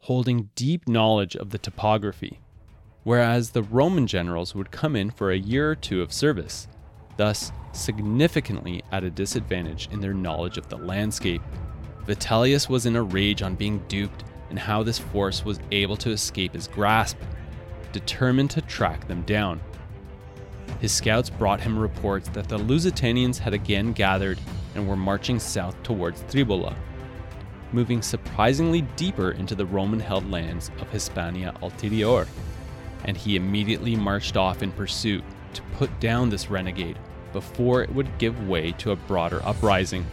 holding 0.00 0.48
deep 0.54 0.88
knowledge 0.88 1.36
of 1.36 1.50
the 1.50 1.58
topography, 1.58 2.40
whereas 3.04 3.50
the 3.50 3.62
Roman 3.62 4.06
generals 4.06 4.54
would 4.54 4.70
come 4.70 4.96
in 4.96 5.10
for 5.10 5.30
a 5.30 5.38
year 5.38 5.70
or 5.70 5.74
two 5.74 6.00
of 6.00 6.12
service, 6.12 6.68
thus 7.16 7.52
significantly 7.72 8.82
at 8.92 9.04
a 9.04 9.10
disadvantage 9.10 9.88
in 9.92 10.00
their 10.00 10.14
knowledge 10.14 10.56
of 10.56 10.68
the 10.68 10.76
landscape. 10.78 11.42
Vitellius 12.06 12.68
was 12.68 12.86
in 12.86 12.96
a 12.96 13.02
rage 13.02 13.42
on 13.42 13.54
being 13.54 13.78
duped 13.88 14.24
and 14.48 14.58
how 14.58 14.82
this 14.82 14.98
force 14.98 15.44
was 15.44 15.60
able 15.70 15.96
to 15.98 16.10
escape 16.10 16.54
his 16.54 16.66
grasp, 16.66 17.18
determined 17.92 18.50
to 18.50 18.62
track 18.62 19.06
them 19.06 19.22
down. 19.22 19.60
His 20.80 20.92
scouts 20.92 21.28
brought 21.28 21.60
him 21.60 21.78
reports 21.78 22.28
that 22.30 22.48
the 22.48 22.58
Lusitanians 22.58 23.38
had 23.38 23.52
again 23.52 23.92
gathered 23.92 24.38
and 24.74 24.88
were 24.88 24.96
marching 24.96 25.38
south 25.38 25.80
towards 25.82 26.22
Tribola 26.22 26.74
moving 27.72 28.02
surprisingly 28.02 28.82
deeper 28.96 29.32
into 29.32 29.54
the 29.54 29.66
Roman 29.66 30.00
held 30.00 30.30
lands 30.30 30.70
of 30.80 30.90
Hispania 30.90 31.54
Ulterior, 31.62 32.26
and 33.04 33.16
he 33.16 33.36
immediately 33.36 33.96
marched 33.96 34.36
off 34.36 34.62
in 34.62 34.72
pursuit 34.72 35.24
to 35.54 35.62
put 35.76 36.00
down 36.00 36.28
this 36.28 36.50
renegade 36.50 36.98
before 37.32 37.82
it 37.82 37.94
would 37.94 38.18
give 38.18 38.48
way 38.48 38.72
to 38.72 38.90
a 38.90 38.96
broader 38.96 39.40
uprising. 39.44 40.04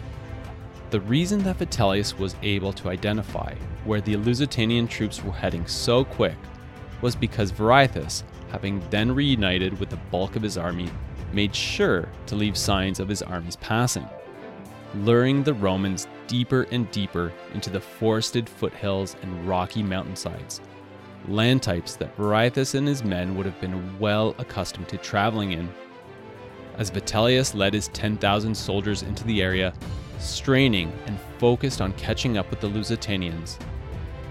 The 0.90 1.02
reason 1.02 1.44
that 1.44 1.58
Vitellius 1.58 2.18
was 2.18 2.36
able 2.44 2.72
to 2.74 2.90
identify 2.90 3.54
where 3.84 4.02
the 4.02 4.16
Lusitanian 4.16 4.88
troops 4.88 5.24
were 5.24 5.34
heading 5.34 5.66
so 5.68 6.06
quick 6.06 6.36
was 7.02 7.16
because 7.16 7.52
Viriathus, 7.52 8.24
having 8.52 8.82
then 8.90 9.14
reunited 9.14 9.80
with 9.80 9.90
the 9.90 10.00
bulk 10.12 10.36
of 10.36 10.42
his 10.42 10.58
army, 10.58 10.90
made 11.34 11.54
sure 11.54 12.08
to 12.28 12.36
leave 12.36 12.56
signs 12.56 13.00
of 13.00 13.10
his 13.10 13.22
army's 13.22 13.58
passing 13.58 14.08
luring 14.96 15.44
the 15.44 15.54
Romans 15.54 16.08
deeper 16.28 16.64
and 16.72 16.90
deeper 16.92 17.34
into 17.54 17.70
the 17.70 17.80
forested 17.80 18.48
foothills 18.48 19.16
and 19.22 19.48
rocky 19.48 19.84
mountainsides, 19.84 20.62
land 21.28 21.62
types 21.62 21.96
that 21.96 22.16
Viriathus 22.18 22.76
and 22.76 22.88
his 22.88 23.04
men 23.04 23.36
would 23.36 23.46
have 23.46 23.60
been 23.60 24.00
well 24.00 24.36
accustomed 24.38 24.88
to 24.90 24.98
traveling 24.98 25.52
in. 25.54 25.70
as 26.78 26.92
Vitellius 26.92 27.56
led 27.56 27.74
his 27.74 27.88
10,000 27.90 28.56
soldiers 28.56 29.02
into 29.02 29.24
the 29.24 29.42
area, 29.42 29.74
straining 30.20 30.92
and 31.08 31.20
focused 31.40 31.82
on 31.82 31.92
catching 31.94 32.38
up 32.38 32.50
with 32.50 32.60
the 32.60 32.70
Lusitanians. 32.70 33.58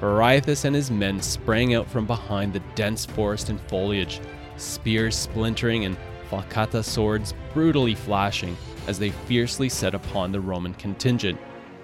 Viriathus 0.00 0.64
and 0.64 0.76
his 0.76 0.90
men 0.90 1.20
sprang 1.20 1.74
out 1.74 1.88
from 1.88 2.06
behind 2.06 2.52
the 2.52 2.62
dense 2.74 3.04
forest 3.04 3.48
and 3.48 3.60
foliage, 3.62 4.20
spears 4.56 5.16
splintering 5.16 5.86
and 5.86 5.96
falcata 6.30 6.82
swords 6.84 7.34
brutally 7.52 7.94
flashing 7.94 8.56
as 8.86 8.98
they 8.98 9.10
fiercely 9.10 9.68
set 9.68 9.94
upon 9.94 10.32
the 10.32 10.40
Roman 10.40 10.74
contingent, 10.74 11.38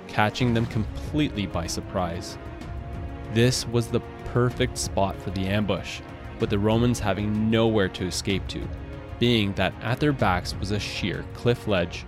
catching 0.09 0.55
them 0.55 0.67
completely 0.67 1.47
by 1.47 1.67
surprise. 1.67 2.39
This 3.33 3.67
was 3.69 3.89
the 3.89 4.01
perfect 4.27 4.79
spot 4.79 5.21
for 5.21 5.31
the 5.31 5.47
ambush, 5.47 6.01
with 6.41 6.51
the 6.51 6.59
Romans 6.59 7.01
having 7.01 7.51
nowhere 7.51 7.89
to 7.89 8.07
escape 8.07 8.47
to, 8.49 8.67
being 9.19 9.53
that 9.55 9.75
at 9.83 10.01
their 10.01 10.13
backs 10.13 10.55
was 10.59 10.71
a 10.71 10.79
sheer 10.79 11.25
cliff 11.35 11.69
ledge. 11.69 12.05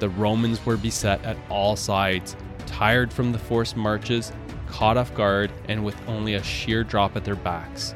The 0.00 0.08
Romans 0.08 0.64
were 0.66 0.76
beset 0.76 1.24
at 1.24 1.36
all 1.48 1.76
sides, 1.76 2.36
tired 2.66 3.12
from 3.12 3.32
the 3.32 3.38
forced 3.38 3.76
marches, 3.76 4.32
caught 4.66 4.96
off 4.96 5.14
guard, 5.14 5.52
and 5.68 5.84
with 5.84 5.96
only 6.08 6.34
a 6.34 6.42
sheer 6.42 6.82
drop 6.82 7.16
at 7.16 7.24
their 7.24 7.36
backs. 7.36 7.94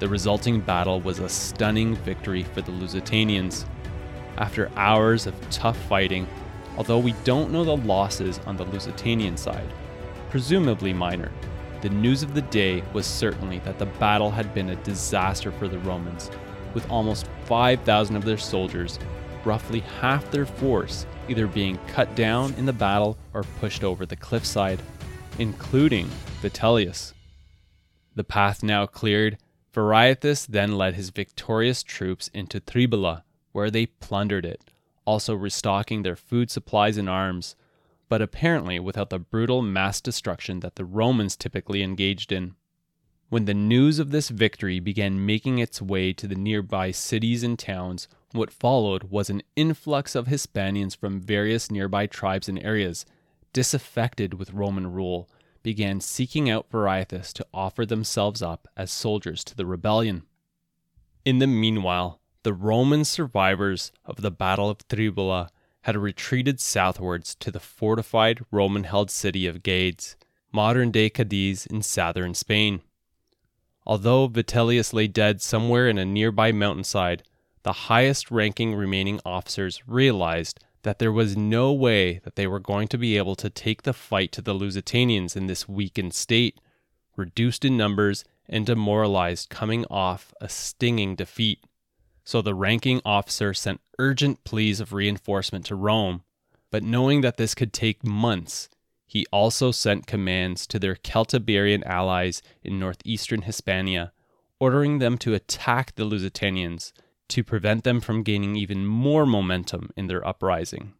The 0.00 0.08
resulting 0.08 0.60
battle 0.60 1.00
was 1.00 1.18
a 1.18 1.28
stunning 1.28 1.94
victory 1.96 2.42
for 2.42 2.60
the 2.60 2.72
Lusitanians. 2.72 3.64
After 4.40 4.70
hours 4.74 5.26
of 5.26 5.50
tough 5.50 5.76
fighting, 5.82 6.26
although 6.78 6.98
we 6.98 7.12
don't 7.24 7.52
know 7.52 7.62
the 7.62 7.76
losses 7.76 8.40
on 8.46 8.56
the 8.56 8.64
Lusitanian 8.64 9.36
side, 9.36 9.70
presumably 10.30 10.94
minor, 10.94 11.30
the 11.82 11.90
news 11.90 12.22
of 12.22 12.32
the 12.32 12.40
day 12.40 12.82
was 12.94 13.04
certainly 13.04 13.58
that 13.60 13.78
the 13.78 13.84
battle 13.84 14.30
had 14.30 14.54
been 14.54 14.70
a 14.70 14.76
disaster 14.76 15.52
for 15.52 15.68
the 15.68 15.78
Romans, 15.80 16.30
with 16.72 16.90
almost 16.90 17.28
5,000 17.44 18.16
of 18.16 18.24
their 18.24 18.38
soldiers, 18.38 18.98
roughly 19.44 19.80
half 19.80 20.30
their 20.30 20.46
force, 20.46 21.04
either 21.28 21.46
being 21.46 21.78
cut 21.88 22.14
down 22.14 22.54
in 22.54 22.64
the 22.64 22.72
battle 22.72 23.18
or 23.34 23.42
pushed 23.60 23.84
over 23.84 24.06
the 24.06 24.16
cliffside, 24.16 24.80
including 25.38 26.08
Vitellius. 26.40 27.12
The 28.14 28.24
path 28.24 28.62
now 28.62 28.86
cleared, 28.86 29.36
Viriathus 29.74 30.46
then 30.46 30.78
led 30.78 30.94
his 30.94 31.10
victorious 31.10 31.82
troops 31.82 32.28
into 32.32 32.58
Tribola, 32.58 33.22
where 33.52 33.70
they 33.70 33.86
plundered 33.86 34.44
it, 34.44 34.64
also 35.04 35.34
restocking 35.34 36.02
their 36.02 36.16
food 36.16 36.50
supplies 36.50 36.96
and 36.96 37.08
arms, 37.08 37.56
but 38.08 38.22
apparently 38.22 38.78
without 38.78 39.10
the 39.10 39.18
brutal 39.18 39.62
mass 39.62 40.00
destruction 40.00 40.60
that 40.60 40.76
the 40.76 40.84
Romans 40.84 41.36
typically 41.36 41.82
engaged 41.82 42.32
in. 42.32 42.54
When 43.28 43.44
the 43.44 43.54
news 43.54 44.00
of 44.00 44.10
this 44.10 44.28
victory 44.28 44.80
began 44.80 45.24
making 45.24 45.58
its 45.58 45.80
way 45.80 46.12
to 46.14 46.26
the 46.26 46.34
nearby 46.34 46.90
cities 46.90 47.44
and 47.44 47.56
towns, 47.56 48.08
what 48.32 48.52
followed 48.52 49.04
was 49.04 49.30
an 49.30 49.42
influx 49.54 50.14
of 50.16 50.26
Hispanians 50.26 50.96
from 50.96 51.20
various 51.20 51.70
nearby 51.70 52.06
tribes 52.06 52.48
and 52.48 52.60
areas, 52.62 53.06
disaffected 53.52 54.34
with 54.34 54.52
Roman 54.52 54.92
rule, 54.92 55.28
began 55.62 56.00
seeking 56.00 56.48
out 56.50 56.70
Viriathus 56.70 57.32
to 57.34 57.46
offer 57.52 57.84
themselves 57.86 58.42
up 58.42 58.66
as 58.76 58.90
soldiers 58.90 59.44
to 59.44 59.56
the 59.56 59.66
rebellion. 59.66 60.22
In 61.24 61.38
the 61.38 61.46
meanwhile, 61.46 62.19
the 62.42 62.54
Roman 62.54 63.04
survivors 63.04 63.92
of 64.04 64.22
the 64.22 64.30
Battle 64.30 64.70
of 64.70 64.86
Tribola 64.88 65.48
had 65.82 65.96
retreated 65.96 66.60
southwards 66.60 67.34
to 67.36 67.50
the 67.50 67.60
fortified 67.60 68.40
Roman 68.50 68.84
held 68.84 69.10
city 69.10 69.46
of 69.46 69.62
Gades, 69.62 70.16
modern 70.52 70.90
day 70.90 71.10
Cadiz 71.10 71.66
in 71.66 71.82
southern 71.82 72.34
Spain. 72.34 72.80
Although 73.86 74.28
Vitellius 74.28 74.92
lay 74.92 75.06
dead 75.06 75.40
somewhere 75.42 75.88
in 75.88 75.98
a 75.98 76.04
nearby 76.04 76.52
mountainside, 76.52 77.22
the 77.62 77.72
highest 77.72 78.30
ranking 78.30 78.74
remaining 78.74 79.20
officers 79.24 79.82
realized 79.86 80.60
that 80.82 80.98
there 80.98 81.12
was 81.12 81.36
no 81.36 81.72
way 81.72 82.20
that 82.24 82.36
they 82.36 82.46
were 82.46 82.60
going 82.60 82.88
to 82.88 82.98
be 82.98 83.18
able 83.18 83.36
to 83.36 83.50
take 83.50 83.82
the 83.82 83.92
fight 83.92 84.32
to 84.32 84.40
the 84.40 84.54
Lusitanians 84.54 85.36
in 85.36 85.46
this 85.46 85.68
weakened 85.68 86.14
state, 86.14 86.58
reduced 87.16 87.66
in 87.66 87.76
numbers 87.76 88.24
and 88.48 88.64
demoralized 88.64 89.50
coming 89.50 89.84
off 89.90 90.32
a 90.40 90.48
stinging 90.48 91.14
defeat 91.14 91.60
so 92.30 92.40
the 92.40 92.54
ranking 92.54 93.00
officer 93.04 93.52
sent 93.52 93.80
urgent 93.98 94.44
pleas 94.44 94.78
of 94.78 94.92
reinforcement 94.92 95.66
to 95.66 95.74
Rome. 95.74 96.22
But 96.70 96.84
knowing 96.84 97.22
that 97.22 97.38
this 97.38 97.56
could 97.56 97.72
take 97.72 98.04
months, 98.04 98.68
he 99.04 99.26
also 99.32 99.72
sent 99.72 100.06
commands 100.06 100.64
to 100.68 100.78
their 100.78 100.94
Celtiberian 100.94 101.82
allies 101.82 102.40
in 102.62 102.78
northeastern 102.78 103.42
Hispania, 103.42 104.12
ordering 104.60 105.00
them 105.00 105.18
to 105.18 105.34
attack 105.34 105.96
the 105.96 106.04
Lusitanians 106.04 106.92
to 107.30 107.42
prevent 107.42 107.82
them 107.82 108.00
from 108.00 108.22
gaining 108.22 108.54
even 108.54 108.86
more 108.86 109.26
momentum 109.26 109.90
in 109.96 110.06
their 110.06 110.24
uprising. 110.24 110.92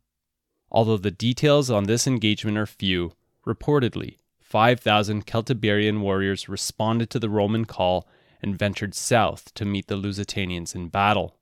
Although 0.68 0.96
the 0.96 1.12
details 1.12 1.70
on 1.70 1.84
this 1.84 2.08
engagement 2.08 2.58
are 2.58 2.66
few, 2.66 3.12
reportedly, 3.46 4.16
5,000 4.40 5.26
Celtiberian 5.26 6.00
warriors 6.00 6.48
responded 6.48 7.08
to 7.10 7.20
the 7.20 7.30
Roman 7.30 7.66
call 7.66 8.08
and 8.42 8.58
ventured 8.58 8.94
south 8.94 9.52
to 9.54 9.64
meet 9.64 9.86
the 9.86 9.96
Lusitanians 9.96 10.74
in 10.74 10.88
battle. 10.88 11.36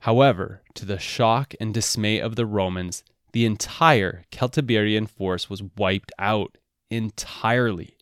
However, 0.00 0.62
to 0.74 0.84
the 0.84 0.98
shock 0.98 1.54
and 1.60 1.72
dismay 1.72 2.18
of 2.18 2.36
the 2.36 2.46
Romans, 2.46 3.04
the 3.32 3.46
entire 3.46 4.24
Celtiberian 4.30 5.06
force 5.06 5.48
was 5.48 5.62
wiped 5.76 6.12
out 6.18 6.58
entirely. 6.90 7.96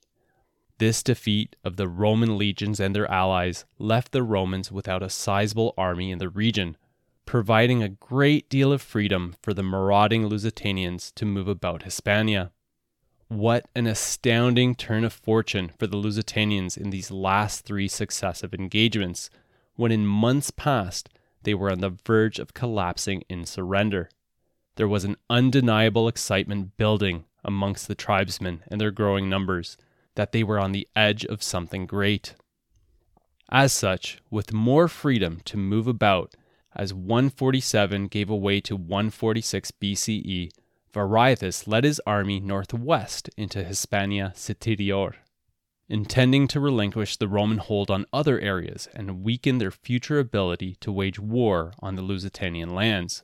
This 0.78 1.02
defeat 1.02 1.56
of 1.62 1.76
the 1.76 1.88
Roman 1.88 2.38
legions 2.38 2.80
and 2.80 2.96
their 2.96 3.10
allies 3.10 3.66
left 3.78 4.12
the 4.12 4.22
Romans 4.22 4.72
without 4.72 5.02
a 5.02 5.10
sizable 5.10 5.74
army 5.76 6.10
in 6.10 6.18
the 6.18 6.30
region, 6.30 6.76
providing 7.26 7.82
a 7.82 7.88
great 7.88 8.48
deal 8.48 8.72
of 8.72 8.80
freedom 8.80 9.36
for 9.42 9.52
the 9.52 9.62
marauding 9.62 10.26
Lusitanians 10.26 11.12
to 11.16 11.26
move 11.26 11.48
about 11.48 11.82
Hispania. 11.82 12.50
What 13.30 13.68
an 13.76 13.86
astounding 13.86 14.74
turn 14.74 15.04
of 15.04 15.12
fortune 15.12 15.70
for 15.78 15.86
the 15.86 15.96
Lusitanians 15.96 16.76
in 16.76 16.90
these 16.90 17.12
last 17.12 17.64
three 17.64 17.86
successive 17.86 18.52
engagements, 18.52 19.30
when 19.76 19.92
in 19.92 20.04
months 20.04 20.50
past 20.50 21.08
they 21.44 21.54
were 21.54 21.70
on 21.70 21.78
the 21.78 21.96
verge 22.04 22.40
of 22.40 22.54
collapsing 22.54 23.22
in 23.28 23.46
surrender. 23.46 24.10
There 24.74 24.88
was 24.88 25.04
an 25.04 25.16
undeniable 25.30 26.08
excitement 26.08 26.76
building 26.76 27.24
amongst 27.44 27.86
the 27.86 27.94
tribesmen 27.94 28.64
and 28.66 28.80
their 28.80 28.90
growing 28.90 29.30
numbers 29.30 29.76
that 30.16 30.32
they 30.32 30.42
were 30.42 30.58
on 30.58 30.72
the 30.72 30.88
edge 30.96 31.24
of 31.24 31.40
something 31.40 31.86
great. 31.86 32.34
As 33.48 33.72
such, 33.72 34.20
with 34.28 34.52
more 34.52 34.88
freedom 34.88 35.40
to 35.44 35.56
move 35.56 35.86
about, 35.86 36.34
as 36.74 36.92
147 36.92 38.08
gave 38.08 38.28
way 38.28 38.60
to 38.62 38.74
146 38.74 39.70
BCE, 39.80 40.50
Viriathus 40.92 41.68
led 41.68 41.84
his 41.84 42.00
army 42.04 42.40
northwest 42.40 43.30
into 43.36 43.62
Hispania 43.62 44.32
Citerior, 44.34 45.14
intending 45.88 46.48
to 46.48 46.58
relinquish 46.58 47.16
the 47.16 47.28
Roman 47.28 47.58
hold 47.58 47.90
on 47.90 48.06
other 48.12 48.40
areas 48.40 48.88
and 48.92 49.22
weaken 49.22 49.58
their 49.58 49.70
future 49.70 50.18
ability 50.18 50.76
to 50.80 50.90
wage 50.90 51.20
war 51.20 51.72
on 51.78 51.94
the 51.94 52.02
Lusitanian 52.02 52.74
lands. 52.74 53.22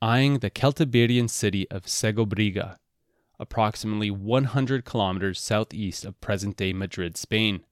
Eyeing 0.00 0.38
the 0.38 0.50
Celtiberian 0.50 1.28
city 1.28 1.68
of 1.70 1.86
Segobriga, 1.86 2.76
approximately 3.40 4.10
100 4.10 4.84
kilometers 4.84 5.40
southeast 5.40 6.04
of 6.04 6.20
present 6.20 6.56
day 6.56 6.72
Madrid, 6.72 7.16
Spain, 7.16 7.64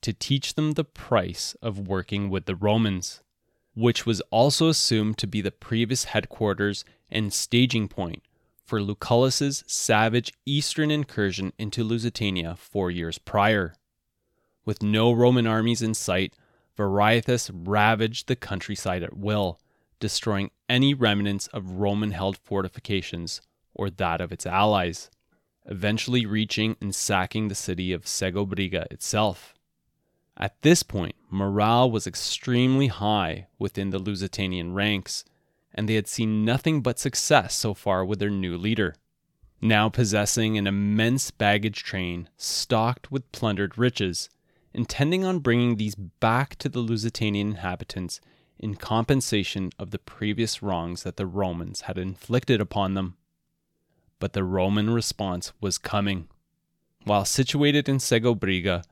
to 0.00 0.14
teach 0.14 0.54
them 0.54 0.72
the 0.72 0.84
price 0.84 1.54
of 1.60 1.88
working 1.88 2.30
with 2.30 2.46
the 2.46 2.56
Romans, 2.56 3.22
which 3.74 4.06
was 4.06 4.22
also 4.30 4.68
assumed 4.68 5.18
to 5.18 5.26
be 5.26 5.42
the 5.42 5.50
previous 5.50 6.04
headquarters 6.04 6.86
and 7.10 7.34
staging 7.34 7.88
point 7.88 8.22
for 8.66 8.80
Lucullus's 8.80 9.62
savage 9.66 10.32
eastern 10.44 10.90
incursion 10.90 11.52
into 11.58 11.84
Lusitania 11.84 12.56
four 12.56 12.90
years 12.90 13.18
prior. 13.18 13.74
With 14.64 14.82
no 14.82 15.12
Roman 15.12 15.46
armies 15.46 15.82
in 15.82 15.94
sight, 15.94 16.34
Viriathus 16.76 17.50
ravaged 17.54 18.26
the 18.26 18.36
countryside 18.36 19.02
at 19.02 19.16
will, 19.16 19.60
destroying 20.00 20.50
any 20.68 20.92
remnants 20.92 21.46
of 21.48 21.72
Roman 21.72 22.10
held 22.10 22.36
fortifications 22.36 23.40
or 23.72 23.88
that 23.88 24.20
of 24.20 24.32
its 24.32 24.44
allies, 24.44 25.10
eventually 25.64 26.26
reaching 26.26 26.76
and 26.80 26.94
sacking 26.94 27.48
the 27.48 27.54
city 27.54 27.92
of 27.92 28.04
Segobriga 28.04 28.86
itself. 28.90 29.54
At 30.36 30.60
this 30.62 30.82
point, 30.82 31.14
morale 31.30 31.90
was 31.90 32.06
extremely 32.06 32.88
high 32.88 33.46
within 33.58 33.90
the 33.90 33.98
Lusitanian 33.98 34.74
ranks 34.74 35.24
and 35.76 35.88
they 35.88 35.94
had 35.94 36.08
seen 36.08 36.44
nothing 36.44 36.80
but 36.80 36.98
success 36.98 37.54
so 37.54 37.74
far 37.74 38.04
with 38.04 38.18
their 38.18 38.30
new 38.30 38.56
leader. 38.56 38.94
Now 39.60 39.88
possessing 39.88 40.56
an 40.56 40.66
immense 40.66 41.30
baggage 41.30 41.82
train 41.82 42.28
stocked 42.36 43.10
with 43.10 43.30
plundered 43.32 43.78
riches, 43.78 44.30
intending 44.72 45.24
on 45.24 45.40
bringing 45.40 45.76
these 45.76 45.94
back 45.94 46.56
to 46.56 46.68
the 46.68 46.80
Lusitanian 46.80 47.50
inhabitants 47.50 48.20
in 48.58 48.74
compensation 48.74 49.70
of 49.78 49.90
the 49.90 49.98
previous 49.98 50.62
wrongs 50.62 51.02
that 51.02 51.16
the 51.16 51.26
Romans 51.26 51.82
had 51.82 51.98
inflicted 51.98 52.60
upon 52.60 52.94
them. 52.94 53.16
But 54.18 54.32
the 54.32 54.44
Roman 54.44 54.90
response 54.90 55.52
was 55.60 55.78
coming. 55.78 56.28
While 57.04 57.24
situated 57.24 57.88
in 57.88 57.98
Segobriga, 57.98 58.82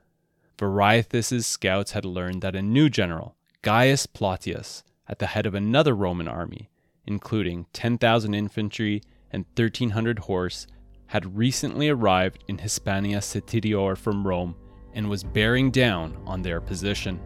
Viriathus's 0.58 1.46
scouts 1.46 1.92
had 1.92 2.04
learned 2.04 2.42
that 2.42 2.54
a 2.54 2.62
new 2.62 2.88
general, 2.88 3.36
Gaius 3.62 4.06
Plautius, 4.06 4.82
at 5.08 5.18
the 5.18 5.28
head 5.28 5.46
of 5.46 5.54
another 5.54 5.94
Roman 5.94 6.28
army, 6.28 6.68
including 7.06 7.66
10,000 7.72 8.34
infantry 8.34 9.02
and 9.30 9.44
1,300 9.56 10.20
horse, 10.20 10.66
had 11.06 11.36
recently 11.36 11.88
arrived 11.88 12.44
in 12.48 12.58
Hispania 12.58 13.18
Citerior 13.18 13.96
from 13.96 14.26
Rome 14.26 14.54
and 14.94 15.08
was 15.08 15.24
bearing 15.24 15.70
down 15.70 16.16
on 16.26 16.42
their 16.42 16.60
position. 16.60 17.20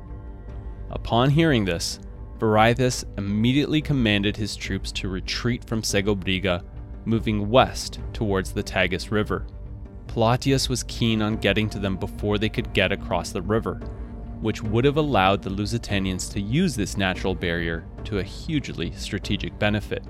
Upon 0.91 1.31
hearing 1.31 1.65
this, 1.65 2.01
Viriathus 2.39 3.05
immediately 3.17 3.83
commanded 3.83 4.37
his 4.37 4.57
troops 4.57 4.93
to 4.93 5.09
retreat 5.09 5.65
from 5.65 5.83
Segobriga, 5.83 6.65
moving 7.05 7.51
west 7.51 8.01
towards 8.13 8.53
the 8.53 8.63
Tagus 8.63 9.11
River. 9.11 9.47
Plautius 10.07 10.69
was 10.69 10.85
keen 10.85 11.21
on 11.21 11.37
getting 11.37 11.69
to 11.71 11.79
them 11.79 11.97
before 11.97 12.39
they 12.39 12.49
could 12.49 12.73
get 12.73 12.93
across 12.93 13.31
the 13.31 13.43
river, 13.43 13.81
which 14.41 14.63
would 14.63 14.85
have 14.85 14.97
allowed 14.97 15.43
the 15.43 15.51
Lusitanians 15.51 16.33
to 16.33 16.41
use 16.41 16.77
this 16.77 16.97
natural 16.97 17.35
barrier 17.35 17.85
to 18.05 18.19
a 18.19 18.23
hugely 18.23 18.93
strategic 18.93 19.59
benefit. 19.59 20.03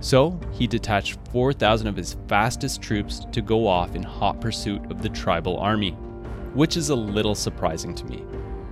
So, 0.00 0.38
he 0.52 0.66
detached 0.66 1.18
4,000 1.32 1.88
of 1.88 1.96
his 1.96 2.16
fastest 2.28 2.80
troops 2.80 3.26
to 3.32 3.42
go 3.42 3.66
off 3.66 3.96
in 3.96 4.02
hot 4.02 4.40
pursuit 4.40 4.90
of 4.90 5.02
the 5.02 5.08
tribal 5.08 5.56
army, 5.58 5.92
which 6.54 6.76
is 6.76 6.90
a 6.90 6.94
little 6.94 7.34
surprising 7.34 7.94
to 7.96 8.04
me, 8.04 8.24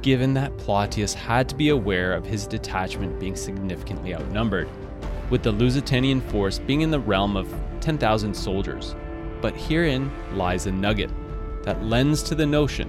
given 0.02 0.34
that 0.34 0.56
Plautius 0.56 1.14
had 1.14 1.48
to 1.48 1.56
be 1.56 1.70
aware 1.70 2.12
of 2.12 2.24
his 2.24 2.46
detachment 2.46 3.18
being 3.18 3.34
significantly 3.34 4.14
outnumbered, 4.14 4.68
with 5.30 5.42
the 5.42 5.52
Lusitanian 5.52 6.20
force 6.30 6.60
being 6.60 6.82
in 6.82 6.90
the 6.90 7.00
realm 7.00 7.36
of 7.36 7.52
10,000 7.80 8.32
soldiers. 8.32 8.94
But 9.40 9.56
herein 9.56 10.10
lies 10.36 10.66
a 10.66 10.72
nugget 10.72 11.10
that 11.64 11.82
lends 11.82 12.22
to 12.24 12.36
the 12.36 12.46
notion 12.46 12.88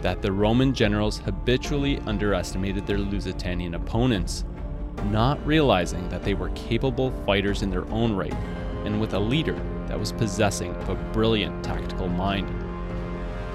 that 0.00 0.22
the 0.22 0.32
Roman 0.32 0.72
generals 0.72 1.18
habitually 1.18 1.98
underestimated 2.06 2.86
their 2.86 2.98
Lusitanian 2.98 3.74
opponents, 3.74 4.44
not 5.10 5.44
realizing 5.46 6.08
that 6.08 6.22
they 6.22 6.34
were 6.34 6.50
capable 6.50 7.10
fighters 7.24 7.62
in 7.62 7.70
their 7.70 7.88
own 7.90 8.14
right 8.14 8.34
and 8.84 9.00
with 9.00 9.14
a 9.14 9.18
leader 9.18 9.60
that 9.86 9.98
was 9.98 10.12
possessing 10.12 10.74
of 10.76 10.88
a 10.90 10.94
brilliant 11.12 11.64
tactical 11.64 12.08
mind. 12.08 12.48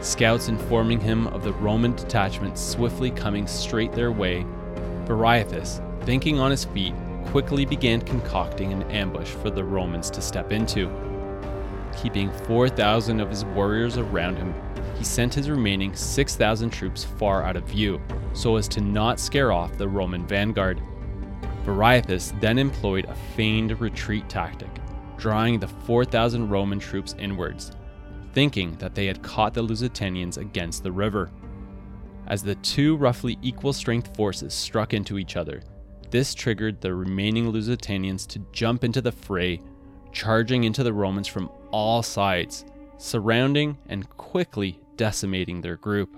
Scouts 0.02 0.50
informing 0.50 1.00
him 1.00 1.28
of 1.28 1.44
the 1.44 1.54
Roman 1.54 1.96
detachment 1.96 2.58
swiftly 2.58 3.10
coming 3.10 3.48
straight 3.48 3.94
their 3.94 4.12
way, 4.12 4.46
Viriathus, 5.06 5.82
thinking 6.06 6.40
on 6.40 6.52
his 6.52 6.66
feet, 6.66 6.94
quickly 7.28 7.66
began 7.66 8.02
concocting 8.02 8.74
an 8.74 8.84
ambush 8.92 9.30
for 9.30 9.50
the 9.50 9.64
Romans 9.64 10.10
to 10.10 10.22
step 10.22 10.52
into. 10.52 10.90
Keeping 11.96 12.32
4,000 12.32 13.20
of 13.20 13.30
his 13.30 13.46
warriors 13.46 13.98
around 13.98 14.38
him, 14.38 14.54
he 14.98 15.04
sent 15.04 15.34
his 15.34 15.50
remaining 15.50 15.96
6,000 15.96 16.70
troops 16.70 17.04
far 17.04 17.44
out 17.44 17.56
of 17.56 17.64
view, 17.64 18.02
so 18.34 18.58
as 18.58 18.68
to 18.70 18.82
not 18.82 19.20
scare 19.20 19.52
off 19.52 19.78
the 19.78 19.88
Roman 19.88 20.26
vanguard. 20.28 20.82
Viriathus 21.66 22.38
then 22.42 22.58
employed 22.58 23.06
a 23.06 23.16
feigned 23.36 23.80
retreat 23.80 24.28
tactic, 24.28 24.70
drawing 25.18 25.60
the 25.60 25.68
4,000 25.68 26.50
Roman 26.50 26.80
troops 26.80 27.16
inwards, 27.18 27.72
thinking 28.34 28.76
that 28.78 28.96
they 28.96 29.06
had 29.06 29.24
caught 29.24 29.54
the 29.54 29.64
Lusitanians 29.64 30.38
against 30.38 30.84
the 30.84 30.92
river. 30.92 31.32
As 32.28 32.44
the 32.44 32.56
two 32.56 32.98
roughly 32.98 33.38
equal 33.42 33.74
strength 33.74 34.16
forces 34.16 34.54
struck 34.54 34.94
into 34.94 35.18
each 35.18 35.36
other, 35.36 35.62
this 36.12 36.34
triggered 36.34 36.80
the 36.80 36.94
remaining 36.94 37.52
Lusitanians 37.52 38.28
to 38.28 38.46
jump 38.52 38.84
into 38.84 39.02
the 39.02 39.12
fray, 39.12 39.62
charging 40.12 40.64
into 40.64 40.84
the 40.84 40.94
Romans 40.94 41.28
from 41.28 41.50
all 41.74 42.04
sides, 42.04 42.64
surrounding 42.98 43.78
and 43.90 44.10
quickly 44.12 44.80
decimating 44.96 45.60
their 45.60 45.76
group, 45.76 46.16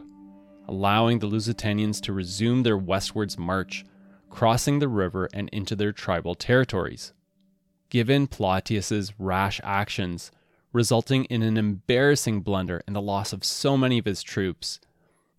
allowing 0.68 1.18
the 1.18 1.28
Lusitanians 1.28 2.00
to 2.02 2.14
resume 2.14 2.62
their 2.62 2.78
westwards 2.78 3.40
march, 3.40 3.86
crossing 4.30 4.80
the 4.80 4.88
river 4.88 5.30
and 5.34 5.50
into 5.50 5.76
their 5.76 5.94
tribal 5.94 6.36
territories. 6.36 7.14
Given 7.90 8.28
Plautius's 8.28 9.14
rash 9.18 9.62
actions, 9.64 10.30
resulting 10.74 11.24
in 11.26 11.42
an 11.42 11.58
embarrassing 11.58 12.42
blunder 12.42 12.84
and 12.86 12.96
the 12.96 13.02
loss 13.02 13.32
of 13.32 13.46
so 13.46 13.78
many 13.78 13.98
of 13.98 14.06
his 14.06 14.22
troops, 14.22 14.80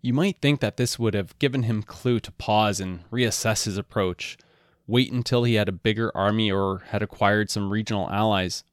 you 0.00 0.14
might 0.14 0.40
think 0.40 0.60
that 0.60 0.78
this 0.78 0.98
would 0.98 1.14
have 1.14 1.38
given 1.38 1.64
him 1.64 1.82
clue 1.82 2.20
to 2.20 2.32
pause 2.32 2.80
and 2.80 3.08
reassess 3.10 3.64
his 3.64 3.76
approach, 3.76 4.38
wait 4.86 5.12
until 5.12 5.44
he 5.44 5.54
had 5.54 5.68
a 5.68 5.72
bigger 5.72 6.10
army 6.16 6.50
or 6.50 6.84
had 6.88 7.02
acquired 7.02 7.50
some 7.50 7.70
regional 7.70 8.08
allies. 8.08 8.64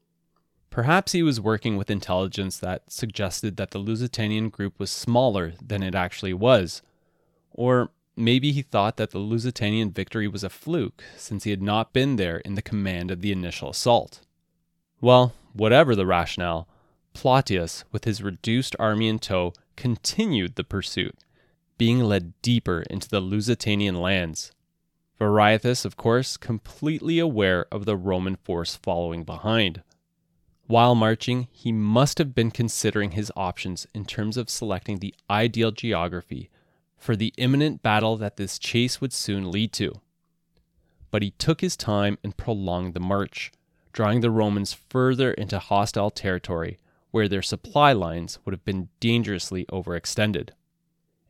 Perhaps 0.74 1.12
he 1.12 1.22
was 1.22 1.40
working 1.40 1.76
with 1.76 1.88
intelligence 1.88 2.58
that 2.58 2.90
suggested 2.90 3.56
that 3.56 3.70
the 3.70 3.78
Lusitanian 3.78 4.48
group 4.48 4.76
was 4.76 4.90
smaller 4.90 5.52
than 5.64 5.84
it 5.84 5.94
actually 5.94 6.34
was. 6.34 6.82
Or 7.52 7.90
maybe 8.16 8.50
he 8.50 8.62
thought 8.62 8.96
that 8.96 9.12
the 9.12 9.20
Lusitanian 9.20 9.92
victory 9.92 10.26
was 10.26 10.42
a 10.42 10.50
fluke, 10.50 11.04
since 11.16 11.44
he 11.44 11.50
had 11.50 11.62
not 11.62 11.92
been 11.92 12.16
there 12.16 12.38
in 12.38 12.56
the 12.56 12.60
command 12.60 13.12
of 13.12 13.20
the 13.20 13.30
initial 13.30 13.70
assault. 13.70 14.22
Well, 15.00 15.32
whatever 15.52 15.94
the 15.94 16.06
rationale, 16.06 16.66
Plautius, 17.12 17.84
with 17.92 18.02
his 18.02 18.20
reduced 18.20 18.74
army 18.80 19.06
in 19.06 19.20
tow, 19.20 19.52
continued 19.76 20.56
the 20.56 20.64
pursuit, 20.64 21.16
being 21.78 22.00
led 22.00 22.32
deeper 22.42 22.82
into 22.90 23.08
the 23.08 23.20
Lusitanian 23.20 24.00
lands. 24.00 24.50
Viriathus, 25.20 25.84
of 25.84 25.96
course, 25.96 26.36
completely 26.36 27.20
aware 27.20 27.66
of 27.70 27.84
the 27.84 27.96
Roman 27.96 28.34
force 28.34 28.74
following 28.74 29.22
behind. 29.22 29.84
While 30.66 30.94
marching, 30.94 31.48
he 31.52 31.72
must 31.72 32.18
have 32.18 32.34
been 32.34 32.50
considering 32.50 33.12
his 33.12 33.30
options 33.36 33.86
in 33.94 34.06
terms 34.06 34.36
of 34.36 34.48
selecting 34.48 34.98
the 34.98 35.14
ideal 35.28 35.70
geography 35.70 36.50
for 36.96 37.14
the 37.14 37.34
imminent 37.36 37.82
battle 37.82 38.16
that 38.16 38.36
this 38.36 38.58
chase 38.58 39.00
would 39.00 39.12
soon 39.12 39.50
lead 39.50 39.72
to. 39.74 40.00
But 41.10 41.22
he 41.22 41.32
took 41.32 41.60
his 41.60 41.76
time 41.76 42.18
and 42.24 42.36
prolonged 42.36 42.94
the 42.94 43.00
march, 43.00 43.52
drawing 43.92 44.20
the 44.20 44.30
Romans 44.30 44.72
further 44.72 45.32
into 45.32 45.58
hostile 45.58 46.10
territory 46.10 46.78
where 47.10 47.28
their 47.28 47.42
supply 47.42 47.92
lines 47.92 48.38
would 48.44 48.52
have 48.52 48.64
been 48.64 48.88
dangerously 48.98 49.66
overextended. 49.66 50.48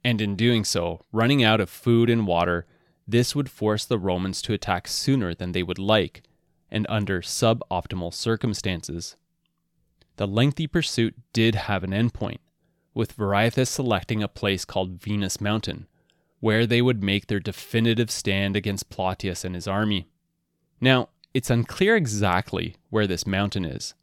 And 0.02 0.20
in 0.20 0.36
doing 0.36 0.64
so, 0.64 1.02
running 1.12 1.44
out 1.44 1.60
of 1.60 1.68
food 1.68 2.08
and 2.08 2.26
water 2.26 2.66
this 3.06 3.34
would 3.34 3.50
force 3.50 3.84
the 3.84 3.98
Romans 3.98 4.40
to 4.42 4.54
attack 4.54 4.88
sooner 4.88 5.34
than 5.34 5.52
they 5.52 5.62
would 5.62 5.78
like, 5.78 6.22
and 6.70 6.86
under 6.88 7.20
suboptimal 7.20 8.14
circumstances. 8.14 9.16
The 10.16 10.26
lengthy 10.26 10.66
pursuit 10.66 11.14
did 11.32 11.54
have 11.54 11.82
an 11.82 11.90
endpoint, 11.90 12.38
with 12.92 13.16
Viriathus 13.16 13.68
selecting 13.68 14.22
a 14.22 14.28
place 14.28 14.64
called 14.64 15.00
Venus 15.02 15.40
Mountain, 15.40 15.86
where 16.40 16.66
they 16.66 16.82
would 16.82 17.02
make 17.02 17.26
their 17.26 17.40
definitive 17.40 18.10
stand 18.10 18.56
against 18.56 18.90
Plautius 18.90 19.44
and 19.44 19.54
his 19.54 19.66
army. 19.66 20.08
Now, 20.80 21.08
it's 21.32 21.50
unclear 21.50 21.96
exactly 21.96 22.76
where 22.90 23.06
this 23.06 23.26
mountain 23.26 23.64
is. 23.64 23.94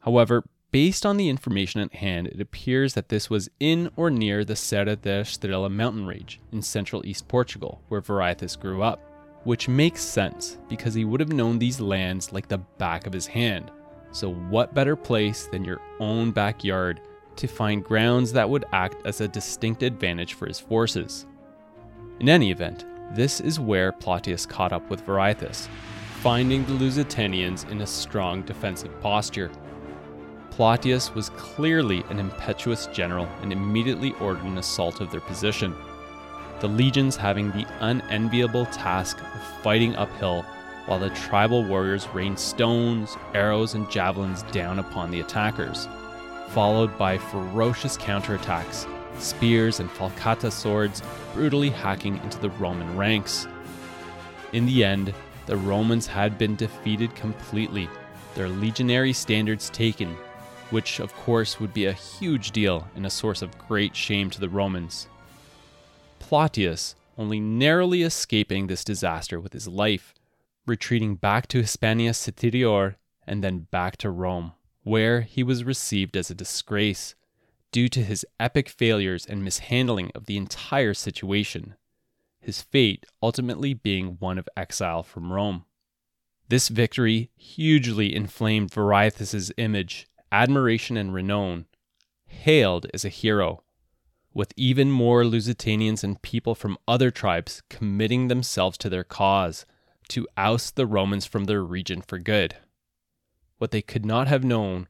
However, 0.00 0.44
Based 0.72 1.06
on 1.06 1.16
the 1.16 1.30
information 1.30 1.80
at 1.80 1.94
hand, 1.94 2.26
it 2.26 2.38
appears 2.38 2.92
that 2.92 3.08
this 3.08 3.30
was 3.30 3.48
in 3.58 3.90
or 3.96 4.10
near 4.10 4.44
the 4.44 4.56
Serra 4.56 4.96
da 4.96 5.22
Estrela 5.22 5.70
mountain 5.70 6.06
range 6.06 6.38
in 6.52 6.60
central 6.60 7.06
East 7.06 7.28
Portugal, 7.28 7.80
where 7.88 8.02
Viriathus 8.02 8.60
grew 8.60 8.82
up, 8.82 9.00
which 9.44 9.68
makes 9.68 10.02
sense 10.02 10.58
because 10.68 10.92
he 10.92 11.06
would 11.06 11.20
have 11.20 11.32
known 11.32 11.58
these 11.58 11.80
lands 11.80 12.30
like 12.30 12.48
the 12.48 12.58
back 12.58 13.06
of 13.06 13.14
his 13.14 13.28
hand. 13.28 13.70
So, 14.12 14.32
what 14.32 14.74
better 14.74 14.96
place 14.96 15.46
than 15.46 15.64
your 15.64 15.80
own 16.00 16.30
backyard 16.30 17.00
to 17.36 17.46
find 17.46 17.84
grounds 17.84 18.32
that 18.32 18.48
would 18.48 18.64
act 18.72 19.04
as 19.06 19.20
a 19.20 19.28
distinct 19.28 19.82
advantage 19.82 20.34
for 20.34 20.46
his 20.46 20.60
forces? 20.60 21.26
In 22.20 22.28
any 22.28 22.50
event, 22.50 22.86
this 23.12 23.40
is 23.40 23.60
where 23.60 23.92
Plautius 23.92 24.48
caught 24.48 24.72
up 24.72 24.88
with 24.88 25.04
Viriathus, 25.04 25.68
finding 26.20 26.64
the 26.64 26.72
Lusitanians 26.72 27.70
in 27.70 27.82
a 27.82 27.86
strong 27.86 28.42
defensive 28.42 29.00
posture. 29.00 29.50
Plautius 30.50 31.14
was 31.14 31.28
clearly 31.30 32.02
an 32.08 32.18
impetuous 32.18 32.86
general 32.86 33.28
and 33.42 33.52
immediately 33.52 34.14
ordered 34.20 34.44
an 34.44 34.58
assault 34.58 35.00
of 35.00 35.10
their 35.10 35.20
position. 35.20 35.74
The 36.60 36.68
legions 36.68 37.16
having 37.16 37.50
the 37.50 37.66
unenviable 37.80 38.64
task 38.66 39.20
of 39.20 39.62
fighting 39.62 39.94
uphill 39.96 40.46
while 40.86 40.98
the 40.98 41.10
tribal 41.10 41.64
warriors 41.64 42.08
rained 42.08 42.38
stones, 42.38 43.16
arrows, 43.34 43.74
and 43.74 43.90
javelins 43.90 44.42
down 44.44 44.78
upon 44.78 45.10
the 45.10 45.20
attackers, 45.20 45.88
followed 46.48 46.96
by 46.96 47.18
ferocious 47.18 47.96
counterattacks, 47.96 48.86
spears 49.20 49.80
and 49.80 49.90
falcata 49.90 50.50
swords 50.50 51.02
brutally 51.34 51.70
hacking 51.70 52.16
into 52.18 52.38
the 52.38 52.50
Roman 52.50 52.96
ranks. 52.96 53.46
In 54.52 54.66
the 54.66 54.84
end, 54.84 55.12
the 55.46 55.56
Romans 55.56 56.06
had 56.06 56.38
been 56.38 56.56
defeated 56.56 57.14
completely, 57.14 57.88
their 58.34 58.48
legionary 58.48 59.12
standards 59.12 59.70
taken, 59.70 60.16
which 60.70 61.00
of 61.00 61.14
course 61.14 61.60
would 61.60 61.72
be 61.72 61.86
a 61.86 61.92
huge 61.92 62.50
deal 62.50 62.88
and 62.96 63.06
a 63.06 63.10
source 63.10 63.42
of 63.42 63.56
great 63.68 63.94
shame 63.94 64.30
to 64.30 64.40
the 64.40 64.48
Romans. 64.48 65.08
Plautius, 66.18 66.94
only 67.18 67.40
narrowly 67.40 68.02
escaping 68.02 68.66
this 68.66 68.84
disaster 68.84 69.40
with 69.40 69.52
his 69.52 69.68
life, 69.68 70.12
retreating 70.66 71.16
back 71.16 71.46
to 71.48 71.60
Hispania 71.60 72.12
Citerior 72.12 72.96
and 73.26 73.42
then 73.42 73.66
back 73.70 73.96
to 73.98 74.10
Rome, 74.10 74.52
where 74.82 75.22
he 75.22 75.42
was 75.42 75.64
received 75.64 76.16
as 76.16 76.30
a 76.30 76.34
disgrace 76.34 77.14
due 77.72 77.88
to 77.88 78.02
his 78.02 78.24
epic 78.38 78.68
failures 78.68 79.26
and 79.26 79.44
mishandling 79.44 80.10
of 80.14 80.26
the 80.26 80.36
entire 80.36 80.94
situation. 80.94 81.74
his 82.46 82.62
fate 82.62 83.04
ultimately 83.20 83.74
being 83.74 84.16
one 84.20 84.38
of 84.38 84.48
exile 84.56 85.02
from 85.02 85.32
Rome. 85.32 85.64
This 86.48 86.68
victory 86.68 87.28
hugely 87.36 88.14
inflamed 88.14 88.70
Viriathus's 88.70 89.50
image, 89.56 90.06
admiration, 90.30 90.96
and 90.96 91.12
renown, 91.12 91.66
hailed 92.26 92.86
as 92.94 93.04
a 93.04 93.08
hero, 93.08 93.64
with 94.32 94.54
even 94.56 94.92
more 94.92 95.24
Lusitanians 95.24 96.04
and 96.04 96.22
people 96.22 96.54
from 96.54 96.78
other 96.86 97.10
tribes 97.10 97.62
committing 97.68 98.28
themselves 98.28 98.78
to 98.78 98.88
their 98.88 99.04
cause 99.04 99.66
to 100.08 100.26
oust 100.36 100.76
the 100.76 100.86
Romans 100.86 101.26
from 101.26 101.44
their 101.44 101.62
region 101.62 102.00
for 102.00 102.18
good. 102.18 102.56
What 103.58 103.70
they 103.70 103.82
could 103.82 104.04
not 104.04 104.28
have 104.28 104.44
known, 104.44 104.88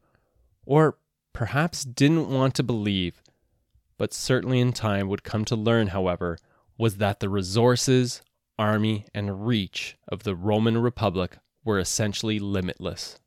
or 0.64 0.98
perhaps 1.32 1.84
didn't 1.84 2.28
want 2.28 2.54
to 2.56 2.62
believe, 2.62 3.22
but 3.98 4.12
certainly 4.12 4.60
in 4.60 4.72
time 4.72 5.08
would 5.08 5.22
come 5.22 5.44
to 5.46 5.56
learn, 5.56 5.88
however, 5.88 6.38
was 6.78 6.96
that 6.96 7.20
the 7.20 7.28
resources, 7.28 8.22
army, 8.58 9.06
and 9.14 9.46
reach 9.46 9.96
of 10.08 10.24
the 10.24 10.34
Roman 10.34 10.78
Republic 10.78 11.38
were 11.64 11.78
essentially 11.78 12.38
limitless. 12.38 13.18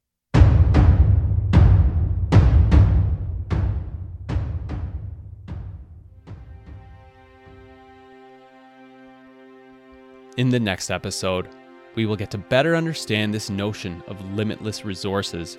In 10.37 10.49
the 10.49 10.59
next 10.59 10.89
episode, 10.89 11.49
we 11.95 12.05
will 12.05 12.15
get 12.15 12.31
to 12.31 12.37
better 12.37 12.75
understand 12.75 13.33
this 13.33 13.49
notion 13.49 14.03
of 14.07 14.33
limitless 14.33 14.85
resources. 14.85 15.57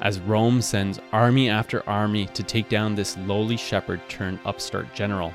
As 0.00 0.20
Rome 0.20 0.60
sends 0.60 0.98
army 1.12 1.48
after 1.48 1.88
army 1.88 2.26
to 2.26 2.42
take 2.42 2.68
down 2.68 2.94
this 2.94 3.16
lowly 3.18 3.56
shepherd 3.56 4.00
turned 4.08 4.40
upstart 4.44 4.92
general, 4.94 5.32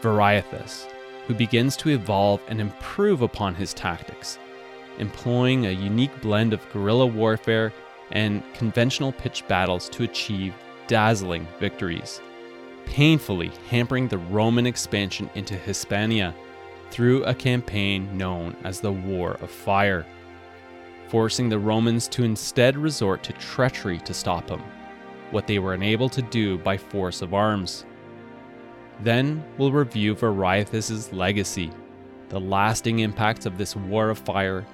Viriathus, 0.00 0.86
who 1.26 1.34
begins 1.34 1.76
to 1.76 1.90
evolve 1.90 2.40
and 2.48 2.60
improve 2.60 3.22
upon 3.22 3.54
his 3.54 3.72
tactics, 3.72 4.38
employing 4.98 5.66
a 5.66 5.70
unique 5.70 6.20
blend 6.20 6.52
of 6.52 6.68
guerrilla 6.70 7.06
warfare 7.06 7.72
and 8.10 8.42
conventional 8.54 9.12
pitched 9.12 9.46
battles 9.48 9.88
to 9.90 10.02
achieve 10.02 10.54
dazzling 10.86 11.46
victories, 11.60 12.20
painfully 12.84 13.50
hampering 13.70 14.08
the 14.08 14.18
Roman 14.18 14.66
expansion 14.66 15.30
into 15.34 15.54
Hispania 15.54 16.34
through 16.92 17.24
a 17.24 17.34
campaign 17.34 18.18
known 18.18 18.54
as 18.64 18.78
the 18.78 18.92
War 18.92 19.38
of 19.40 19.50
Fire, 19.50 20.04
forcing 21.08 21.48
the 21.48 21.58
Romans 21.58 22.06
to 22.08 22.22
instead 22.22 22.76
resort 22.76 23.22
to 23.22 23.32
treachery 23.32 23.98
to 24.00 24.12
stop 24.12 24.50
him, 24.50 24.62
what 25.30 25.46
they 25.46 25.58
were 25.58 25.72
unable 25.72 26.10
to 26.10 26.20
do 26.20 26.58
by 26.58 26.76
force 26.76 27.22
of 27.22 27.32
arms. 27.32 27.86
Then 29.00 29.42
we'll 29.56 29.72
review 29.72 30.14
Viriathus's 30.14 31.10
legacy, 31.14 31.72
the 32.28 32.38
lasting 32.38 32.98
impacts 32.98 33.46
of 33.46 33.56
this 33.56 33.74
War 33.74 34.10
of 34.10 34.18
Fire, 34.18 34.66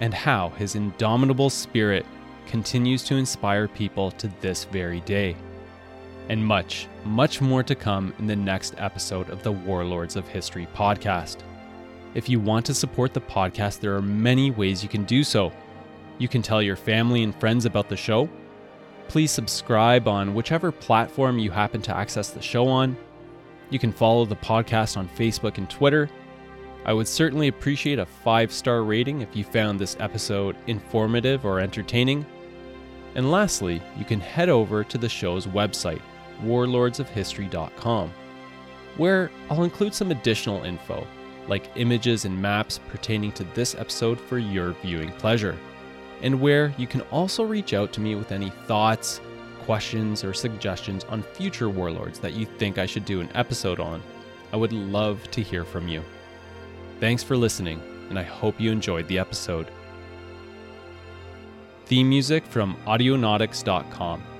and 0.00 0.14
how 0.14 0.48
his 0.50 0.76
indomitable 0.76 1.50
spirit 1.50 2.06
continues 2.46 3.04
to 3.04 3.16
inspire 3.16 3.68
people 3.68 4.10
to 4.12 4.28
this 4.40 4.64
very 4.64 5.00
day. 5.00 5.36
And 6.30 6.44
much, 6.44 6.88
much 7.04 7.42
more 7.42 7.62
to 7.62 7.74
come 7.74 8.14
in 8.18 8.26
the 8.26 8.34
next 8.34 8.74
episode 8.78 9.28
of 9.28 9.42
the 9.42 9.52
Warlords 9.52 10.16
of 10.16 10.26
History 10.26 10.66
podcast. 10.74 11.36
If 12.16 12.30
you 12.30 12.40
want 12.40 12.64
to 12.64 12.72
support 12.72 13.12
the 13.12 13.20
podcast, 13.20 13.80
there 13.80 13.94
are 13.94 14.00
many 14.00 14.50
ways 14.50 14.82
you 14.82 14.88
can 14.88 15.04
do 15.04 15.22
so. 15.22 15.52
You 16.16 16.28
can 16.28 16.40
tell 16.40 16.62
your 16.62 16.74
family 16.74 17.22
and 17.22 17.38
friends 17.38 17.66
about 17.66 17.90
the 17.90 17.96
show. 17.96 18.30
Please 19.06 19.30
subscribe 19.30 20.08
on 20.08 20.32
whichever 20.32 20.72
platform 20.72 21.38
you 21.38 21.50
happen 21.50 21.82
to 21.82 21.94
access 21.94 22.30
the 22.30 22.40
show 22.40 22.68
on. 22.68 22.96
You 23.68 23.78
can 23.78 23.92
follow 23.92 24.24
the 24.24 24.34
podcast 24.34 24.96
on 24.96 25.10
Facebook 25.10 25.58
and 25.58 25.68
Twitter. 25.68 26.08
I 26.86 26.94
would 26.94 27.06
certainly 27.06 27.48
appreciate 27.48 27.98
a 27.98 28.06
five 28.06 28.50
star 28.50 28.82
rating 28.82 29.20
if 29.20 29.36
you 29.36 29.44
found 29.44 29.78
this 29.78 29.98
episode 30.00 30.56
informative 30.68 31.44
or 31.44 31.60
entertaining. 31.60 32.24
And 33.14 33.30
lastly, 33.30 33.82
you 33.98 34.06
can 34.06 34.20
head 34.20 34.48
over 34.48 34.84
to 34.84 34.96
the 34.96 35.10
show's 35.10 35.46
website, 35.46 36.00
warlordsofhistory.com, 36.42 38.10
where 38.96 39.30
I'll 39.50 39.64
include 39.64 39.92
some 39.92 40.10
additional 40.10 40.64
info 40.64 41.06
like 41.48 41.70
images 41.76 42.24
and 42.24 42.40
maps 42.40 42.80
pertaining 42.88 43.32
to 43.32 43.44
this 43.54 43.74
episode 43.74 44.20
for 44.20 44.38
your 44.38 44.72
viewing 44.82 45.12
pleasure, 45.12 45.56
and 46.22 46.40
where 46.40 46.74
you 46.78 46.86
can 46.86 47.02
also 47.02 47.44
reach 47.44 47.74
out 47.74 47.92
to 47.92 48.00
me 48.00 48.14
with 48.14 48.32
any 48.32 48.50
thoughts, 48.66 49.20
questions, 49.60 50.24
or 50.24 50.32
suggestions 50.32 51.04
on 51.04 51.22
future 51.22 51.68
warlords 51.68 52.18
that 52.20 52.34
you 52.34 52.46
think 52.46 52.78
I 52.78 52.86
should 52.86 53.04
do 53.04 53.20
an 53.20 53.30
episode 53.34 53.80
on. 53.80 54.02
I 54.52 54.56
would 54.56 54.72
love 54.72 55.28
to 55.32 55.42
hear 55.42 55.64
from 55.64 55.88
you. 55.88 56.02
Thanks 57.00 57.22
for 57.22 57.36
listening, 57.36 57.80
and 58.08 58.18
I 58.18 58.22
hope 58.22 58.60
you 58.60 58.70
enjoyed 58.72 59.08
the 59.08 59.18
episode. 59.18 59.70
Theme 61.86 62.08
music 62.08 62.46
from 62.46 62.76
Audionautix.com. 62.86 64.35